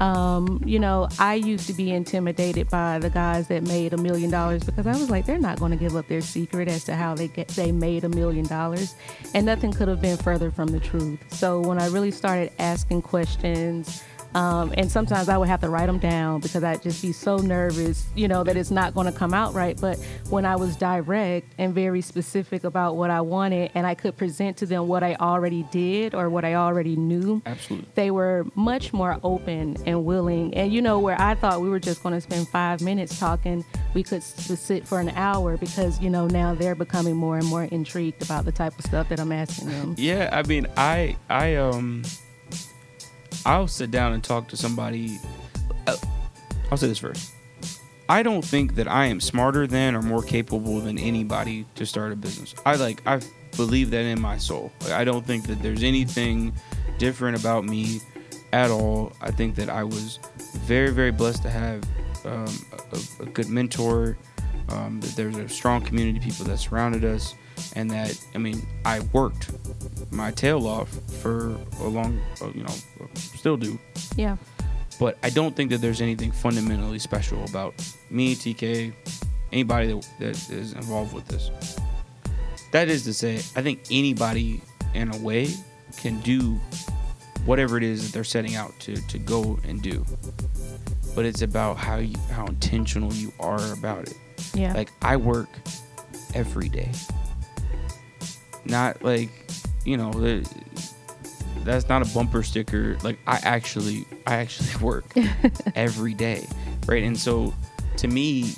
Um, 0.00 0.60
you 0.66 0.80
know, 0.80 1.08
I 1.18 1.34
used 1.34 1.68
to 1.68 1.72
be 1.72 1.92
intimidated 1.92 2.68
by 2.68 2.98
the 2.98 3.10
guys 3.10 3.46
that 3.48 3.62
made 3.62 3.92
a 3.92 3.96
million 3.96 4.30
dollars 4.30 4.64
because 4.64 4.86
I 4.86 4.92
was 4.92 5.10
like, 5.10 5.26
they're 5.26 5.38
not 5.38 5.60
going 5.60 5.70
to 5.70 5.78
give 5.78 5.94
up 5.94 6.08
their 6.08 6.20
secret 6.20 6.68
as 6.68 6.82
to 6.84 6.96
how 6.96 7.14
they 7.14 7.28
get 7.28 7.48
they 7.48 7.70
made 7.70 8.02
a 8.02 8.08
million 8.08 8.46
dollars, 8.46 8.96
and 9.34 9.46
nothing 9.46 9.72
could 9.72 9.88
have 9.88 10.02
been 10.02 10.16
further 10.16 10.50
from 10.50 10.68
the 10.68 10.80
truth. 10.80 11.20
So 11.32 11.60
when 11.60 11.78
I 11.80 11.86
really 11.88 12.10
started 12.10 12.50
asking 12.58 13.02
questions, 13.02 14.02
um, 14.34 14.72
and 14.76 14.90
sometimes 14.90 15.28
I 15.28 15.36
would 15.36 15.48
have 15.48 15.60
to 15.60 15.68
write 15.68 15.86
them 15.86 15.98
down 15.98 16.40
because 16.40 16.64
I'd 16.64 16.82
just 16.82 17.02
be 17.02 17.12
so 17.12 17.36
nervous, 17.36 18.06
you 18.14 18.28
know, 18.28 18.44
that 18.44 18.56
it's 18.56 18.70
not 18.70 18.94
going 18.94 19.06
to 19.06 19.16
come 19.16 19.34
out 19.34 19.54
right. 19.54 19.78
But 19.80 19.98
when 20.30 20.46
I 20.46 20.56
was 20.56 20.76
direct 20.76 21.52
and 21.58 21.74
very 21.74 22.00
specific 22.00 22.64
about 22.64 22.96
what 22.96 23.10
I 23.10 23.20
wanted, 23.20 23.70
and 23.74 23.86
I 23.86 23.94
could 23.94 24.16
present 24.16 24.56
to 24.58 24.66
them 24.66 24.88
what 24.88 25.02
I 25.02 25.14
already 25.16 25.64
did 25.70 26.14
or 26.14 26.30
what 26.30 26.44
I 26.44 26.54
already 26.54 26.96
knew, 26.96 27.42
Absolutely. 27.44 27.88
they 27.94 28.10
were 28.10 28.46
much 28.54 28.92
more 28.92 29.18
open 29.22 29.76
and 29.86 30.04
willing. 30.04 30.54
And 30.54 30.72
you 30.72 30.80
know, 30.80 30.98
where 30.98 31.20
I 31.20 31.34
thought 31.34 31.60
we 31.60 31.68
were 31.68 31.80
just 31.80 32.02
going 32.02 32.14
to 32.14 32.20
spend 32.20 32.48
five 32.48 32.80
minutes 32.80 33.18
talking, 33.18 33.64
we 33.94 34.02
could 34.02 34.22
sit 34.22 34.86
for 34.86 35.00
an 35.00 35.10
hour 35.10 35.56
because 35.56 36.00
you 36.00 36.10
know 36.10 36.26
now 36.26 36.54
they're 36.54 36.74
becoming 36.74 37.16
more 37.16 37.38
and 37.38 37.46
more 37.46 37.64
intrigued 37.64 38.22
about 38.22 38.44
the 38.44 38.52
type 38.52 38.78
of 38.78 38.84
stuff 38.84 39.08
that 39.10 39.20
I'm 39.20 39.32
asking 39.32 39.68
them. 39.68 39.94
Yeah, 39.98 40.30
I 40.32 40.42
mean, 40.42 40.66
I 40.76 41.16
I 41.28 41.56
um, 41.56 42.02
I'll 43.44 43.68
sit 43.68 43.90
down 43.90 44.12
and 44.12 44.22
talk 44.22 44.48
to 44.48 44.56
somebody. 44.56 45.18
Uh, 45.86 45.96
I'll 46.70 46.78
say 46.78 46.88
this 46.88 46.98
first. 46.98 47.32
I 48.08 48.22
don't 48.22 48.44
think 48.44 48.74
that 48.74 48.88
I 48.88 49.06
am 49.06 49.20
smarter 49.20 49.66
than 49.66 49.94
or 49.94 50.02
more 50.02 50.22
capable 50.22 50.80
than 50.80 50.98
anybody 50.98 51.64
to 51.76 51.86
start 51.86 52.12
a 52.12 52.16
business. 52.16 52.54
I 52.66 52.76
like 52.76 53.00
I 53.06 53.20
believe 53.56 53.90
that 53.90 54.04
in 54.04 54.20
my 54.20 54.38
soul. 54.38 54.72
Like, 54.82 54.92
I 54.92 55.04
don't 55.04 55.24
think 55.24 55.46
that 55.46 55.62
there's 55.62 55.82
anything 55.82 56.52
different 56.98 57.38
about 57.38 57.64
me 57.64 58.00
at 58.52 58.70
all. 58.70 59.12
I 59.20 59.30
think 59.30 59.54
that 59.56 59.70
I 59.70 59.84
was 59.84 60.18
very 60.54 60.90
very 60.90 61.12
blessed 61.12 61.42
to 61.42 61.50
have 61.50 61.82
um, 62.24 62.54
a, 62.92 63.22
a 63.22 63.26
good 63.26 63.48
mentor. 63.48 64.18
Um, 64.68 65.00
that 65.00 65.16
there's 65.16 65.36
a 65.36 65.48
strong 65.48 65.82
community 65.82 66.18
of 66.18 66.24
people 66.24 66.46
that 66.46 66.56
surrounded 66.58 67.04
us, 67.04 67.34
and 67.74 67.90
that 67.90 68.18
I 68.34 68.38
mean 68.38 68.66
I 68.84 69.00
worked 69.12 69.50
my 70.10 70.30
tail 70.30 70.66
off 70.66 70.88
for 71.22 71.56
a 71.80 71.84
long, 71.88 72.20
uh, 72.42 72.48
you 72.54 72.62
know, 72.64 72.74
still 73.14 73.56
do. 73.56 73.78
Yeah, 74.16 74.36
But 75.00 75.16
I 75.22 75.30
don't 75.30 75.56
think 75.56 75.70
that 75.70 75.80
there's 75.80 76.00
anything 76.02 76.30
fundamentally 76.32 76.98
special 76.98 77.42
about 77.44 77.74
me, 78.10 78.34
TK, 78.34 78.92
anybody 79.52 79.86
that, 79.88 80.06
that 80.18 80.50
is 80.50 80.74
involved 80.74 81.14
with 81.14 81.26
this. 81.28 81.50
That 82.72 82.88
is 82.88 83.04
to 83.04 83.14
say, 83.14 83.36
I 83.56 83.62
think 83.62 83.84
anybody 83.90 84.60
in 84.94 85.14
a 85.14 85.16
way 85.18 85.48
can 85.96 86.20
do 86.20 86.60
whatever 87.46 87.76
it 87.78 87.82
is 87.82 88.04
that 88.06 88.12
they're 88.12 88.24
setting 88.24 88.54
out 88.54 88.78
to, 88.80 88.96
to 88.96 89.18
go 89.18 89.58
and 89.66 89.80
do. 89.80 90.04
But 91.14 91.24
it's 91.24 91.42
about 91.42 91.76
how 91.78 91.96
you, 91.96 92.16
how 92.30 92.46
intentional 92.46 93.12
you 93.14 93.32
are 93.40 93.72
about 93.72 94.08
it. 94.08 94.14
yeah, 94.54 94.72
Like 94.74 94.90
I 95.00 95.16
work 95.16 95.48
every 96.34 96.68
day. 96.68 96.90
Not 98.64 99.02
like, 99.02 99.30
you 99.84 99.96
know, 99.96 100.12
the- 100.12 100.48
that's 101.64 101.88
not 101.88 102.02
a 102.02 102.12
bumper 102.12 102.42
sticker. 102.42 102.96
Like 103.02 103.18
I 103.26 103.36
actually 103.42 104.04
I 104.26 104.36
actually 104.36 104.74
work 104.84 105.04
every 105.74 106.14
day. 106.14 106.46
Right? 106.86 107.02
And 107.04 107.18
so 107.18 107.54
to 107.98 108.08
me, 108.08 108.54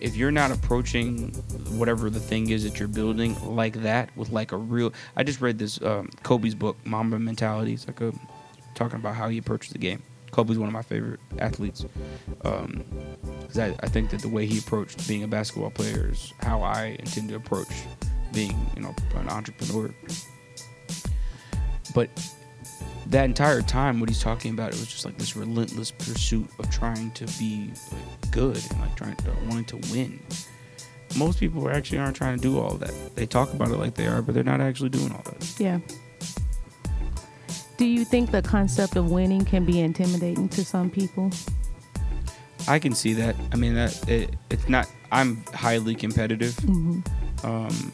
if 0.00 0.16
you're 0.16 0.30
not 0.30 0.50
approaching 0.50 1.32
whatever 1.76 2.08
the 2.08 2.20
thing 2.20 2.50
is 2.50 2.64
that 2.64 2.78
you're 2.78 2.88
building 2.88 3.36
like 3.44 3.74
that 3.82 4.16
with 4.16 4.30
like 4.30 4.52
a 4.52 4.56
real 4.56 4.92
I 5.16 5.24
just 5.24 5.40
read 5.40 5.58
this 5.58 5.80
um, 5.82 6.08
Kobe's 6.22 6.54
book, 6.54 6.76
Mamba 6.84 7.18
Mentality. 7.18 7.72
It's 7.74 7.86
like 7.86 8.00
a 8.00 8.12
talking 8.74 8.98
about 8.98 9.14
how 9.14 9.28
he 9.28 9.38
approaches 9.38 9.72
the 9.72 9.78
game. 9.78 10.02
Kobe's 10.30 10.58
one 10.58 10.68
of 10.68 10.72
my 10.72 10.82
favorite 10.82 11.18
athletes. 11.40 11.84
Um, 12.44 12.84
I, 13.56 13.74
I 13.80 13.88
think 13.88 14.10
that 14.10 14.20
the 14.22 14.28
way 14.28 14.46
he 14.46 14.58
approached 14.58 15.08
being 15.08 15.24
a 15.24 15.28
basketball 15.28 15.70
player 15.70 16.10
is 16.12 16.32
how 16.40 16.62
I 16.62 16.96
intend 17.00 17.30
to 17.30 17.34
approach 17.34 17.66
being, 18.32 18.70
you 18.76 18.82
know, 18.82 18.94
an 19.16 19.28
entrepreneur. 19.28 19.94
But 21.94 22.10
that 23.06 23.24
entire 23.24 23.62
time, 23.62 23.98
what 24.00 24.08
he's 24.08 24.20
talking 24.20 24.52
about, 24.52 24.72
it 24.72 24.78
was 24.78 24.86
just 24.86 25.04
like 25.04 25.18
this 25.18 25.36
relentless 25.36 25.90
pursuit 25.90 26.48
of 26.58 26.70
trying 26.70 27.10
to 27.12 27.26
be 27.38 27.72
like, 27.90 28.30
good 28.30 28.56
and 28.70 28.80
like 28.80 28.94
trying 28.96 29.16
to 29.16 29.30
wanting 29.48 29.64
to 29.66 29.76
win. 29.92 30.20
Most 31.16 31.40
people 31.40 31.68
actually 31.68 31.98
aren't 31.98 32.16
trying 32.16 32.36
to 32.36 32.42
do 32.42 32.58
all 32.58 32.74
that. 32.76 33.16
They 33.16 33.26
talk 33.26 33.52
about 33.52 33.68
it 33.68 33.76
like 33.78 33.94
they 33.94 34.06
are, 34.06 34.22
but 34.22 34.34
they're 34.34 34.44
not 34.44 34.60
actually 34.60 34.90
doing 34.90 35.10
all 35.10 35.22
that. 35.24 35.54
yeah. 35.58 35.80
Do 37.78 37.86
you 37.86 38.04
think 38.04 38.30
the 38.30 38.42
concept 38.42 38.94
of 38.96 39.10
winning 39.10 39.44
can 39.44 39.64
be 39.64 39.80
intimidating 39.80 40.50
to 40.50 40.64
some 40.64 40.90
people? 40.90 41.30
I 42.68 42.78
can 42.78 42.94
see 42.94 43.14
that. 43.14 43.34
I 43.52 43.56
mean, 43.56 43.74
that 43.74 44.08
it, 44.08 44.36
it's 44.50 44.68
not. 44.68 44.86
I'm 45.10 45.42
highly 45.54 45.94
competitive, 45.94 46.56
hmm 46.58 47.00
um, 47.42 47.92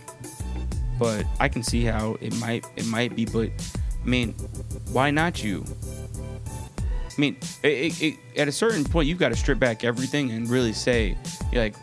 but 0.99 1.25
I 1.41 1.49
can 1.49 1.63
see 1.63 1.85
how 1.85 2.17
it 2.21 2.35
might 2.41 2.67
it 2.77 2.87
might 2.87 3.15
be. 3.15 3.25
But 3.25 3.51
I 4.03 4.07
mean, 4.07 4.33
why 4.93 5.11
not 5.11 5.43
you? 5.43 5.65
I 7.17 7.21
mean, 7.21 7.37
it, 7.63 7.69
it, 7.69 8.03
it, 8.03 8.19
at 8.37 8.47
a 8.47 8.53
certain 8.53 8.85
point, 8.85 9.09
you've 9.09 9.19
got 9.19 9.31
to 9.31 9.37
strip 9.37 9.59
back 9.59 9.85
everything 9.85 10.33
and 10.33 10.49
really 10.51 10.75
say, 10.75 11.17
you're 11.51 11.63
like, 11.63 11.75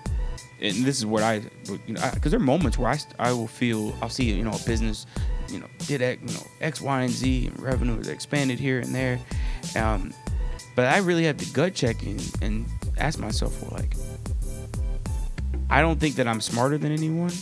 and 0.61 0.85
this 0.85 0.97
is 0.97 1.05
what 1.05 1.23
I, 1.23 1.41
you 1.87 1.95
know, 1.95 2.09
because 2.13 2.31
there 2.31 2.39
are 2.39 2.43
moments 2.43 2.77
where 2.77 2.89
I, 2.91 2.99
I 3.19 3.31
will 3.33 3.47
feel, 3.47 3.95
I'll 4.01 4.09
see, 4.09 4.31
you 4.31 4.43
know, 4.43 4.51
a 4.51 4.65
business, 4.65 5.07
you 5.49 5.59
know, 5.59 5.65
did 5.87 6.01
X, 6.03 6.21
you 6.21 6.33
know, 6.37 6.47
X, 6.61 6.81
Y, 6.81 7.01
and 7.01 7.11
Z, 7.11 7.47
and 7.47 7.59
revenue 7.59 7.99
is 7.99 8.07
expanded 8.07 8.59
here 8.59 8.79
and 8.79 8.93
there, 8.93 9.19
um, 9.75 10.13
but 10.75 10.85
I 10.85 10.99
really 10.99 11.25
have 11.25 11.37
to 11.37 11.51
gut 11.51 11.73
check 11.73 12.03
and, 12.03 12.35
and 12.41 12.65
ask 12.97 13.19
myself, 13.19 13.61
well, 13.61 13.71
like, 13.71 13.95
I 15.69 15.81
don't 15.81 15.99
think 15.99 16.15
that 16.15 16.27
I'm 16.27 16.41
smarter 16.41 16.77
than 16.77 16.91
anyone, 16.91 17.33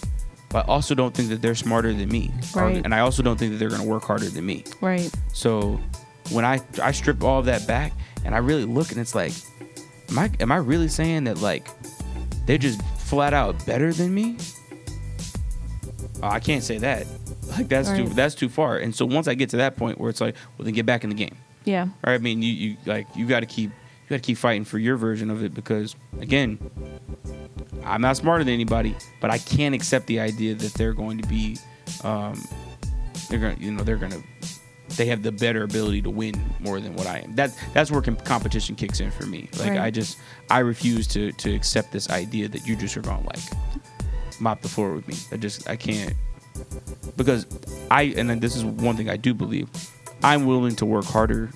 but 0.52 0.66
I 0.68 0.72
also 0.74 0.93
don't 0.95 1.14
think 1.14 1.30
that 1.30 1.41
they're 1.41 1.56
smarter 1.56 1.93
than 1.93 2.10
me, 2.10 2.32
Or- 2.56 2.64
Right. 2.64 2.82
and 2.84 2.93
I 2.93 2.99
also 2.99 3.24
don't 3.24 3.38
think 3.38 3.52
that 3.54 3.58
they're 3.58 3.70
going 3.70 3.82
to 3.82 3.88
work 3.88 4.04
harder 4.04 4.30
than 4.30 4.45
me. 4.45 4.64
Right. 4.82 5.10
So 5.34 5.80
when 6.32 6.45
I 6.45 6.60
I 6.82 6.91
strip 6.91 7.24
all 7.24 7.39
of 7.39 7.45
that 7.45 7.66
back 7.68 7.93
and 8.26 8.36
I 8.36 8.39
really 8.39 8.66
look 8.66 8.91
and 8.91 8.99
it's 8.99 9.16
like, 9.16 9.34
am 10.10 10.20
I 10.20 10.30
am 10.39 10.52
I 10.52 10.58
really 10.58 10.88
saying 10.88 11.24
that 11.26 11.41
like 11.41 11.68
they're 12.45 12.58
just 12.58 12.82
flat 12.97 13.34
out 13.34 13.66
better 13.66 13.91
than 13.93 14.14
me? 14.14 14.38
Oh, 16.24 16.28
I 16.30 16.39
can't 16.39 16.64
say 16.64 16.78
that. 16.80 17.06
Like 17.58 17.68
that's 17.68 17.89
too 17.91 18.08
that's 18.08 18.34
too 18.34 18.47
far. 18.47 18.78
And 18.78 18.95
so 18.95 19.06
once 19.06 19.28
I 19.28 19.34
get 19.34 19.49
to 19.49 19.58
that 19.58 19.76
point 19.76 19.99
where 19.99 20.10
it's 20.10 20.22
like, 20.22 20.36
well 20.58 20.64
then 20.64 20.74
get 20.74 20.86
back 20.86 21.04
in 21.04 21.10
the 21.10 21.16
game. 21.18 21.36
Yeah. 21.66 21.88
Right? 22.06 22.14
I 22.14 22.18
mean, 22.18 22.41
you, 22.41 22.54
you 22.54 22.78
like 22.86 23.08
you 23.14 23.28
got 23.28 23.41
to 23.41 23.45
keep 23.45 23.72
got 24.12 24.18
to 24.18 24.22
keep 24.22 24.38
fighting 24.38 24.66
for 24.66 24.78
your 24.78 24.97
version 24.97 25.30
of 25.30 25.43
it 25.43 25.53
because 25.53 25.95
again, 26.20 26.59
I'm 27.84 28.01
not 28.01 28.18
smarter 28.18 28.43
than 28.43 28.53
anybody, 28.53 28.95
but 29.20 29.32
I 29.32 29.38
can't 29.39 29.74
accept 29.74 30.07
the 30.07 30.20
idea 30.20 30.53
that 30.53 30.74
they're 30.74 30.93
going 30.93 31.20
to 31.20 31.28
be, 31.28 31.57
um, 32.03 32.39
they're 33.30 33.39
gonna 33.39 33.55
you 33.59 33.72
know 33.72 33.84
they're 33.84 33.97
gonna 33.97 34.22
they 34.97 35.05
have 35.05 35.24
the 35.24 35.32
better 35.32 35.64
ability 35.64 36.01
to 36.01 36.09
win 36.09 36.39
more 36.59 36.80
than 36.82 36.93
what 36.95 37.07
I 37.07 37.20
am. 37.20 37.36
That 37.36 37.57
that's 37.74 37.89
where 37.89 38.01
com- 38.01 38.18
competition 38.18 38.76
kicks 38.76 38.99
in 38.99 39.09
for 39.09 39.26
me. 39.26 39.49
Like 39.57 39.72
Right. 39.72 39.80
I 39.80 39.89
just 39.91 40.18
I 40.49 40.59
refuse 40.59 41.07
to 41.07 41.32
to 41.32 41.55
accept 41.55 41.91
this 41.91 42.09
idea 42.09 42.49
that 42.49 42.68
you 42.68 42.76
just 42.76 42.97
are 42.97 43.01
gonna 43.01 43.26
like 43.26 43.39
mop 44.39 44.62
the 44.62 44.68
floor 44.68 44.93
with 44.93 45.07
me. 45.07 45.16
I 45.32 45.38
just 45.38 45.70
I 45.70 45.78
can't 45.78 46.14
because 47.16 47.47
I 47.89 48.14
and 48.18 48.30
then 48.30 48.41
this 48.41 48.55
is 48.55 48.66
one 48.66 48.97
thing 48.97 49.09
I 49.09 49.18
do 49.18 49.34
believe. 49.34 49.70
I'm 50.24 50.45
willing 50.45 50.76
to 50.76 50.86
work 50.86 51.05
harder 51.05 51.49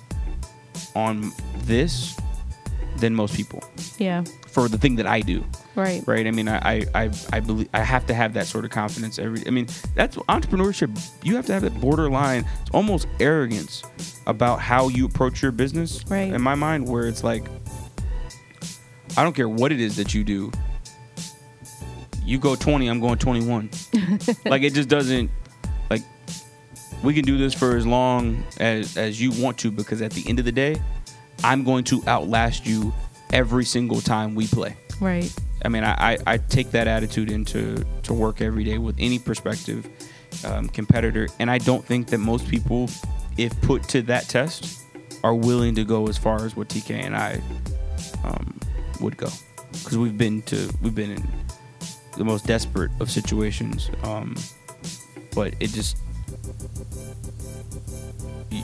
on 0.94 1.30
this 1.64 2.16
than 3.00 3.14
most 3.14 3.34
people 3.36 3.62
Yeah. 3.98 4.24
for 4.48 4.68
the 4.68 4.78
thing 4.78 4.96
that 4.96 5.06
I 5.06 5.20
do 5.20 5.44
Right. 5.74 6.02
right? 6.06 6.26
I 6.26 6.30
mean, 6.30 6.48
I, 6.48 6.86
I, 6.94 7.10
I, 7.32 7.40
believe 7.40 7.68
I 7.74 7.80
have 7.80 8.06
to 8.06 8.14
have 8.14 8.32
that 8.32 8.46
sort 8.46 8.64
of 8.64 8.70
confidence. 8.70 9.18
Every, 9.18 9.46
I 9.46 9.50
mean, 9.50 9.66
that's 9.94 10.16
entrepreneurship. 10.16 10.98
You 11.22 11.36
have 11.36 11.44
to 11.46 11.52
have 11.52 11.62
that 11.62 11.78
borderline, 11.80 12.46
it's 12.62 12.70
almost 12.72 13.06
arrogance 13.20 13.82
about 14.26 14.58
how 14.60 14.88
you 14.88 15.04
approach 15.04 15.42
your 15.42 15.52
business. 15.52 16.02
Right. 16.08 16.32
In 16.32 16.40
my 16.40 16.54
mind, 16.54 16.88
where 16.88 17.06
it's 17.06 17.22
like, 17.22 17.44
I 19.18 19.22
don't 19.22 19.34
care 19.36 19.48
what 19.48 19.70
it 19.70 19.80
is 19.80 19.96
that 19.96 20.14
you 20.14 20.24
do. 20.24 20.50
You 22.24 22.38
go 22.38 22.56
20, 22.56 22.88
I'm 22.88 23.00
going 23.00 23.18
21. 23.18 23.70
like 24.46 24.62
it 24.62 24.74
just 24.74 24.88
doesn't 24.88 25.30
like 25.90 26.02
we 27.02 27.14
can 27.14 27.24
do 27.24 27.38
this 27.38 27.54
for 27.54 27.76
as 27.76 27.86
long 27.86 28.42
as 28.58 28.96
as 28.96 29.20
you 29.20 29.30
want 29.42 29.58
to 29.58 29.70
because 29.70 30.02
at 30.02 30.10
the 30.12 30.28
end 30.28 30.38
of 30.38 30.44
the 30.44 30.52
day, 30.52 30.80
I'm 31.44 31.64
going 31.64 31.84
to 31.84 32.02
outlast 32.06 32.66
you 32.66 32.92
every 33.32 33.64
single 33.64 34.00
time 34.00 34.34
we 34.34 34.46
play. 34.46 34.76
Right. 35.00 35.34
I 35.64 35.68
mean, 35.68 35.84
I, 35.84 36.12
I, 36.12 36.18
I 36.26 36.38
take 36.38 36.70
that 36.72 36.86
attitude 36.86 37.30
into 37.30 37.84
to 38.04 38.14
work 38.14 38.40
every 38.40 38.64
day 38.64 38.78
with 38.78 38.96
any 38.98 39.18
prospective 39.18 39.88
um, 40.44 40.68
competitor, 40.68 41.28
and 41.38 41.50
I 41.50 41.58
don't 41.58 41.84
think 41.84 42.08
that 42.08 42.18
most 42.18 42.48
people, 42.48 42.90
if 43.36 43.58
put 43.62 43.82
to 43.90 44.02
that 44.02 44.28
test, 44.28 44.84
are 45.24 45.34
willing 45.34 45.74
to 45.74 45.84
go 45.84 46.08
as 46.08 46.18
far 46.18 46.44
as 46.44 46.56
what 46.56 46.68
TK 46.68 46.90
and 46.90 47.16
I 47.16 47.40
um, 48.24 48.58
would 49.00 49.16
go, 49.16 49.28
because 49.72 49.98
we've 49.98 50.16
been 50.16 50.42
to 50.42 50.70
we've 50.82 50.94
been 50.94 51.12
in 51.12 51.28
the 52.16 52.24
most 52.24 52.46
desperate 52.46 52.90
of 53.00 53.10
situations, 53.10 53.90
um, 54.02 54.36
but 55.34 55.54
it 55.60 55.70
just 55.70 55.96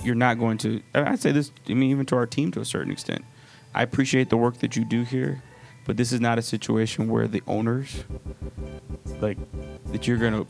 you're 0.02 0.14
not 0.14 0.38
going 0.38 0.58
to. 0.58 0.82
I'd 0.94 1.20
say 1.20 1.32
this. 1.32 1.50
I 1.68 1.74
mean, 1.74 1.90
even 1.90 2.06
to 2.06 2.16
our 2.16 2.26
team 2.26 2.50
to 2.52 2.60
a 2.60 2.64
certain 2.64 2.92
extent, 2.92 3.24
I 3.74 3.82
appreciate 3.82 4.30
the 4.30 4.36
work 4.36 4.58
that 4.58 4.76
you 4.76 4.84
do 4.84 5.02
here, 5.02 5.42
but 5.86 5.96
this 5.96 6.12
is 6.12 6.20
not 6.20 6.38
a 6.38 6.42
situation 6.42 7.08
where 7.08 7.26
the 7.28 7.42
owners, 7.46 8.04
like, 9.20 9.38
that 9.92 10.06
you're 10.06 10.18
gonna. 10.18 10.44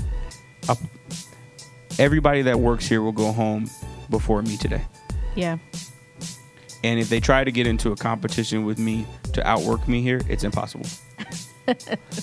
Up, 0.69 0.79
everybody 1.99 2.43
that 2.43 2.59
works 2.59 2.87
here 2.89 3.03
will 3.03 3.13
go 3.13 3.33
home 3.33 3.69
before 4.11 4.43
me 4.43 4.57
today, 4.57 4.83
Yeah. 5.35 5.59
and 6.85 7.01
if 7.01 7.09
they 7.09 7.21
try 7.21 7.45
to 7.45 7.51
get 7.51 7.67
into 7.67 7.93
a 7.93 7.97
competition 7.97 8.65
with 8.65 8.79
me 8.79 9.07
to 9.33 9.47
outwork 9.47 9.89
me 9.89 10.03
here, 10.03 10.21
it's 10.29 10.45
impossible. 10.45 10.87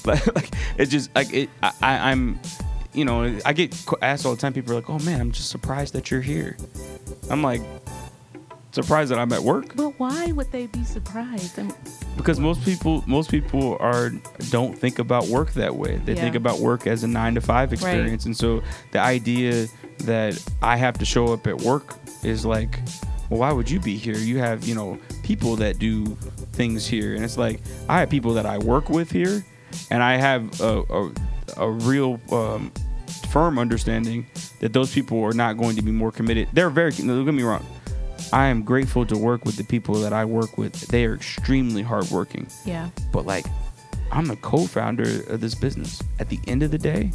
like, 0.06 0.36
like 0.36 0.50
it's 0.78 0.92
just 0.92 1.14
like 1.16 1.34
it. 1.34 1.50
I, 1.64 1.72
I, 1.82 2.12
I'm, 2.12 2.40
you 2.94 3.06
know, 3.06 3.38
I 3.46 3.54
get 3.54 3.74
asked 4.02 4.26
all 4.26 4.36
the 4.36 4.42
time. 4.42 4.54
People 4.54 4.74
are 4.74 4.76
like, 4.76 4.90
"Oh 4.90 5.00
man, 5.00 5.20
I'm 5.22 5.32
just 5.32 5.50
surprised 5.50 5.94
that 5.94 6.12
you're 6.12 6.22
here." 6.22 6.58
I'm 7.30 7.42
like, 7.44 7.62
surprised 8.72 9.12
that 9.12 9.20
I'm 9.20 9.32
at 9.34 9.42
work. 9.42 9.76
But 9.76 10.00
why 10.00 10.32
would 10.32 10.52
they 10.52 10.68
be 10.68 10.84
surprised? 10.84 11.58
I 11.60 11.64
mean, 11.64 11.76
because 12.18 12.40
most 12.40 12.64
people 12.64 13.04
most 13.08 13.32
people 13.32 13.78
are 13.80 14.12
don't 14.50 14.78
think 14.78 15.00
about 15.00 15.28
work 15.28 15.54
that 15.54 15.76
way. 15.76 15.98
They 16.06 16.14
Yeah. 16.14 16.22
think 16.22 16.36
about 16.36 16.60
work 16.60 16.86
as 16.88 17.04
a 17.04 17.08
nine 17.08 17.36
to 17.36 17.42
five 17.42 17.74
experience. 17.74 18.26
And 18.26 18.36
so 18.36 18.62
the 18.92 19.00
idea 19.00 19.68
that 20.00 20.42
i 20.62 20.78
have 20.78 20.98
to 20.98 21.04
show 21.04 21.34
up 21.34 21.46
at 21.46 21.58
work 21.62 21.96
is 22.24 22.46
like 22.46 22.80
well 23.30 23.42
why 23.42 23.52
would 23.52 23.70
you 23.70 23.82
be 23.82 23.98
here? 23.98 24.16
You 24.16 24.38
have 24.38 24.66
you 24.68 24.74
know 24.76 24.98
people 25.24 25.56
that 25.58 25.80
do 25.80 26.06
things 26.54 26.88
here. 26.88 27.16
And 27.16 27.24
it's 27.24 27.38
like 27.38 27.62
i 27.88 28.00
have 28.00 28.10
people 28.10 28.34
that 28.36 28.46
i 28.46 28.58
work 28.58 28.90
with 28.90 29.12
here. 29.12 29.44
And 29.92 30.02
i 30.04 30.16
have 30.18 30.62
a, 30.62 30.84
a, 30.90 31.12
a 31.58 31.70
real 31.72 32.20
um, 32.32 32.72
firm 33.10 33.60
understanding 33.60 34.26
that 34.60 34.74
those 34.74 34.94
people 34.94 35.24
are 35.24 35.34
not 35.34 35.58
going 35.58 35.76
to 35.76 35.82
be 35.82 35.92
more 35.92 36.12
committed 36.12 36.48
they're 36.54 36.70
very 36.70 36.92
don't 36.92 37.26
get 37.26 37.34
me 37.34 37.44
wrong 37.44 37.66
I 38.32 38.48
am 38.48 38.64
grateful 38.64 39.06
to 39.08 39.18
work 39.18 39.46
with 39.46 39.56
the 39.56 39.64
people 39.64 39.96
that 40.02 40.14
I 40.14 40.26
work 40.26 40.58
with. 40.58 40.74
They 40.88 41.06
are 41.06 41.16
extremely 41.16 41.82
hardworking. 41.82 42.48
yeah. 42.66 42.90
But 43.12 43.26
like, 43.26 43.46
I'm 44.12 44.26
the 44.26 44.36
co-founder 44.38 45.24
of 45.30 45.42
this 45.42 45.56
business. 45.56 46.02
At 46.20 46.30
the 46.30 46.40
end 46.48 46.64
of 46.64 46.72
the 46.72 46.78
day, 46.78 47.12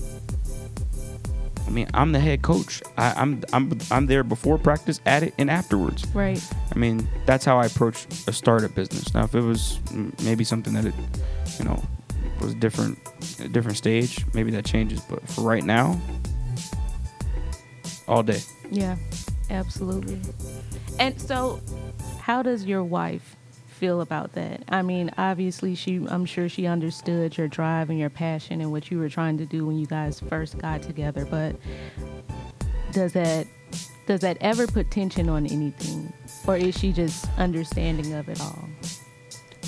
I 1.66 1.70
mean, 1.70 1.88
I'm 1.95 2.12
the 2.12 2.20
head 2.20 2.42
coach. 2.42 2.82
I, 2.99 3.12
I'm 3.16 3.42
I'm 3.53 3.78
I'm 3.90 4.07
there 4.07 4.22
before 4.22 4.59
practice, 4.59 5.01
at 5.07 5.22
it, 5.22 5.34
and 5.38 5.51
afterwards. 5.51 6.07
Right. 6.14 6.42
I 6.74 6.78
mean, 6.78 7.09
that's 7.26 7.45
how 7.45 7.59
I 7.59 7.66
approach 7.66 8.07
a 8.26 8.32
startup 8.32 8.74
business. 8.74 9.14
Now, 9.14 9.24
if 9.24 9.34
it 9.34 9.40
was 9.40 9.80
maybe 10.22 10.45
something 10.45 10.74
that 10.74 10.84
it, 10.84 10.95
you 11.59 11.64
know, 11.64 11.82
was 12.45 12.55
different, 12.55 12.99
a 13.40 13.49
different 13.49 13.76
stage, 13.76 14.24
maybe 14.34 14.51
that 14.53 14.64
changes. 14.64 15.01
But 15.01 15.26
for 15.28 15.42
right 15.42 15.64
now, 15.64 16.01
all 18.07 18.22
day. 18.22 18.40
Yeah. 18.70 18.97
Absolutely. 19.51 20.20
And 20.99 21.20
so, 21.20 21.61
how 22.20 22.42
does 22.42 22.64
your 22.64 22.82
wife 22.82 23.36
feel 23.68 24.01
about 24.01 24.32
that? 24.32 24.62
I 24.68 24.82
mean, 24.82 25.11
obviously, 25.18 25.74
she. 25.74 26.05
I'm 26.09 26.24
sure 26.24 26.49
she 26.49 26.66
understood 26.66 27.36
your 27.36 27.49
drive 27.49 27.90
and 27.90 27.99
your 27.99 28.11
passion 28.11 28.61
and 28.61 28.70
what 28.72 28.90
you 28.90 28.99
were 28.99 29.09
trying 29.09 29.38
to 29.38 29.47
do 29.47 29.66
when 29.66 29.78
you 29.78 29.86
guys 29.86 30.20
first 30.20 30.59
got 30.59 30.82
together. 30.82 31.24
But 31.24 31.57
does 32.92 33.12
that 33.12 33.47
does 34.07 34.20
that 34.20 34.38
ever 34.40 34.66
put 34.66 34.90
tension 34.90 35.28
on 35.28 35.47
anything, 35.47 36.12
or 36.47 36.57
is 36.57 36.76
she 36.76 36.92
just 36.92 37.26
understanding 37.38 38.12
of 38.14 38.28
it 38.28 38.40
all? 38.40 38.68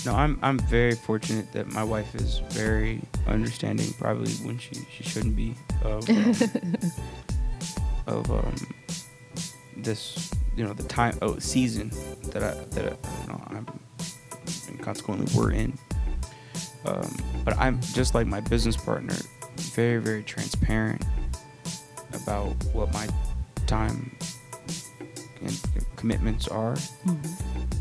No, 0.06 0.14
I'm 0.14 0.38
I'm 0.40 0.56
very 0.60 0.94
fortunate 0.94 1.52
that 1.52 1.66
my 1.72 1.82
wife 1.82 2.14
is 2.14 2.38
very 2.50 3.02
understanding. 3.26 3.92
Probably 3.98 4.30
when 4.34 4.56
she 4.56 4.76
she 4.88 5.02
shouldn't 5.02 5.34
be 5.34 5.56
of 5.82 6.08
um, 6.08 6.76
of 8.06 8.30
um, 8.30 8.54
this 9.76 10.30
you 10.54 10.62
know 10.62 10.72
the 10.72 10.84
time 10.84 11.18
oh 11.22 11.40
season 11.40 11.90
that 12.30 12.44
I 12.44 12.54
that 12.76 12.84
I, 12.84 13.22
you 13.22 13.28
know 13.28 13.42
I'm 13.48 13.66
and 14.68 14.80
consequently 14.80 15.26
we're 15.36 15.50
in. 15.50 15.76
Um, 16.84 17.16
but 17.44 17.58
I'm 17.58 17.80
just 17.80 18.14
like 18.14 18.28
my 18.28 18.38
business 18.38 18.76
partner, 18.76 19.16
very 19.56 20.00
very 20.00 20.22
transparent 20.22 21.04
about 22.12 22.52
what 22.72 22.92
my 22.92 23.08
time 23.66 24.16
and 25.42 25.60
commitments 25.96 26.46
are 26.46 26.76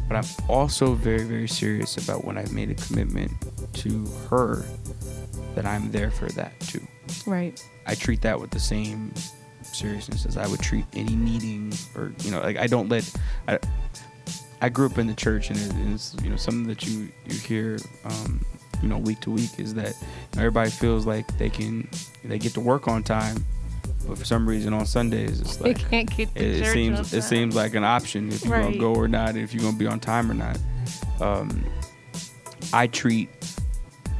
but 0.07 0.17
I'm 0.17 0.25
also 0.49 0.93
very, 0.93 1.23
very 1.23 1.47
serious 1.47 1.97
about 1.97 2.23
when 2.25 2.37
I've 2.37 2.51
made 2.53 2.69
a 2.71 2.75
commitment 2.75 3.31
to 3.73 4.05
her 4.29 4.65
that 5.55 5.65
I'm 5.65 5.91
there 5.91 6.11
for 6.11 6.27
that 6.33 6.59
too. 6.61 6.85
Right. 7.25 7.63
I 7.87 7.95
treat 7.95 8.21
that 8.21 8.39
with 8.39 8.51
the 8.51 8.59
same 8.59 9.13
seriousness 9.63 10.25
as 10.25 10.37
I 10.37 10.47
would 10.47 10.59
treat 10.61 10.85
any 10.95 11.15
meeting 11.15 11.73
or 11.95 12.11
you 12.19 12.31
know, 12.31 12.39
like 12.41 12.57
I 12.57 12.67
don't 12.67 12.89
let. 12.89 13.09
I, 13.47 13.59
I 14.61 14.69
grew 14.69 14.85
up 14.87 14.97
in 14.97 15.07
the 15.07 15.13
church, 15.13 15.49
and 15.49 15.59
it- 15.59 15.73
it's 15.93 16.15
you 16.23 16.29
know 16.29 16.37
something 16.37 16.65
that 16.67 16.85
you 16.87 17.09
you 17.27 17.37
hear, 17.37 17.77
um, 18.05 18.43
you 18.81 18.87
know, 18.87 18.97
week 18.97 19.19
to 19.21 19.31
week 19.31 19.51
is 19.59 19.73
that 19.75 19.93
everybody 20.37 20.69
feels 20.71 21.05
like 21.05 21.25
they 21.37 21.49
can 21.49 21.87
they 22.23 22.39
get 22.39 22.53
to 22.53 22.61
work 22.61 22.87
on 22.87 23.03
time, 23.03 23.45
but 24.07 24.17
for 24.17 24.25
some 24.25 24.47
reason 24.47 24.73
on 24.73 24.85
Sundays 24.85 25.41
it's 25.41 25.57
They 25.57 25.73
like 25.73 25.89
can't 25.89 26.09
get 26.15 26.29
it, 26.35 26.41
it 26.61 26.73
seems 26.73 27.13
it 27.13 27.21
seems 27.23 27.55
like 27.55 27.73
an 27.75 27.83
option 27.83 28.31
if 28.31 28.43
you're 28.43 28.53
Right. 28.53 28.63
gonna 28.65 28.77
go 28.77 28.93
or 28.93 29.07
not, 29.07 29.35
if 29.35 29.53
you're 29.53 29.63
gonna 29.63 29.77
be 29.77 29.87
on 29.87 29.99
time 29.99 30.29
or 30.29 30.33
not. 30.33 30.57
Um, 31.19 31.65
I 32.73 32.87
treat 32.87 33.29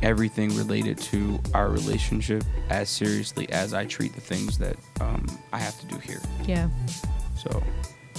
everything 0.02 0.56
related 0.56 0.98
to 1.00 1.40
our 1.54 1.70
relationship 1.70 2.44
as 2.70 2.90
seriously 2.90 3.50
as 3.52 3.74
I 3.74 3.86
treat 3.86 4.14
the 4.14 4.22
things 4.22 4.58
that 4.60 4.76
um, 5.02 5.26
I 5.54 5.60
have 5.60 5.80
to 5.80 5.86
do 5.88 5.98
here. 6.00 6.22
Yeah. 6.46 6.70
So 7.38 7.64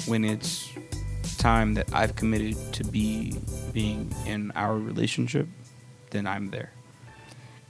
when 0.07 0.25
it's 0.25 0.71
time 1.39 1.75
that 1.75 1.93
I've 1.93 2.17
committed 2.17 2.57
to 2.75 2.85
be 2.85 3.37
being 3.73 4.13
in 4.27 4.51
our 4.53 4.77
relationship, 4.79 5.47
then 6.11 6.27
I'm 6.27 6.51
there. 6.51 6.73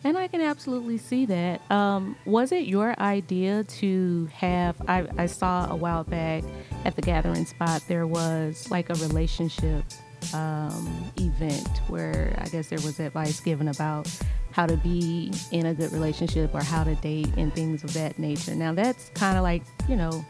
And 0.04 0.16
I 0.16 0.28
can 0.28 0.40
absolutely 0.40 0.98
see 0.98 1.26
that. 1.26 1.68
Um, 1.70 2.16
was 2.26 2.52
it 2.52 2.66
your 2.66 2.98
idea 3.00 3.64
to 3.64 4.28
have? 4.32 4.76
I, 4.86 5.06
I 5.18 5.26
saw 5.26 5.70
a 5.70 5.74
while 5.74 6.04
back 6.04 6.44
at 6.84 6.94
the 6.94 7.02
gathering 7.02 7.44
spot, 7.44 7.82
there 7.88 8.06
was 8.06 8.70
like 8.70 8.90
a 8.90 8.94
relationship 8.94 9.84
um, 10.32 11.10
event 11.16 11.80
where 11.88 12.34
I 12.38 12.48
guess 12.48 12.68
there 12.68 12.80
was 12.80 13.00
advice 13.00 13.40
given 13.40 13.68
about 13.68 14.08
how 14.52 14.66
to 14.66 14.76
be 14.76 15.32
in 15.50 15.66
a 15.66 15.74
good 15.74 15.92
relationship 15.92 16.54
or 16.54 16.62
how 16.62 16.84
to 16.84 16.94
date 16.96 17.28
and 17.36 17.52
things 17.52 17.82
of 17.84 17.92
that 17.94 18.18
nature. 18.18 18.54
Now, 18.54 18.72
that's 18.72 19.10
kind 19.10 19.36
of 19.36 19.42
like, 19.42 19.64
you 19.88 19.96
know, 19.96 20.24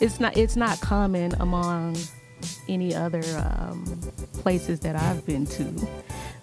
it's 0.00 0.20
not 0.20 0.36
it's 0.36 0.56
not 0.56 0.80
common 0.80 1.34
among 1.40 1.96
any 2.68 2.94
other 2.94 3.22
um, 3.38 3.84
places 4.34 4.80
that 4.80 4.96
I've 4.96 5.24
been 5.26 5.46
to. 5.46 5.88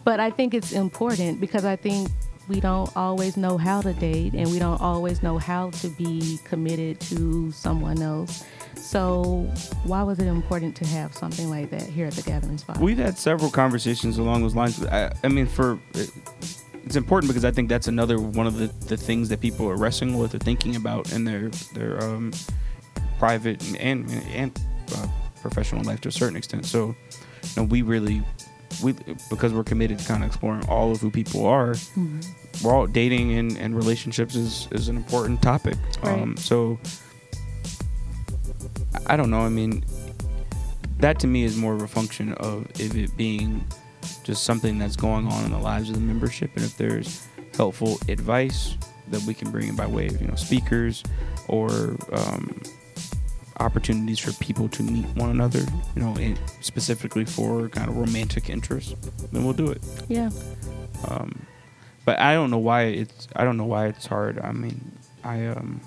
But 0.04 0.20
I 0.20 0.30
think 0.30 0.54
it's 0.54 0.72
important 0.72 1.42
because 1.42 1.66
I 1.66 1.76
think 1.76 2.10
we 2.50 2.60
don't 2.60 2.96
always 2.98 3.38
know 3.38 3.58
how 3.58 3.80
to 3.82 3.94
date 3.94 4.34
and 4.34 4.52
we 4.52 4.60
don't 4.60 4.82
always 4.82 5.22
know 5.22 5.38
how 5.38 5.70
to 5.70 5.88
be 5.90 6.40
committed 6.44 7.00
to 7.02 7.52
someone 7.52 8.02
else. 8.02 8.44
So, 8.76 9.48
why 9.84 10.04
was 10.04 10.20
it 10.20 10.26
important 10.26 10.76
to 10.78 10.88
have 10.88 11.16
something 11.16 11.50
like 11.50 11.70
that 11.70 11.84
here 11.84 12.08
at 12.08 12.14
the 12.14 12.24
Gathering 12.24 12.58
Spot? 12.58 12.80
We've 12.80 12.98
had 12.98 13.18
several 13.18 13.52
conversations 13.52 14.18
along 14.18 14.42
those 14.42 14.56
lines. 14.56 14.84
I, 14.86 15.14
I 15.24 15.28
mean, 15.28 15.46
for 15.46 15.80
it's 16.86 16.96
important 16.96 17.30
because 17.30 17.46
I 17.46 17.52
think 17.52 17.70
that's 17.70 17.88
another 17.88 18.20
one 18.20 18.48
of 18.48 18.58
the, 18.58 18.68
the 18.88 18.98
things 18.98 19.30
that 19.30 19.42
people 19.42 19.70
are 19.70 19.76
wrestling 19.76 20.18
with 20.18 20.34
or 20.34 20.40
thinking 20.40 20.76
about 20.76 21.12
in 21.12 21.24
their 21.24 21.50
their 21.74 22.04
um, 22.04 22.34
private 23.20 23.64
and 23.80 24.10
and 24.34 24.60
uh, 24.96 25.08
professional 25.42 25.84
life 25.84 26.02
to 26.02 26.10
a 26.10 26.12
certain 26.12 26.36
extent. 26.36 26.66
So, 26.66 26.96
you 27.44 27.50
know, 27.58 27.64
we 27.64 27.84
really 27.84 28.24
we 28.82 28.94
because 29.30 29.54
we're 29.54 29.64
committed 29.64 30.00
to 30.00 30.06
kind 30.06 30.24
of 30.24 30.30
exploring 30.30 30.68
all 30.68 30.92
of 30.92 31.02
who 31.02 31.12
people 31.12 31.46
are. 31.46 31.74
Mm-hmm. 31.74 32.22
We're 32.64 32.74
all 32.74 32.88
dating 32.88 33.34
and, 33.38 33.58
and 33.58 33.76
relationships 33.76 34.36
is 34.36 34.68
is 34.72 34.88
an 34.90 34.98
important 34.98 35.42
topic. 35.42 35.76
Right. 36.04 36.20
Um, 36.20 36.38
so 36.38 36.80
I 39.08 39.16
don't 39.16 39.32
know. 39.32 39.42
I 39.42 39.50
mean, 39.50 39.84
that 41.00 41.20
to 41.20 41.28
me 41.28 41.44
is 41.44 41.56
more 41.56 41.74
of 41.74 41.82
a 41.82 41.88
function 41.88 42.34
of 42.34 42.68
if 42.80 42.96
it 42.96 43.16
being 43.18 43.66
just 44.24 44.44
something 44.44 44.78
that's 44.78 44.96
going 44.96 45.28
on 45.28 45.46
in 45.46 45.52
the 45.52 45.58
lives 45.58 45.90
of 45.90 45.96
the 45.96 46.02
membership, 46.02 46.52
and 46.56 46.66
if 46.66 46.78
there's 46.78 47.28
helpful 47.56 47.98
advice 48.08 48.76
that 49.10 49.22
we 49.24 49.34
can 49.34 49.52
bring 49.52 49.70
in 49.70 49.76
by 49.76 49.88
way 49.88 50.08
of 50.08 50.22
you 50.22 50.28
know 50.28 50.36
speakers 50.36 51.04
or 51.48 51.98
um, 52.12 52.62
opportunities 53.60 54.20
for 54.20 54.32
people 54.34 54.70
to 54.70 54.84
meet 54.84 55.06
one 55.16 55.30
another, 55.30 55.60
you 55.96 56.02
know, 56.02 56.16
specifically 56.62 57.26
for 57.26 57.70
kind 57.70 57.90
of 57.90 57.98
romantic 57.98 58.50
interests, 58.50 58.96
then 59.32 59.44
we'll 59.44 59.54
do 59.54 59.70
it. 59.70 59.82
Yeah. 60.08 60.30
Um, 61.08 61.46
but 62.06 62.20
I 62.20 62.34
don't 62.34 62.52
know 62.52 62.58
why 62.58 62.84
it's 62.84 63.28
I 63.36 63.44
don't 63.44 63.58
know 63.58 63.66
why 63.66 63.88
it's 63.88 64.06
hard. 64.06 64.40
I 64.40 64.52
mean, 64.52 64.92
I 65.24 65.48
um 65.48 65.82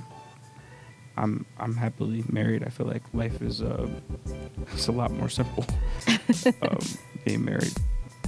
I'm 1.16 1.46
I'm 1.58 1.74
happily 1.74 2.24
married. 2.28 2.64
I 2.64 2.70
feel 2.70 2.86
like 2.86 3.02
life 3.12 3.42
is 3.42 3.60
uh, 3.62 3.88
it's 4.72 4.88
a 4.88 4.92
lot 4.92 5.10
more 5.10 5.28
simple 5.28 5.64
um, 6.62 6.78
being 7.24 7.44
married, 7.44 7.74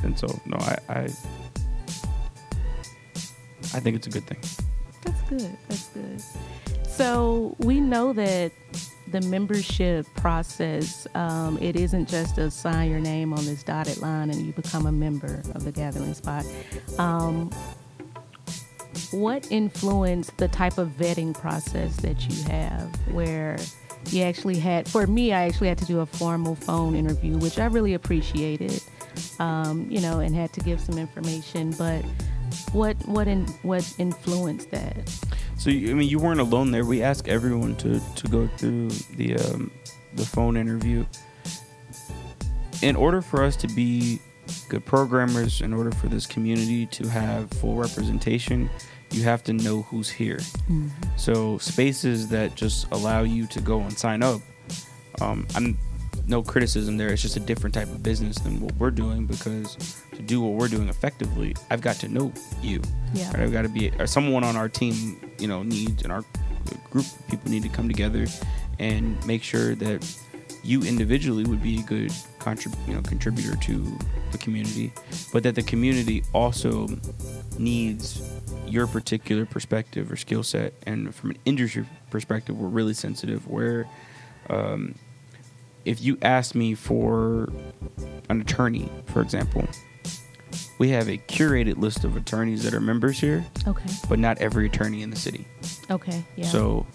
and 0.03 0.19
so 0.19 0.27
no, 0.47 0.59
I, 0.59 0.79
I 0.89 1.01
I 3.73 3.81
think 3.81 3.97
it's 3.97 4.07
a 4.07 4.11
good 4.11 4.27
thing. 4.27 4.39
That's 5.03 5.23
good. 5.23 5.57
That's 5.69 5.89
good. 5.89 6.23
So 6.89 7.57
we 7.59 7.81
know 7.81 8.13
that 8.13 8.53
the 9.15 9.21
membership 9.29 10.13
process, 10.17 11.07
um, 11.15 11.57
it 11.63 11.77
isn't 11.77 12.09
just 12.09 12.35
to 12.35 12.51
sign 12.51 12.91
your 12.91 12.99
name 12.99 13.33
on 13.33 13.45
this 13.45 13.63
dotted 13.63 13.99
line 13.99 14.29
and 14.29 14.45
you 14.45 14.53
become 14.53 14.87
a 14.87 14.93
member 14.93 15.41
of 15.55 15.65
the 15.65 15.71
Gathering 15.71 16.15
Spot. 16.15 16.45
Um, 16.99 17.49
what 19.13 19.47
influenced 19.53 20.37
the 20.39 20.49
type 20.49 20.79
of 20.79 20.89
vetting 20.89 21.33
process 21.33 21.95
that 21.99 22.29
you 22.29 22.43
have 22.51 22.93
where 23.13 23.57
you 24.11 24.23
actually 24.23 24.59
had 24.59 24.89
for 24.89 25.07
me 25.07 25.33
i 25.33 25.47
actually 25.47 25.67
had 25.67 25.79
to 25.79 25.85
do 25.85 26.01
a 26.01 26.07
formal 26.07 26.55
phone 26.55 26.95
interview 26.95 27.37
which 27.39 27.59
i 27.59 27.65
really 27.67 27.95
appreciated 27.95 28.81
um, 29.41 29.87
you 29.91 30.01
know 30.01 30.21
and 30.21 30.35
had 30.35 30.53
to 30.53 30.61
give 30.61 30.81
some 30.81 30.97
information 30.99 31.73
but 31.73 32.05
what 32.73 32.97
what 33.07 33.27
in 33.27 33.47
what 33.63 33.95
influenced 33.99 34.71
that 34.71 34.97
so 35.59 35.71
i 35.71 35.75
mean 35.75 36.09
you 36.09 36.19
weren't 36.19 36.41
alone 36.41 36.71
there 36.71 36.85
we 36.85 37.03
asked 37.03 37.29
everyone 37.29 37.75
to 37.77 38.01
to 38.15 38.29
go 38.29 38.47
through 38.57 38.89
the 39.17 39.37
um, 39.37 39.71
the 40.15 40.25
phone 40.25 40.57
interview 40.57 41.05
in 42.83 42.97
order 42.97 43.23
for 43.23 43.43
us 43.43 43.57
to 43.57 43.69
be 43.69 44.21
good 44.69 44.85
programmers 44.85 45.61
in 45.61 45.73
order 45.73 45.91
for 45.91 46.09
this 46.09 46.27
community 46.27 46.87
to 46.87 47.09
have 47.09 47.51
full 47.51 47.77
representation 47.77 48.69
you 49.15 49.23
have 49.23 49.45
to 49.45 49.53
know 49.53 49.83
who's 49.83 50.11
here. 50.11 50.39
Mm-hmm. 50.39 50.89
So 51.17 51.59
spaces 51.59 52.29
that 52.29 52.55
just 52.55 52.91
allow 52.91 53.23
you 53.23 53.47
to 53.49 53.61
go 53.61 53.81
and 53.81 53.97
sign 53.97 54.23
up, 54.23 54.41
um, 55.21 55.47
I'm 55.55 55.79
no 56.27 56.43
criticism 56.43 56.97
there. 56.97 57.13
It's 57.13 57.23
just 57.23 57.37
a 57.37 57.41
different 57.41 57.75
type 57.75 57.89
of 57.89 58.03
business 58.03 58.39
than 58.39 58.61
what 58.61 58.75
we're 58.77 58.91
doing 58.91 59.27
because 59.27 60.03
to 60.15 60.23
do 60.23 60.41
what 60.41 60.55
we're 60.55 60.69
doing 60.69 60.89
effectively, 60.89 61.55
I've 61.71 61.81
got 61.81 61.97
to 61.97 62.09
know 62.09 62.33
you. 62.63 62.83
Yeah. 63.13 63.29
Right? 63.29 63.41
I've 63.41 63.53
got 63.53 63.63
to 63.63 63.69
be 63.69 63.93
or 63.99 64.07
someone 64.07 64.43
on 64.43 64.57
our 64.57 64.69
team, 64.69 65.21
you 65.45 65.49
know, 65.49 65.63
needs 65.63 66.03
and 66.03 66.11
our 66.11 66.25
group 66.91 67.05
people 67.29 67.51
need 67.51 67.63
to 67.63 67.69
come 67.69 67.87
together 67.87 68.27
and 68.79 69.23
make 69.27 69.43
sure 69.43 69.75
that 69.75 70.01
you 70.63 70.81
individually 70.81 71.45
would 71.45 71.63
be 71.63 71.81
a 71.81 71.83
good 71.83 72.11
contrib- 72.39 72.89
you 72.89 72.95
know, 72.95 73.03
contributor 73.03 73.55
to 73.57 73.99
the 74.33 74.39
community, 74.39 74.91
but 75.35 75.43
that 75.43 75.55
the 75.55 75.63
community 75.63 76.25
also 76.33 76.89
needs 77.59 78.27
your 78.67 78.87
particular 78.87 79.45
perspective 79.45 80.11
or 80.11 80.17
skill 80.17 80.43
set. 80.43 80.73
And 80.87 81.15
from 81.15 81.33
an 81.33 81.39
industry 81.45 81.85
perspective, 82.09 82.59
we're 82.59 82.69
really 82.69 82.95
sensitive. 82.95 83.47
Where 83.47 83.87
um, 84.49 84.95
if 85.85 86.01
you 86.01 86.17
ask 86.23 86.55
me 86.55 86.75
for 86.75 87.53
an 88.31 88.41
attorney, 88.41 88.91
for 89.09 89.21
example, 89.21 89.69
we 90.79 90.89
have 90.91 91.09
a 91.09 91.19
curated 91.19 91.79
list 91.79 92.05
of 92.05 92.17
attorneys 92.17 92.63
that 92.65 92.75
are 92.75 92.81
members 92.81 93.19
here. 93.19 93.45
Okay. 93.67 93.89
But 94.09 94.19
not 94.19 94.39
every 94.39 94.67
attorney 94.67 95.03
in 95.03 95.11
the 95.11 95.17
city. 95.17 95.47
Okay. 95.91 96.25
Yeah. 96.37 96.47
So 96.47 96.87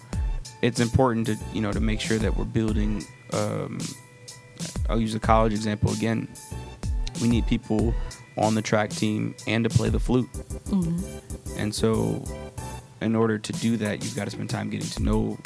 it's 0.62 0.80
important 0.80 1.26
to 1.26 1.36
you 1.52 1.60
know 1.60 1.72
to 1.72 1.80
make 1.80 2.00
sure 2.00 2.18
that 2.18 2.36
we're 2.36 2.44
building. 2.44 3.04
Um, 3.32 3.78
I'll 4.88 5.00
use 5.00 5.12
the 5.12 5.20
college 5.20 5.52
example 5.52 5.92
again. 5.92 6.28
We 7.22 7.28
need 7.28 7.46
people 7.46 7.94
on 8.36 8.54
the 8.54 8.62
track 8.62 8.90
team 8.90 9.34
and 9.46 9.64
to 9.64 9.70
play 9.70 9.88
the 9.88 10.00
flute. 10.00 10.30
Mm-hmm. 10.32 11.58
And 11.58 11.74
so, 11.74 12.24
in 13.00 13.14
order 13.14 13.38
to 13.38 13.52
do 13.54 13.76
that, 13.78 14.02
you've 14.02 14.16
got 14.16 14.24
to 14.24 14.30
spend 14.30 14.50
time 14.50 14.70
getting 14.70 14.88
to 14.88 15.02
know 15.02 15.38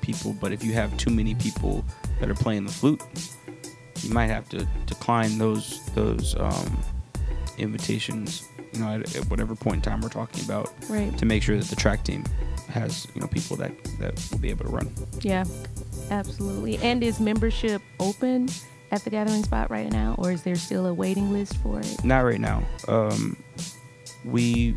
people. 0.00 0.34
But 0.40 0.52
if 0.52 0.62
you 0.62 0.72
have 0.74 0.96
too 0.96 1.10
many 1.10 1.34
people 1.34 1.84
that 2.20 2.30
are 2.30 2.34
playing 2.34 2.66
the 2.66 2.72
flute, 2.72 3.02
you 4.02 4.10
might 4.12 4.26
have 4.26 4.48
to 4.50 4.66
decline 4.86 5.38
those 5.38 5.84
those 5.94 6.34
um, 6.38 6.78
invitations. 7.58 8.48
You 8.72 8.80
know, 8.80 8.88
at, 8.88 9.16
at, 9.16 9.30
whatever 9.30 9.54
point 9.54 9.76
in 9.76 9.82
time 9.82 10.00
we're 10.00 10.08
talking 10.08 10.44
about, 10.44 10.72
right. 10.88 11.16
to 11.18 11.24
make 11.24 11.42
sure 11.42 11.56
that 11.56 11.66
the 11.66 11.76
track 11.76 12.02
team 12.02 12.24
has 12.68 13.06
you 13.14 13.20
know 13.20 13.28
people 13.28 13.56
that 13.58 13.72
that 13.98 14.28
will 14.30 14.38
be 14.38 14.50
able 14.50 14.64
to 14.64 14.70
run. 14.70 14.92
Yeah, 15.20 15.44
absolutely. 16.10 16.78
And 16.78 17.02
is 17.02 17.20
membership 17.20 17.82
open? 18.00 18.48
at 18.90 19.02
the 19.02 19.10
gathering 19.10 19.42
spot 19.42 19.70
right 19.70 19.90
now, 19.90 20.14
or 20.18 20.30
is 20.30 20.42
there 20.42 20.54
still 20.54 20.86
a 20.86 20.94
waiting 20.94 21.32
list 21.32 21.56
for 21.56 21.80
it? 21.80 22.04
Not 22.04 22.20
right 22.20 22.40
now. 22.40 22.62
Um, 22.86 23.36
we 24.24 24.76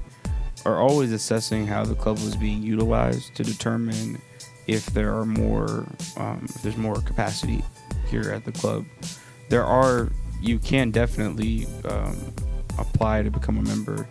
are 0.65 0.79
always 0.79 1.11
assessing 1.11 1.67
how 1.67 1.85
the 1.85 1.93
club 1.93 2.17
was 2.19 2.35
being 2.35 2.63
utilized 2.63 3.35
to 3.35 3.43
determine 3.43 4.19
if 4.65 4.87
there 4.87 5.15
are 5.15 5.25
more, 5.25 5.85
um, 6.17 6.45
if 6.49 6.61
there's 6.63 6.77
more 6.77 6.95
capacity 7.01 7.63
here 8.09 8.31
at 8.31 8.43
the 8.43 8.51
club. 8.51 8.85
There 9.49 9.63
are, 9.63 10.09
you 10.41 10.59
can 10.59 10.91
definitely 10.91 11.67
um, 11.85 12.33
apply 12.77 13.23
to 13.23 13.31
become 13.31 13.57
a 13.57 13.61
member 13.61 14.07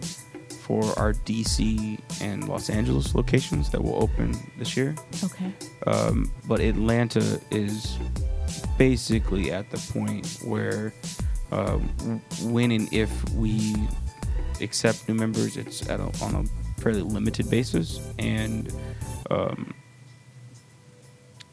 for 0.67 0.83
our 0.99 1.13
DC 1.13 2.01
and 2.21 2.49
Los 2.49 2.71
Angeles 2.71 3.15
locations 3.15 3.71
that 3.71 3.83
will 3.83 4.03
open 4.03 4.37
this 4.59 4.77
year. 4.77 4.97
Okay. 5.23 5.53
Um, 5.87 6.33
but 6.49 6.61
Atlanta 6.61 7.41
is 7.53 7.99
basically 8.77 9.53
at 9.53 9.71
the 9.71 9.79
point 9.93 10.41
where 10.45 10.93
uh, 11.53 11.79
when 12.43 12.73
and 12.73 12.93
if 12.93 13.31
we 13.31 13.77
accept 14.61 15.09
new 15.09 15.15
members, 15.15 15.57
it's 15.57 15.89
at 15.89 16.01
a, 16.01 16.11
on 16.25 16.35
a 16.35 16.81
fairly 16.81 17.03
limited 17.03 17.49
basis 17.49 18.01
and 18.19 18.73
um, 19.31 19.73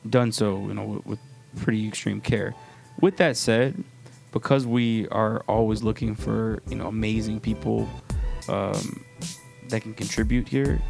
done 0.10 0.31
so, 0.31 0.57
you 0.68 0.73
know, 0.73 0.85
with, 0.85 1.06
with 1.06 1.19
pretty 1.57 1.88
extreme 1.88 2.19
care. 2.19 2.56
With 2.99 3.18
that 3.18 3.38
said, 3.38 3.84
because 4.34 4.68
we 4.68 5.07
are 5.10 5.41
always 5.47 5.84
looking 5.84 6.15
for 6.15 6.61
you 6.68 6.76
know 6.76 6.88
amazing 6.88 7.39
people 7.39 7.88
um, 8.49 9.05
that 9.69 9.81
can 9.81 9.93
contribute 9.93 10.49
here. 10.49 10.81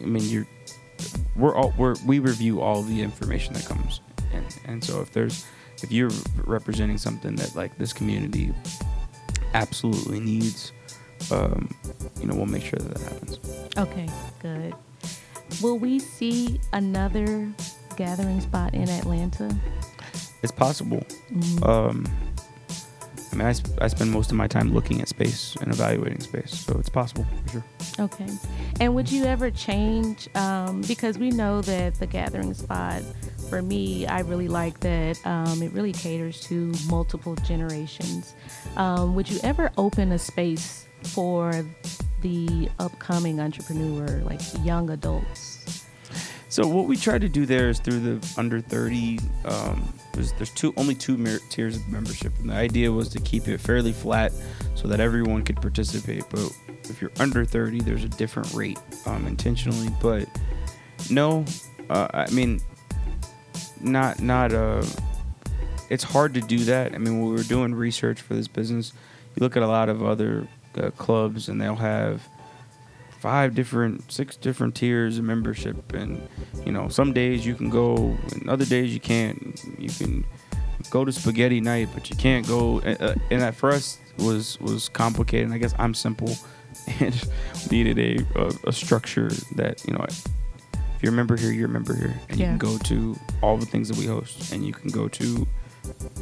I 0.00 0.06
mean, 0.06 0.22
you're 0.24 0.46
we're 1.36 1.56
all 1.56 1.74
we're, 1.76 1.96
we 2.06 2.18
review 2.20 2.60
all 2.60 2.82
the 2.82 3.02
information 3.02 3.54
that 3.54 3.66
comes, 3.66 4.00
and 4.32 4.46
and 4.66 4.84
so 4.84 5.00
if 5.00 5.12
there's 5.12 5.46
if 5.82 5.90
you're 5.90 6.10
representing 6.44 6.98
something 6.98 7.34
that 7.36 7.56
like 7.56 7.76
this 7.78 7.92
community 7.92 8.52
absolutely 9.54 10.20
needs, 10.20 10.72
um, 11.32 11.74
you 12.20 12.26
know, 12.26 12.34
we'll 12.34 12.46
make 12.46 12.62
sure 12.62 12.78
that 12.78 12.94
that 12.94 13.12
happens. 13.12 13.38
Okay, 13.76 14.08
good. 14.40 14.74
Will 15.62 15.78
we 15.78 15.98
see 15.98 16.60
another 16.72 17.50
gathering 17.96 18.40
spot 18.40 18.74
in 18.74 18.88
Atlanta? 18.88 19.54
It's 20.42 20.52
possible. 20.52 21.04
Mm-hmm. 21.32 21.64
Um, 21.64 22.06
I 23.32 23.36
mean, 23.36 23.46
I, 23.46 23.52
sp- 23.54 23.78
I 23.80 23.86
spend 23.86 24.10
most 24.10 24.32
of 24.32 24.36
my 24.36 24.48
time 24.48 24.74
looking 24.74 25.00
at 25.00 25.08
space 25.08 25.54
and 25.60 25.72
evaluating 25.72 26.20
space, 26.20 26.50
so 26.50 26.76
it's 26.78 26.88
possible 26.88 27.24
for 27.44 27.52
sure. 27.52 27.64
Okay. 28.00 28.26
And 28.80 28.94
would 28.94 29.10
you 29.10 29.24
ever 29.24 29.50
change? 29.50 30.28
Um, 30.34 30.80
because 30.82 31.16
we 31.16 31.30
know 31.30 31.60
that 31.62 31.94
the 31.94 32.06
gathering 32.06 32.54
spot, 32.54 33.02
for 33.48 33.62
me, 33.62 34.06
I 34.06 34.20
really 34.20 34.48
like 34.48 34.80
that 34.80 35.24
um, 35.24 35.62
it 35.62 35.72
really 35.72 35.92
caters 35.92 36.40
to 36.48 36.72
multiple 36.88 37.36
generations. 37.36 38.34
Um, 38.76 39.14
would 39.14 39.30
you 39.30 39.38
ever 39.44 39.70
open 39.78 40.10
a 40.10 40.18
space 40.18 40.86
for 41.04 41.64
the 42.22 42.68
upcoming 42.80 43.40
entrepreneur, 43.40 44.06
like 44.24 44.40
young 44.64 44.90
adults? 44.90 45.86
So 46.50 46.66
what 46.66 46.86
we 46.86 46.96
try 46.96 47.16
to 47.16 47.28
do 47.28 47.46
there 47.46 47.68
is 47.68 47.78
through 47.78 48.00
the 48.00 48.34
under 48.36 48.60
30. 48.60 49.20
Um, 49.44 49.94
there's, 50.12 50.32
there's 50.32 50.50
two 50.50 50.74
only 50.76 50.96
two 50.96 51.16
mer- 51.16 51.38
tiers 51.48 51.76
of 51.76 51.88
membership, 51.88 52.36
and 52.40 52.50
the 52.50 52.54
idea 52.54 52.90
was 52.90 53.08
to 53.10 53.20
keep 53.20 53.46
it 53.46 53.58
fairly 53.58 53.92
flat 53.92 54.32
so 54.74 54.88
that 54.88 54.98
everyone 54.98 55.44
could 55.44 55.62
participate. 55.62 56.24
But 56.28 56.52
if 56.88 57.00
you're 57.00 57.12
under 57.20 57.44
30, 57.44 57.82
there's 57.82 58.02
a 58.02 58.08
different 58.08 58.52
rate 58.52 58.80
um, 59.06 59.28
intentionally. 59.28 59.90
But 60.02 60.28
no, 61.08 61.44
uh, 61.88 62.08
I 62.12 62.28
mean, 62.30 62.60
not 63.80 64.20
not 64.20 64.52
uh, 64.52 64.84
it's 65.88 66.02
hard 66.02 66.34
to 66.34 66.40
do 66.40 66.64
that. 66.64 66.96
I 66.96 66.98
mean, 66.98 67.20
when 67.20 67.28
we 67.28 67.36
were 67.36 67.44
doing 67.44 67.72
research 67.72 68.22
for 68.22 68.34
this 68.34 68.48
business, 68.48 68.92
you 69.36 69.40
look 69.40 69.56
at 69.56 69.62
a 69.62 69.68
lot 69.68 69.88
of 69.88 70.02
other 70.02 70.48
uh, 70.76 70.90
clubs, 70.90 71.48
and 71.48 71.60
they'll 71.60 71.76
have 71.76 72.28
five 73.20 73.54
different, 73.54 74.10
six 74.10 74.36
different 74.36 74.74
tiers 74.74 75.18
of 75.18 75.24
membership, 75.24 75.92
and 75.92 76.26
you 76.66 76.72
know, 76.72 76.88
some 76.88 77.12
days 77.12 77.44
you 77.46 77.54
can 77.54 77.70
go, 77.70 78.16
and 78.32 78.48
other 78.48 78.64
days 78.64 78.92
you 78.94 79.00
can't. 79.00 79.60
You 79.78 79.90
can 79.90 80.24
go 80.90 81.04
to 81.04 81.12
spaghetti 81.12 81.60
night, 81.60 81.88
but 81.94 82.10
you 82.10 82.16
can't 82.16 82.46
go. 82.46 82.80
Uh, 82.80 83.14
and 83.30 83.42
at 83.42 83.54
first 83.54 84.00
was 84.18 84.58
was 84.60 84.88
complicated. 84.88 85.46
And 85.46 85.54
I 85.54 85.58
guess 85.58 85.74
I'm 85.78 85.94
simple 85.94 86.34
and 87.00 87.14
needed 87.70 87.98
a, 87.98 88.40
a, 88.40 88.52
a 88.68 88.72
structure 88.72 89.30
that 89.56 89.84
you 89.86 89.92
know. 89.94 90.04
If 90.08 91.04
you're 91.04 91.14
a 91.14 91.16
member 91.16 91.34
here, 91.34 91.50
you're 91.50 91.64
a 91.66 91.70
member 91.70 91.94
here, 91.94 92.14
and 92.28 92.38
Yeah. 92.38 92.52
you 92.52 92.58
can 92.58 92.58
go 92.58 92.76
to 92.76 93.16
all 93.42 93.56
the 93.56 93.64
things 93.64 93.88
that 93.88 93.96
we 93.96 94.04
host, 94.04 94.52
and 94.52 94.66
you 94.66 94.74
can 94.74 94.90
go 94.90 95.08
to 95.08 95.46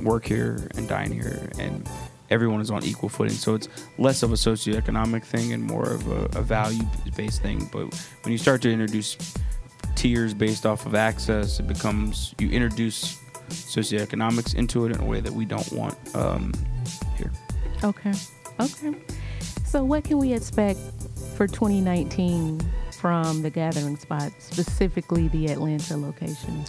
work 0.04 0.24
here 0.24 0.68
and 0.76 0.86
dine 0.88 1.10
here, 1.10 1.50
and 1.58 1.84
everyone 2.30 2.60
is 2.60 2.70
on 2.70 2.84
equal 2.84 3.08
footing. 3.08 3.34
So 3.34 3.54
it's 3.54 3.68
less 3.98 4.22
of 4.22 4.32
a 4.32 4.36
socioeconomic 4.36 5.24
thing 5.24 5.52
and 5.52 5.62
more 5.62 5.90
of 5.90 6.06
a, 6.08 6.38
a 6.38 6.42
value-based 6.42 7.42
thing. 7.42 7.68
But 7.72 7.92
when 8.22 8.32
you 8.32 8.38
start 8.38 8.62
to 8.62 8.70
introduce 8.70 9.16
tiers 9.94 10.34
based 10.34 10.66
off 10.66 10.86
of 10.86 10.94
access, 10.94 11.60
it 11.60 11.66
becomes 11.66 12.34
you 12.38 12.50
introduce 12.50 13.18
socioeconomics 13.48 14.54
into 14.54 14.86
it 14.86 14.94
in 14.94 15.00
a 15.00 15.04
way 15.04 15.20
that 15.20 15.32
we 15.32 15.44
don't 15.44 15.70
want 15.72 15.96
um, 16.14 16.52
here. 17.16 17.32
Okay. 17.82 18.12
Okay. 18.60 18.94
So, 19.64 19.84
what 19.84 20.04
can 20.04 20.18
we 20.18 20.32
expect 20.32 20.80
for 21.36 21.46
2019 21.46 22.60
from 22.92 23.42
the 23.42 23.50
gathering 23.50 23.96
spot, 23.96 24.32
specifically 24.38 25.28
the 25.28 25.46
Atlanta 25.46 25.96
location? 25.96 26.64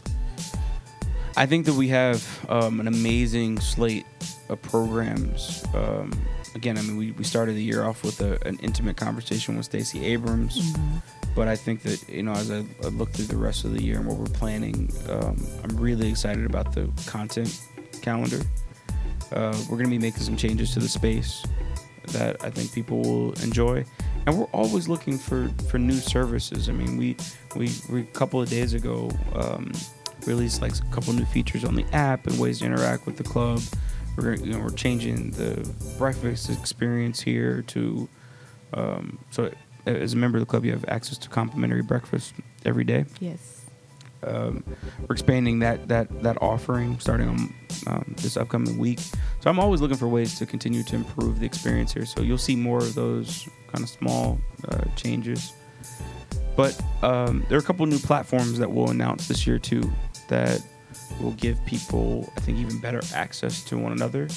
I 1.40 1.46
think 1.46 1.66
that 1.68 1.76
we 1.76 1.88
have 1.88 2.46
um, 2.50 2.82
an 2.82 2.88
amazing 2.90 3.62
slate 3.62 4.06
of 4.50 4.62
programs. 4.62 5.64
Um, 5.74 6.12
again, 6.54 6.78
I 6.78 6.82
mean, 6.82 6.98
we, 6.98 7.12
we 7.12 7.24
started 7.24 7.56
the 7.56 7.64
year 7.64 7.86
off 7.86 8.04
with 8.04 8.20
a, 8.20 8.46
an 8.46 8.60
intimate 8.62 8.98
conversation 8.98 9.56
with 9.56 9.64
Stacey 9.64 10.04
Abrams, 10.04 10.76
but 11.38 11.48
I 11.48 11.56
think 11.56 11.82
that 11.84 12.10
you 12.10 12.24
know, 12.24 12.34
as 12.34 12.52
I, 12.52 12.66
I 12.84 12.88
look 12.88 13.12
through 13.12 13.28
the 13.28 13.38
rest 13.38 13.64
of 13.64 13.74
the 13.74 13.82
year 13.82 14.00
and 14.00 14.06
what 14.06 14.18
we're 14.18 14.26
planning, 14.26 14.92
um, 15.08 15.42
I'm 15.64 15.78
really 15.78 16.10
excited 16.10 16.46
about 16.46 16.74
the 16.74 16.92
content 17.06 17.58
calendar. 18.02 18.42
Uh, 19.32 19.58
we're 19.70 19.78
going 19.78 19.86
to 19.86 19.92
be 19.92 19.98
making 19.98 20.24
some 20.24 20.36
changes 20.36 20.74
to 20.74 20.82
the 20.82 20.90
space 20.90 21.46
that 22.08 22.44
I 22.44 22.50
think 22.50 22.74
people 22.74 23.02
will 23.02 23.32
enjoy, 23.44 23.86
and 24.28 24.38
we're 24.38 24.46
always 24.48 24.90
looking 24.90 25.18
for 25.18 25.48
for 25.70 25.78
new 25.78 26.00
services. 26.00 26.68
I 26.68 26.74
mean, 26.74 26.98
we 26.98 27.16
we, 27.56 27.72
we 27.90 28.02
a 28.02 28.04
couple 28.08 28.42
of 28.42 28.50
days 28.50 28.74
ago 28.74 29.10
um, 29.36 29.72
released 30.30 30.62
like 30.62 30.74
a 30.78 30.94
couple 30.96 31.14
new 31.14 31.26
features 31.26 31.64
on 31.66 31.76
the 31.76 31.86
app 31.94 32.28
and 32.28 32.40
ways 32.40 32.60
to 32.60 32.66
interact 32.66 33.06
with 33.06 33.18
the 33.18 33.24
club. 33.24 33.62
We're 34.16 34.36
gonna- 34.36 34.48
you 34.48 34.54
know 34.54 34.60
we're 34.60 34.70
changing 34.72 35.32
the 35.32 35.68
breakfast 35.98 36.50
experience 36.50 37.20
here 37.22 37.62
to 37.68 38.08
um, 38.74 39.18
so 39.32 39.52
as 39.86 40.14
a 40.14 40.18
member 40.18 40.38
of 40.38 40.42
the 40.42 40.46
club 40.46 40.64
you 40.66 40.72
have 40.72 40.86
access 40.88 41.18
to 41.20 41.30
complimentary 41.30 41.82
breakfast 41.82 42.34
every 42.66 42.84
day. 42.84 43.06
Yes. 43.20 43.62
Um, 44.22 44.64
we're 45.08 45.14
expanding 45.14 45.60
that 45.60 45.88
that 45.88 46.22
that 46.24 46.38
offering 46.42 47.00
starting 47.00 47.30
on 47.30 47.54
um, 47.88 48.16
this 48.18 48.36
upcoming 48.38 48.78
week. 48.78 49.00
So 49.40 49.50
I'm 49.50 49.60
always 49.60 49.80
looking 49.82 49.98
for 49.98 50.10
ways 50.10 50.38
to 50.40 50.46
continue 50.46 50.84
to 50.84 50.96
improve 50.98 51.40
the 51.40 51.46
experience 51.46 51.94
here. 51.94 52.06
So 52.06 52.22
you'll 52.22 52.38
see 52.38 52.56
more 52.58 52.80
of 52.80 52.94
those 52.96 53.48
kind 53.72 53.82
of 53.84 53.90
small 53.90 54.38
uh, 54.68 54.84
changes. 54.98 55.54
But 56.58 56.78
um, 57.02 57.46
there 57.48 57.58
are 57.58 57.62
a 57.62 57.64
couple 57.64 57.86
new 57.86 58.00
platforms 58.00 58.58
that 58.60 58.70
we'll 58.70 58.90
announce 58.90 59.30
this 59.30 59.48
year 59.48 59.58
too 59.58 59.90
that 60.30 60.62
will 61.22 61.34
give 61.34 61.64
people, 61.66 62.32
I 62.38 62.40
think, 62.40 62.58
even 62.58 62.80
better 62.80 63.02
access 63.14 63.64
to 63.66 63.78
one 63.78 63.92
another 63.92 64.28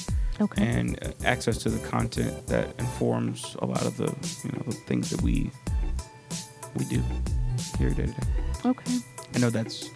Okay. 0.40 0.62
and 0.66 0.98
uh, 1.04 1.10
access 1.24 1.58
to 1.58 1.68
the 1.68 1.78
content 1.88 2.46
that 2.48 2.74
informs 2.78 3.54
a 3.60 3.66
lot 3.66 3.84
of 3.86 3.96
the 3.96 4.06
you 4.44 4.50
know 4.52 4.62
the 4.66 4.72
things 4.88 5.10
that 5.10 5.20
we 5.22 5.50
we 6.76 6.84
do 6.86 7.02
here 7.78 7.90
day 7.90 8.06
to 8.06 8.12
day. 8.12 8.26
okay. 8.64 8.98
I 9.34 9.38
know 9.38 9.50
that's 9.50 9.90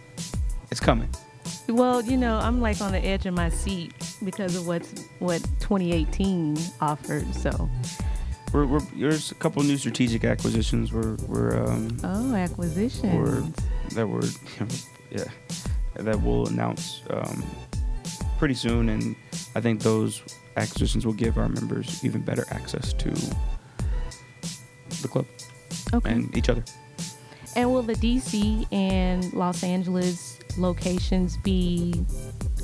it's 0.71 0.81
coming. 0.81 1.09
Well, 1.69 2.01
you 2.03 2.17
know, 2.17 2.39
I'm 2.39 2.61
like 2.61 2.81
on 2.81 2.93
the 2.93 3.05
edge 3.05 3.27
of 3.27 3.35
my 3.35 3.49
seat 3.49 3.93
because 4.25 4.55
of 4.57 4.67
what's 4.67 4.93
what 5.19 5.43
2018 5.61 6.57
offered. 6.81 7.35
So, 7.35 7.69
We're, 8.53 8.67
we're 8.67 8.81
there's 8.95 9.33
a 9.33 9.35
couple 9.37 9.63
new 9.63 9.77
strategic 9.79 10.25
acquisitions 10.25 10.93
we're 10.93 11.17
we're 11.27 11.57
um 11.65 11.97
oh, 12.05 12.35
acquisitions. 12.37 13.57
that 13.95 14.07
we're 14.07 14.29
yeah 15.11 15.25
that 16.05 16.21
we'll 16.21 16.47
announce 16.47 17.03
um 17.11 17.45
pretty 18.39 18.55
soon 18.55 18.89
and 18.89 19.17
I 19.55 19.61
think 19.61 19.81
those 19.81 20.23
acquisitions 20.57 21.07
will 21.07 21.15
give 21.15 21.39
our 21.39 21.49
members 21.49 22.05
even 22.05 22.23
better 22.23 22.45
access 22.51 22.93
to 22.95 23.11
the 25.03 25.09
club 25.09 25.27
okay. 25.93 26.11
and 26.11 26.37
each 26.37 26.49
other. 26.49 26.65
And 27.55 27.73
will 27.73 27.83
the 27.83 27.95
DC 27.95 28.67
and 28.71 29.33
Los 29.33 29.63
Angeles 29.63 30.39
locations 30.59 31.39
be 31.39 32.05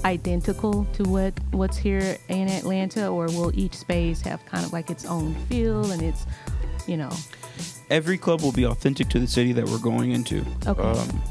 identical 0.05 0.85
to 0.95 1.05
what 1.05 1.33
what's 1.53 1.79
here 1.79 2.19
in 2.29 2.49
Atlanta, 2.49 3.09
or 3.09 3.27
will 3.27 3.59
each 3.59 3.75
space 3.75 4.21
have 4.23 4.45
kind 4.45 4.65
of 4.65 4.73
like 4.73 4.91
its 4.91 5.07
own 5.07 5.35
feel 5.47 5.91
and 5.93 6.03
its, 6.03 6.27
you 6.87 6.97
know? 6.99 7.11
every 7.93 8.17
club 8.17 8.41
will 8.41 8.53
be 8.53 8.65
authentic 8.65 9.09
to 9.11 9.19
the 9.19 9.27
city 9.27 9.53
that 9.53 9.67
we're 9.67 9.79
going 9.79 10.13
into. 10.13 10.45
Okay. 10.67 10.83
Um, 10.83 11.23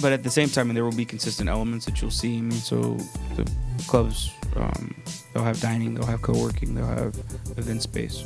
but 0.00 0.12
at 0.12 0.22
the 0.22 0.30
same 0.30 0.48
time, 0.48 0.72
there 0.74 0.84
will 0.84 0.92
be 0.96 1.04
consistent 1.04 1.48
elements 1.48 1.84
that 1.86 2.00
you'll 2.02 2.10
see. 2.10 2.38
I 2.38 2.40
mean, 2.40 2.52
so 2.52 2.96
the 3.36 3.50
clubs, 3.86 4.30
um, 4.56 4.94
they'll 5.32 5.42
have 5.44 5.60
dining, 5.60 5.94
they'll 5.94 6.06
have 6.06 6.22
co-working, 6.22 6.74
they'll 6.74 6.86
have 6.86 7.16
event 7.56 7.82
space. 7.82 8.24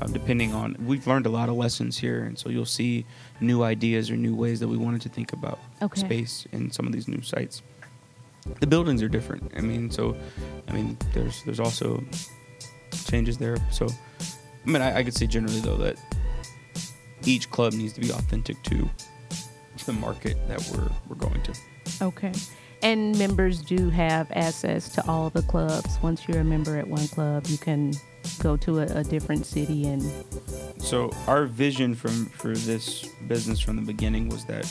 Um, 0.00 0.12
depending 0.12 0.52
on, 0.52 0.76
we've 0.84 1.06
learned 1.06 1.26
a 1.26 1.30
lot 1.30 1.48
of 1.48 1.54
lessons 1.54 1.96
here, 1.96 2.24
and 2.24 2.36
so 2.38 2.48
you'll 2.48 2.64
see 2.66 3.06
new 3.40 3.62
ideas 3.62 4.10
or 4.10 4.16
new 4.16 4.34
ways 4.34 4.58
that 4.60 4.68
we 4.68 4.76
wanted 4.76 5.00
to 5.02 5.08
think 5.08 5.32
about 5.32 5.58
Okay. 5.82 6.00
space 6.00 6.46
in 6.52 6.70
some 6.70 6.86
of 6.86 6.92
these 6.92 7.06
new 7.06 7.22
sites. 7.22 7.62
The 8.60 8.66
buildings 8.66 9.02
are 9.02 9.08
different. 9.08 9.52
I 9.56 9.60
mean, 9.60 9.90
so, 9.90 10.16
I 10.68 10.72
mean, 10.72 10.98
there's 11.14 11.42
there's 11.44 11.60
also 11.60 12.02
changes 13.06 13.38
there. 13.38 13.56
So, 13.70 13.86
I 14.66 14.70
mean, 14.70 14.82
I, 14.82 14.98
I 14.98 15.02
could 15.04 15.14
say 15.14 15.26
generally 15.26 15.60
though 15.60 15.76
that 15.78 15.96
each 17.24 17.50
club 17.50 17.72
needs 17.72 17.92
to 17.94 18.00
be 18.00 18.10
authentic 18.10 18.62
to 18.64 18.90
the 19.84 19.92
market 19.92 20.36
that 20.48 20.60
we're 20.72 20.90
we're 21.08 21.16
going 21.16 21.42
to. 21.42 21.54
Okay. 22.02 22.32
And 22.82 23.18
members 23.18 23.62
do 23.62 23.88
have 23.88 24.30
access 24.32 24.90
to 24.90 25.06
all 25.08 25.30
the 25.30 25.42
clubs. 25.42 25.98
Once 26.02 26.28
you're 26.28 26.40
a 26.40 26.44
member 26.44 26.76
at 26.76 26.86
one 26.86 27.08
club, 27.08 27.46
you 27.46 27.56
can 27.56 27.94
go 28.40 28.56
to 28.58 28.80
a, 28.80 28.98
a 28.98 29.04
different 29.04 29.46
city 29.46 29.86
and 29.86 30.02
So 30.78 31.10
our 31.26 31.46
vision 31.46 31.94
from 31.94 32.26
for 32.26 32.54
this 32.54 33.06
business 33.26 33.60
from 33.60 33.76
the 33.76 33.82
beginning 33.82 34.28
was 34.28 34.44
that 34.46 34.70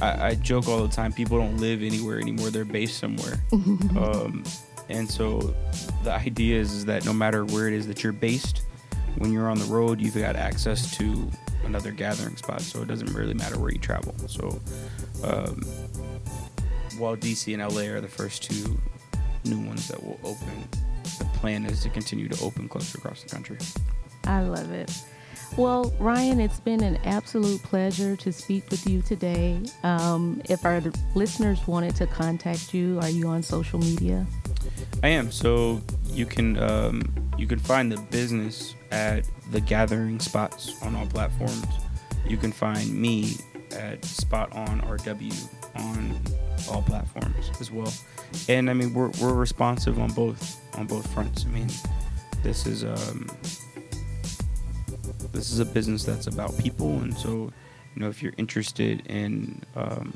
I, 0.00 0.28
I 0.28 0.34
joke 0.34 0.68
all 0.68 0.86
the 0.86 0.94
time. 0.94 1.12
People 1.12 1.38
don't 1.38 1.56
live 1.58 1.82
anywhere 1.82 2.18
anymore; 2.18 2.50
they're 2.50 2.64
based 2.64 2.98
somewhere. 2.98 3.42
um, 3.52 4.44
and 4.88 5.10
so 5.10 5.54
the 6.04 6.12
idea 6.12 6.60
is, 6.60 6.72
is 6.72 6.84
that 6.84 7.04
no 7.04 7.12
matter 7.12 7.44
where 7.44 7.66
it 7.68 7.74
is 7.74 7.86
that 7.88 8.02
you're 8.02 8.12
based, 8.12 8.62
when 9.18 9.32
you're 9.32 9.50
on 9.50 9.58
the 9.58 9.64
road, 9.64 10.00
you've 10.00 10.14
got 10.14 10.36
access 10.36 10.96
to 10.96 11.30
another 11.66 11.90
gathering 11.90 12.36
spot. 12.36 12.60
So 12.60 12.82
it 12.82 12.88
doesn't 12.88 13.12
really 13.12 13.34
matter 13.34 13.58
where 13.58 13.70
you 13.70 13.78
travel. 13.78 14.14
So 14.26 14.60
um, 15.24 15.62
while 16.98 17.16
DC 17.16 17.52
and 17.52 17.74
LA 17.74 17.92
are 17.92 18.00
the 18.00 18.08
first 18.08 18.42
two 18.42 18.78
new 19.44 19.60
ones 19.60 19.88
that 19.88 20.02
will 20.02 20.18
open, 20.24 20.68
the 21.18 21.24
plan 21.34 21.66
is 21.66 21.82
to 21.82 21.90
continue 21.90 22.28
to 22.28 22.44
open 22.44 22.68
clubs 22.68 22.94
across 22.94 23.22
the 23.22 23.28
country. 23.28 23.58
I 24.24 24.42
love 24.42 24.72
it. 24.72 24.90
Well, 25.56 25.94
Ryan, 25.98 26.40
it's 26.40 26.60
been 26.60 26.82
an 26.82 26.96
absolute 27.04 27.62
pleasure 27.62 28.16
to 28.16 28.32
speak 28.32 28.70
with 28.70 28.86
you 28.86 29.00
today. 29.00 29.58
Um, 29.84 30.42
if 30.50 30.64
our 30.64 30.82
listeners 31.14 31.66
wanted 31.66 31.94
to 31.96 32.06
contact 32.06 32.74
you, 32.74 32.98
are 33.00 33.08
you 33.08 33.28
on 33.28 33.42
social 33.42 33.78
media? 33.78 34.26
I 35.02 35.08
am. 35.08 35.30
So 35.30 35.80
you 36.04 36.26
can 36.26 36.58
um, 36.58 37.02
you 37.38 37.46
can 37.46 37.58
find 37.58 37.90
the 37.90 37.98
business 38.10 38.74
at 38.96 39.28
the 39.50 39.60
Gathering 39.60 40.18
Spots 40.18 40.82
on 40.82 40.96
all 40.96 41.06
platforms. 41.06 41.66
You 42.26 42.38
can 42.38 42.50
find 42.50 42.90
me 42.94 43.34
at 43.72 44.02
Spot 44.04 44.50
on 44.56 44.80
RW 44.80 45.48
on 45.76 46.18
all 46.70 46.80
platforms 46.80 47.50
as 47.60 47.70
well. 47.70 47.92
And 48.48 48.70
I 48.70 48.72
mean, 48.72 48.94
we're, 48.94 49.10
we're 49.20 49.34
responsive 49.34 50.00
on 50.00 50.12
both 50.12 50.58
on 50.78 50.86
both 50.86 51.06
fronts. 51.12 51.44
I 51.44 51.48
mean, 51.48 51.68
this 52.42 52.66
is 52.66 52.84
um, 52.84 53.30
this 55.32 55.52
is 55.52 55.60
a 55.60 55.66
business 55.66 56.04
that's 56.04 56.26
about 56.26 56.56
people, 56.58 56.98
and 57.00 57.14
so 57.16 57.52
you 57.94 58.02
know, 58.02 58.08
if 58.08 58.22
you're 58.22 58.34
interested 58.38 59.06
in 59.06 59.62
um, 59.74 60.14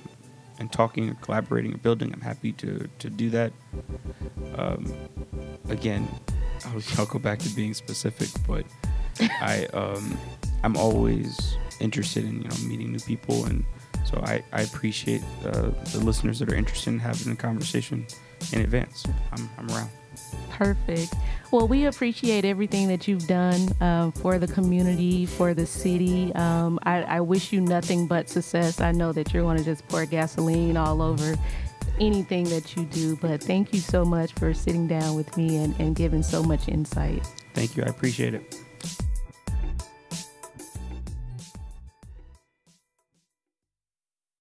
in 0.60 0.68
talking 0.68 1.10
or 1.10 1.14
collaborating 1.14 1.74
or 1.74 1.78
building, 1.78 2.12
I'm 2.12 2.20
happy 2.20 2.52
to 2.52 2.88
to 2.98 3.10
do 3.10 3.30
that. 3.30 3.52
Um, 4.56 4.92
again, 5.68 6.06
I'll, 6.66 6.82
I'll 6.98 7.06
go 7.06 7.18
back 7.18 7.38
to 7.40 7.48
being 7.50 7.74
specific, 7.74 8.28
but 8.46 8.64
I 9.40 9.66
um, 9.72 10.18
I'm 10.62 10.76
always 10.76 11.56
interested 11.80 12.24
in 12.24 12.42
you 12.42 12.48
know 12.48 12.56
meeting 12.68 12.92
new 12.92 13.00
people 13.00 13.46
and 13.46 13.64
so 14.04 14.20
I, 14.24 14.42
I 14.52 14.62
appreciate 14.62 15.22
uh, 15.44 15.70
the 15.92 16.00
listeners 16.02 16.38
that 16.38 16.50
are 16.50 16.54
interested 16.54 16.90
in 16.90 16.98
having 16.98 17.32
a 17.32 17.36
conversation 17.36 18.06
in 18.52 18.62
advance. 18.62 19.04
I'm, 19.32 19.48
I'm 19.58 19.68
around. 19.70 19.90
Perfect. 20.50 21.14
Well, 21.50 21.66
we 21.66 21.86
appreciate 21.86 22.44
everything 22.44 22.86
that 22.88 23.08
you've 23.08 23.26
done 23.26 23.74
um, 23.80 24.12
for 24.12 24.38
the 24.38 24.46
community, 24.46 25.26
for 25.26 25.52
the 25.52 25.66
city. 25.66 26.32
Um, 26.34 26.78
I, 26.84 27.02
I 27.02 27.20
wish 27.20 27.52
you 27.52 27.60
nothing 27.60 28.06
but 28.06 28.28
success. 28.28 28.80
I 28.80 28.92
know 28.92 29.12
that 29.12 29.34
you're 29.34 29.42
going 29.42 29.58
to 29.58 29.64
just 29.64 29.86
pour 29.88 30.06
gasoline 30.06 30.76
all 30.76 31.02
over 31.02 31.34
anything 31.98 32.44
that 32.50 32.76
you 32.76 32.84
do, 32.84 33.16
but 33.16 33.42
thank 33.42 33.74
you 33.74 33.80
so 33.80 34.04
much 34.04 34.32
for 34.34 34.54
sitting 34.54 34.86
down 34.86 35.16
with 35.16 35.36
me 35.36 35.56
and, 35.56 35.74
and 35.80 35.96
giving 35.96 36.22
so 36.22 36.40
much 36.40 36.68
insight. 36.68 37.26
Thank 37.52 37.76
you. 37.76 37.82
I 37.82 37.86
appreciate 37.86 38.34
it. 38.34 38.56